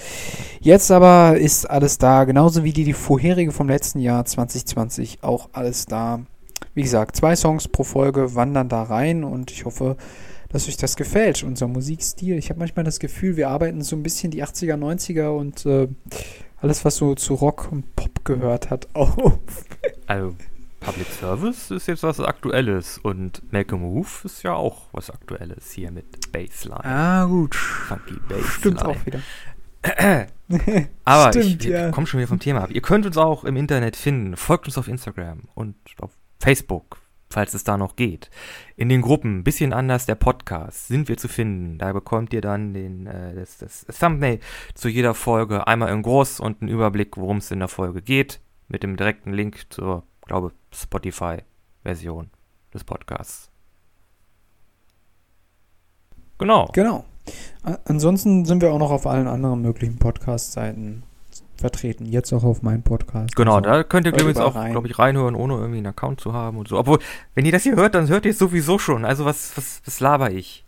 Jetzt 0.61 0.89
aber 0.89 1.37
ist 1.37 1.69
alles 1.69 1.97
da, 1.97 2.23
genauso 2.23 2.63
wie 2.63 2.71
die, 2.71 2.85
die 2.85 2.93
vorherige 2.93 3.51
vom 3.51 3.67
letzten 3.67 3.99
Jahr 3.99 4.23
2020 4.23 5.19
auch 5.21 5.49
alles 5.51 5.85
da. 5.85 6.21
Wie 6.73 6.81
gesagt, 6.81 7.17
zwei 7.17 7.35
Songs 7.35 7.67
pro 7.67 7.83
Folge 7.83 8.35
wandern 8.35 8.69
da 8.69 8.83
rein 8.83 9.25
und 9.25 9.51
ich 9.51 9.65
hoffe, 9.65 9.97
dass 10.49 10.69
euch 10.69 10.77
das 10.77 10.95
gefällt, 10.95 11.43
unser 11.43 11.67
Musikstil. 11.67 12.37
Ich 12.37 12.49
habe 12.49 12.59
manchmal 12.59 12.85
das 12.85 12.99
Gefühl, 12.99 13.35
wir 13.35 13.49
arbeiten 13.49 13.81
so 13.81 13.97
ein 13.97 14.03
bisschen 14.03 14.31
die 14.31 14.43
80er, 14.43 14.75
90er 14.75 15.27
und 15.27 15.65
äh, 15.65 15.89
alles, 16.57 16.85
was 16.85 16.95
so 16.95 17.15
zu 17.15 17.33
Rock 17.33 17.69
und 17.71 17.95
Pop 17.97 18.23
gehört 18.23 18.69
hat, 18.69 18.87
auf. 18.93 19.37
Also, 20.07 20.35
Public 20.85 21.07
Service 21.07 21.71
ist 21.71 21.87
jetzt 21.87 22.03
was 22.03 22.19
Aktuelles 22.19 22.99
und 22.99 23.41
Make 23.51 23.73
a 23.73 23.77
Move 23.79 24.07
ist 24.23 24.43
ja 24.43 24.53
auch 24.53 24.83
was 24.91 25.09
Aktuelles 25.09 25.71
hier 25.71 25.89
mit 25.89 26.31
Bassline. 26.31 26.85
Ah, 26.85 27.25
gut. 27.25 27.55
Funky 27.55 28.13
Bassline. 28.29 28.47
Stimmt 28.51 28.85
auch 28.85 28.97
wieder. 29.03 29.19
Aber 31.05 31.31
Stimmt, 31.31 31.63
ich, 31.63 31.69
wir 31.69 31.79
ja. 31.79 31.91
kommen 31.91 32.05
schon 32.05 32.19
wieder 32.19 32.27
vom 32.27 32.39
Thema 32.39 32.61
ab. 32.61 32.69
Ihr 32.71 32.83
könnt 32.83 33.07
uns 33.07 33.17
auch 33.17 33.45
im 33.45 33.55
Internet 33.55 33.95
finden. 33.95 34.37
Folgt 34.37 34.67
uns 34.67 34.77
auf 34.77 34.87
Instagram 34.87 35.41
und 35.55 35.75
auf 35.99 36.11
Facebook, 36.39 36.97
falls 37.31 37.55
es 37.55 37.63
da 37.63 37.77
noch 37.77 37.95
geht. 37.95 38.29
In 38.75 38.87
den 38.89 39.01
Gruppen, 39.01 39.43
bisschen 39.43 39.73
anders 39.73 40.05
der 40.05 40.13
Podcast, 40.13 40.87
sind 40.87 41.09
wir 41.09 41.17
zu 41.17 41.27
finden. 41.27 41.79
Da 41.79 41.93
bekommt 41.93 42.31
ihr 42.31 42.41
dann 42.41 42.75
den, 42.75 43.07
äh, 43.07 43.33
das, 43.33 43.57
das 43.57 43.87
Thumbnail 43.97 44.39
zu 44.75 44.87
jeder 44.87 45.15
Folge 45.15 45.65
einmal 45.65 45.91
in 45.91 46.03
groß 46.03 46.39
und 46.41 46.61
einen 46.61 46.69
Überblick, 46.69 47.17
worum 47.17 47.37
es 47.37 47.49
in 47.49 47.57
der 47.57 47.69
Folge 47.69 48.03
geht, 48.03 48.39
mit 48.67 48.83
dem 48.83 48.97
direkten 48.97 49.33
Link 49.33 49.65
zur, 49.71 50.03
glaube 50.27 50.51
Spotify-Version 50.75 52.29
des 52.73 52.83
Podcasts. 52.83 53.49
Genau. 56.37 56.69
Genau. 56.73 57.05
Ansonsten 57.85 58.45
sind 58.45 58.61
wir 58.61 58.71
auch 58.71 58.79
noch 58.79 58.91
auf 58.91 59.07
allen 59.07 59.27
anderen 59.27 59.61
möglichen 59.61 59.97
Podcast-Seiten 59.97 61.03
vertreten. 61.57 62.05
Jetzt 62.05 62.33
auch 62.33 62.43
auf 62.43 62.61
meinem 62.61 62.83
Podcast. 62.83 63.35
Genau, 63.35 63.55
Also, 63.55 63.69
da 63.69 63.83
könnt 63.83 64.05
ihr 64.05 64.11
übrigens 64.13 64.33
überall 64.37 64.51
auch, 64.51 64.55
rein. 64.55 64.71
glaube 64.71 64.87
ich, 64.87 64.99
reinhören, 64.99 65.35
ohne 65.35 65.55
irgendwie 65.55 65.77
einen 65.77 65.87
Account 65.87 66.19
zu 66.19 66.33
haben 66.33 66.57
und 66.57 66.67
so. 66.67 66.77
Obwohl, 66.77 66.99
wenn 67.33 67.45
ihr 67.45 67.51
das 67.51 67.63
hier 67.63 67.75
hört, 67.75 67.95
dann 67.95 68.07
hört 68.09 68.25
ihr 68.25 68.31
es 68.31 68.37
sowieso 68.37 68.77
schon. 68.77 69.05
Also 69.05 69.25
was, 69.25 69.57
was, 69.57 69.81
was 69.85 69.99
laber 69.99 70.31
ich? 70.31 70.65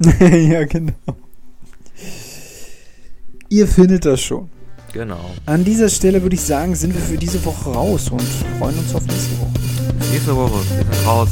ja, 0.20 0.64
genau. 0.64 0.92
Ihr 3.48 3.68
findet 3.68 4.04
das 4.04 4.20
schon. 4.20 4.50
Genau. 4.92 5.30
An 5.46 5.64
dieser 5.64 5.88
Stelle 5.88 6.22
würde 6.22 6.34
ich 6.34 6.42
sagen, 6.42 6.74
sind 6.74 6.94
wir 6.94 7.00
für 7.00 7.16
diese 7.16 7.42
Woche 7.44 7.70
raus 7.70 8.10
und 8.10 8.22
freuen 8.58 8.78
uns 8.78 8.94
auf 8.94 9.06
nächste 9.06 9.38
Woche. 9.38 9.50
Nächste 10.12 10.36
Woche. 10.36 10.60
Wir 10.76 10.84
sind 10.84 11.06
raus. 11.06 11.28